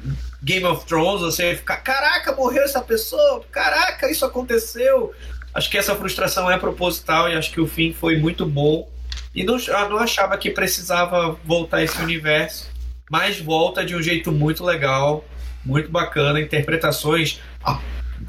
[0.44, 5.14] Game of Thrones, você ficar, caraca, morreu essa pessoa, caraca, isso aconteceu.
[5.54, 8.88] Acho que essa frustração é proposital e acho que o fim foi muito bom.
[9.34, 9.58] E não,
[9.90, 12.70] não achava que precisava voltar esse universo,
[13.10, 15.26] mas volta de um jeito muito legal,
[15.66, 17.40] muito bacana, interpretações,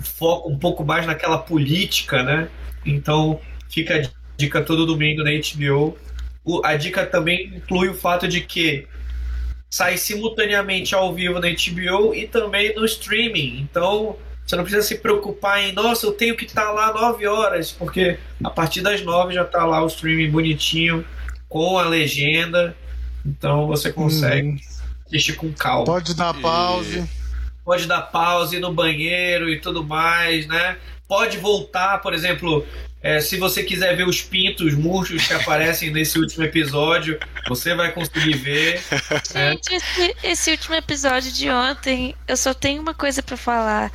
[0.01, 2.49] foco um pouco mais naquela política, né?
[2.85, 5.97] Então fica a dica todo domingo na HBO.
[6.45, 8.87] O, a dica também inclui o fato de que
[9.71, 13.59] sai simultaneamente ao vivo na HBO e também no streaming.
[13.61, 14.17] Então,
[14.47, 17.71] você não precisa se preocupar em, nossa, eu tenho que estar tá lá 9 horas,
[17.71, 21.05] porque a partir das 9 já está lá o streaming bonitinho,
[21.49, 22.77] com a legenda.
[23.25, 24.59] Então você consegue hum.
[25.07, 25.85] assistir com calma.
[25.85, 27.01] Pode dar pause.
[27.01, 27.19] E...
[27.65, 30.79] Pode dar pause no banheiro e tudo mais, né?
[31.09, 32.67] Pode voltar, por exemplo,
[33.01, 37.19] é, se você quiser ver os pintos murchos que aparecem nesse último episódio,
[37.49, 38.83] você vai conseguir ver.
[39.33, 39.53] Né?
[39.53, 43.93] Gente, esse, esse, último episódio de ontem, eu só tenho uma coisa para falar.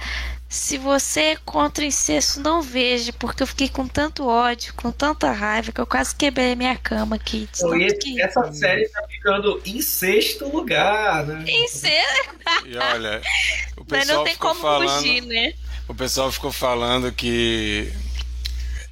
[0.47, 5.31] Se você é contra incesto, não veja, porque eu fiquei com tanto ódio, com tanta
[5.31, 7.49] raiva, que eu quase quebrei minha cama aqui.
[7.55, 8.21] Então, esse, que...
[8.21, 11.43] Essa série tá ficando em sexto lugar, né?
[11.47, 12.35] Em sexto?
[12.65, 13.21] E olha,
[13.77, 15.53] o pessoal Mas não tem como falando, fugir, né?
[15.87, 17.91] O pessoal ficou falando que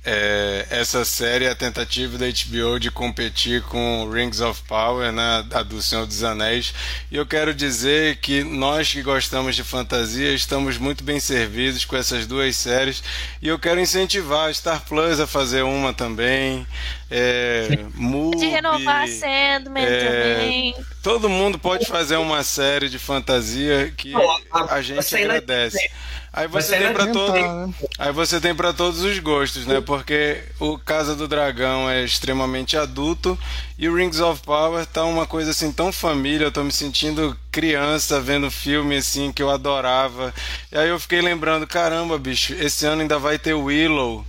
[0.04, 5.46] é, essa série é a tentativa da HBO de competir com Rings of Power, né,
[5.54, 6.74] a do Senhor dos Anéis.
[7.12, 11.96] E eu quero dizer que nós que gostamos de fantasia estamos muito bem servidos com
[11.96, 13.04] essas duas séries.
[13.42, 16.66] E eu quero incentivar a Star Plus a fazer uma também.
[17.10, 20.76] É, Mubi, de renovar Sandman é, também.
[21.04, 24.14] Todo mundo pode fazer uma série de fantasia que
[24.52, 25.92] a gente agradece.
[26.34, 27.74] Aí você tem para todo, né?
[28.00, 29.82] aí você tem para todos os gostos, né?
[29.82, 33.38] Porque o Casa do Dragão é extremamente adulto
[33.78, 37.38] e o Rings of Power tá uma coisa assim tão família, eu tô me sentindo
[37.52, 40.34] criança vendo filme assim que eu adorava.
[40.72, 44.26] E aí eu fiquei lembrando, caramba, bicho, esse ano ainda vai ter Willow,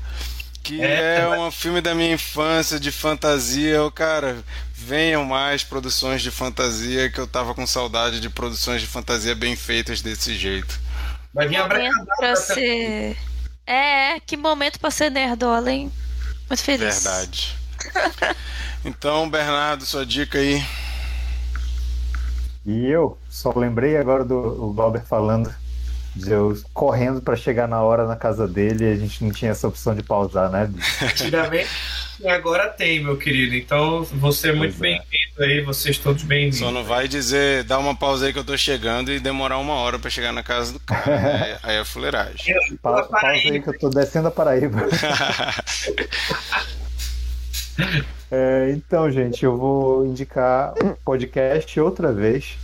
[0.61, 3.77] que é, é um filme da minha infância de fantasia.
[3.77, 4.43] Eu, cara,
[4.75, 9.55] venham mais produções de fantasia que eu tava com saudade de produções de fantasia bem
[9.55, 10.81] feitas desse jeito.
[11.35, 12.17] Vai vir abracadabra.
[12.17, 13.17] Pra ser...
[13.67, 15.93] É, que momento pra ser nerdola, hein?
[16.49, 17.03] Muito feliz.
[17.03, 17.57] Verdade.
[18.85, 20.63] então, Bernardo, sua dica aí.
[22.67, 25.53] E eu só lembrei agora do Balber falando
[26.15, 29.51] de eu correndo para chegar na hora na casa dele e a gente não tinha
[29.51, 30.71] essa opção de pausar, né?
[31.03, 31.71] Antigamente
[32.29, 33.55] agora tem, meu querido.
[33.55, 34.81] Então você é muito é.
[34.81, 36.59] bem-vindo aí, vocês todos bem-vindos.
[36.59, 39.75] Só não vai dizer, dá uma pausa aí que eu tô chegando e demorar uma
[39.75, 41.05] hora para chegar na casa do cara.
[41.07, 41.59] Né?
[41.63, 42.55] aí é fuleiragem.
[42.81, 44.89] Pa pausa aí que eu tô descendo a Paraíba.
[48.31, 52.57] é, então, gente, eu vou indicar um podcast outra vez.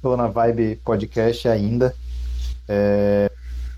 [0.00, 1.94] Tô na vibe podcast ainda.
[2.68, 3.30] É,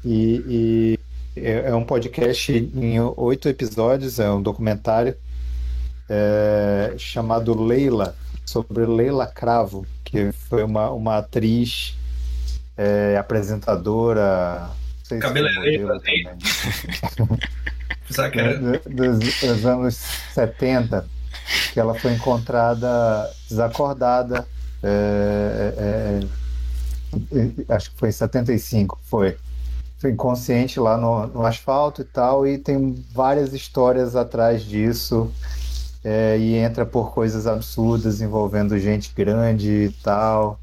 [0.04, 0.98] e, e
[1.36, 5.16] é, é um podcast em oito episódios, é um documentário
[6.08, 11.96] é, chamado Leila, sobre Leila Cravo, que foi uma, uma atriz,
[12.76, 14.70] é, apresentadora.
[15.20, 16.28] Cabeleireira também.
[18.86, 19.94] dos, dos anos
[20.34, 21.06] 70,
[21.72, 24.46] que ela foi encontrada desacordada.
[24.82, 26.20] É, é,
[27.38, 29.36] é acho que foi em 75, foi
[30.10, 35.30] inconsciente lá no, no, asfalto e tal, e tem várias histórias atrás disso,
[36.04, 40.58] é, e entra por coisas absurdas envolvendo gente grande e tal.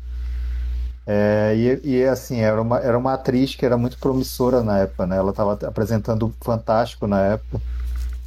[1.12, 5.08] É, e, e, assim, era uma, era uma atriz que era muito promissora na época,
[5.08, 5.18] né?
[5.18, 7.60] Ela estava apresentando Fantástico na época.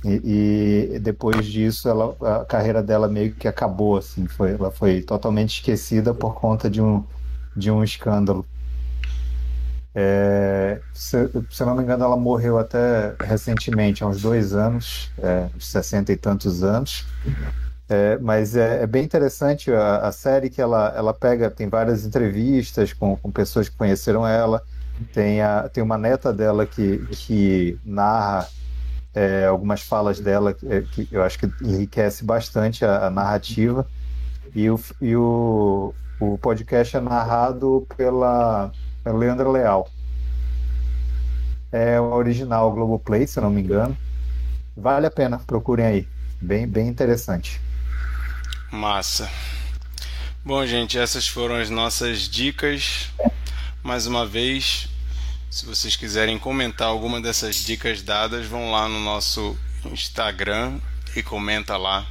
[0.05, 4.26] E, e, depois disso, ela, a carreira dela meio que acabou, assim.
[4.26, 7.05] Foi, ela foi totalmente esquecida por conta de um,
[7.56, 8.44] de um escândalo.
[9.94, 15.48] É, se, se não me engano, ela morreu até recentemente, há uns dois anos, é,
[15.55, 17.06] uns 60 e tantos anos.
[17.89, 22.06] É, mas é, é, bem interessante a, a, série que ela, ela pega, tem várias
[22.06, 24.62] entrevistas com, com pessoas que conheceram ela,
[25.12, 28.48] tem, a, tem uma neta dela que, que narra
[29.14, 33.86] é, algumas falas dela que, é, que, eu acho que enriquece bastante a, a narrativa.
[34.55, 38.73] E, o, e o, o podcast é narrado pela
[39.05, 39.91] é Leandro Leal.
[41.70, 43.97] É o original Globoplay, se não me engano.
[44.77, 46.09] Vale a pena, procurem aí.
[46.41, 47.61] Bem, bem interessante.
[48.70, 49.31] Massa.
[50.45, 53.11] Bom, gente, essas foram as nossas dicas.
[53.83, 54.89] Mais uma vez,
[55.51, 60.79] se vocês quiserem comentar alguma dessas dicas dadas, vão lá no nosso Instagram
[61.15, 62.07] e comenta lá.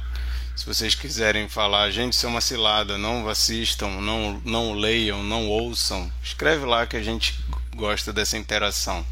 [0.54, 5.48] Se vocês quiserem falar, gente, isso é uma cilada, não assistam, não, não leiam, não
[5.48, 7.34] ouçam, escreve lá que a gente
[7.74, 9.04] gosta dessa interação.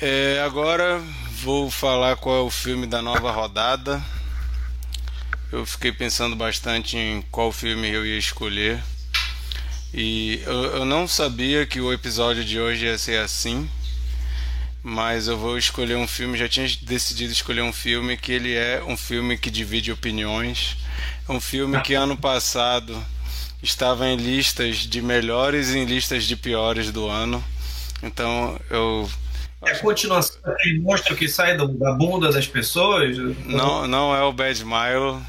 [0.00, 0.98] É, agora
[1.42, 4.02] vou falar qual é o filme da nova rodada.
[5.52, 8.82] Eu fiquei pensando bastante em qual filme eu ia escolher.
[9.92, 13.68] E eu, eu não sabia que o episódio de hoje ia ser assim
[14.82, 16.38] mas eu vou escolher um filme.
[16.38, 20.76] Já tinha decidido escolher um filme que ele é um filme que divide opiniões.
[21.28, 22.96] É um filme que ano passado
[23.62, 27.42] estava em listas de melhores e em listas de piores do ano.
[28.02, 29.08] Então eu
[29.62, 33.14] é a continuação daquele monstro que sai da bunda das pessoas?
[33.44, 35.22] Não, não é o Bad Milo.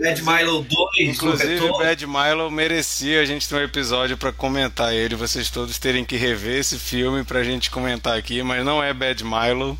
[0.00, 1.08] Bad Milo 2.
[1.10, 5.14] Inclusive, o Bad Milo merecia a gente ter um episódio para comentar ele.
[5.14, 8.94] Vocês todos terem que rever esse filme para a gente comentar aqui, mas não é
[8.94, 9.78] Bad Milo.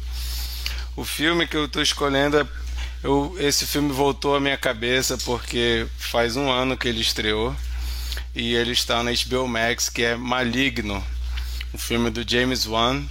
[0.94, 2.46] O filme que eu estou escolhendo é.
[3.02, 7.56] Eu, esse filme voltou à minha cabeça porque faz um ano que ele estreou
[8.34, 11.02] e ele está na HBO Max, que é Maligno,
[11.72, 13.02] o filme do James Wan,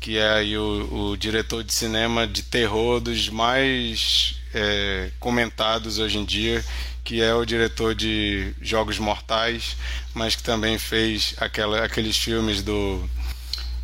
[0.00, 6.24] que é o, o diretor de cinema de terror dos mais é, comentados hoje em
[6.24, 6.64] dia,
[7.04, 9.76] que é o diretor de Jogos Mortais,
[10.14, 13.08] mas que também fez aquela, aqueles filmes do,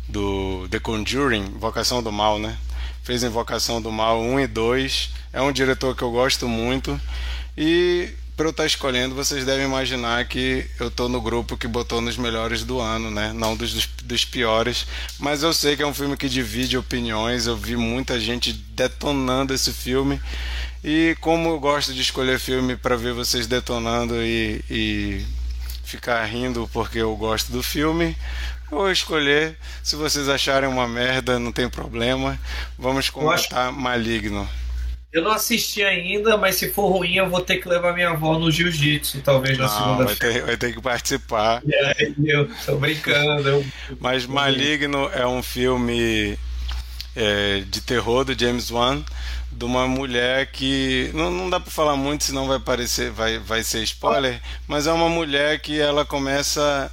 [0.07, 2.57] do The Conjuring, Vocação do Mal, né?
[3.05, 5.09] fez Invocação do Mal 1 e 2.
[5.31, 6.99] É um diretor que eu gosto muito.
[7.55, 11.67] E para eu estar tá escolhendo, vocês devem imaginar que eu estou no grupo que
[11.67, 13.31] botou nos melhores do ano, né?
[13.33, 14.85] Não dos, dos piores.
[15.17, 17.47] Mas eu sei que é um filme que divide opiniões.
[17.47, 20.19] Eu vi muita gente detonando esse filme.
[20.83, 25.25] E como eu gosto de escolher filme para ver vocês detonando e, e
[25.85, 28.17] ficar rindo porque eu gosto do filme,
[28.69, 29.57] vou escolher.
[29.81, 32.37] Se vocês acharem uma merda, não tem problema.
[32.77, 33.71] Vamos comentar.
[33.71, 34.47] Maligno.
[35.15, 38.37] Eu não assisti ainda, mas se for ruim, eu vou ter que levar minha avó
[38.37, 40.39] no jiu-jitsu, talvez na segunda-feira.
[40.39, 41.63] Vai, vai, ter que participar.
[41.65, 43.47] É, eu tô brincando.
[43.47, 43.65] Eu...
[43.97, 46.37] Mas Maligno é um filme
[47.15, 49.05] é, de terror do James Wan,
[49.49, 53.63] de uma mulher que não, não dá para falar muito, senão vai parecer, vai, vai
[53.63, 56.91] ser spoiler, mas é uma mulher que ela começa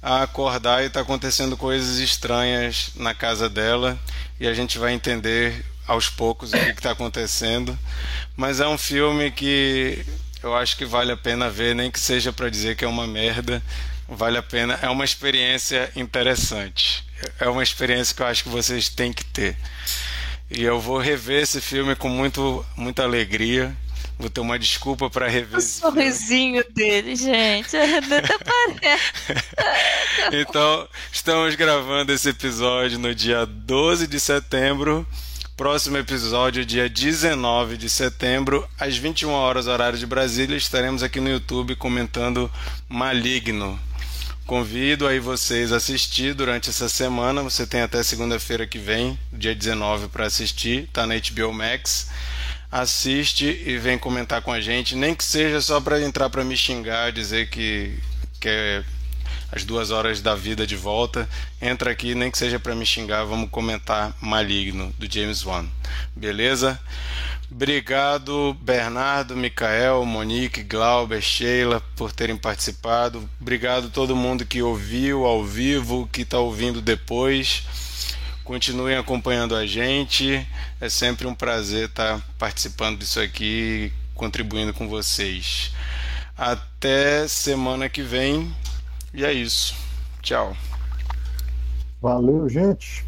[0.00, 3.98] a acordar e está acontecendo coisas estranhas na casa dela
[4.40, 7.76] e a gente vai entender aos poucos o que está acontecendo.
[8.36, 10.04] Mas é um filme que
[10.42, 13.06] eu acho que vale a pena ver, nem que seja para dizer que é uma
[13.06, 13.62] merda.
[14.06, 17.04] Vale a pena, é uma experiência interessante.
[17.40, 19.56] É uma experiência que eu acho que vocês têm que ter.
[20.50, 23.76] E eu vou rever esse filme com muito, muita alegria.
[24.18, 25.58] Vou ter uma desculpa para rever.
[25.58, 26.74] O sorrisinho filme.
[26.74, 27.76] dele, gente.
[27.76, 29.12] Até parece.
[30.40, 35.06] então, estamos gravando esse episódio no dia 12 de setembro.
[35.58, 41.28] Próximo episódio, dia 19 de setembro, às 21 horas, horário de Brasília, estaremos aqui no
[41.28, 42.48] YouTube comentando
[42.88, 43.76] Maligno.
[44.46, 47.42] Convido aí vocês a assistir durante essa semana.
[47.42, 50.88] Você tem até segunda-feira que vem, dia 19, para assistir.
[50.92, 52.08] Tá na HBO Max.
[52.70, 56.56] Assiste e vem comentar com a gente, nem que seja só para entrar para me
[56.56, 57.98] xingar, dizer que
[58.38, 58.84] quer
[59.50, 61.28] as duas horas da vida de volta.
[61.60, 65.66] Entra aqui, nem que seja para me xingar, vamos comentar Maligno, do James Wan.
[66.14, 66.78] Beleza?
[67.50, 73.28] Obrigado, Bernardo, Micael, Monique, Glauber, Sheila, por terem participado.
[73.40, 77.62] Obrigado todo mundo que ouviu ao vivo, que está ouvindo depois.
[78.44, 80.46] Continuem acompanhando a gente.
[80.78, 85.72] É sempre um prazer estar tá participando disso aqui, contribuindo com vocês.
[86.36, 88.54] Até semana que vem.
[89.14, 89.74] E é isso.
[90.22, 90.56] Tchau.
[92.00, 93.07] Valeu, gente.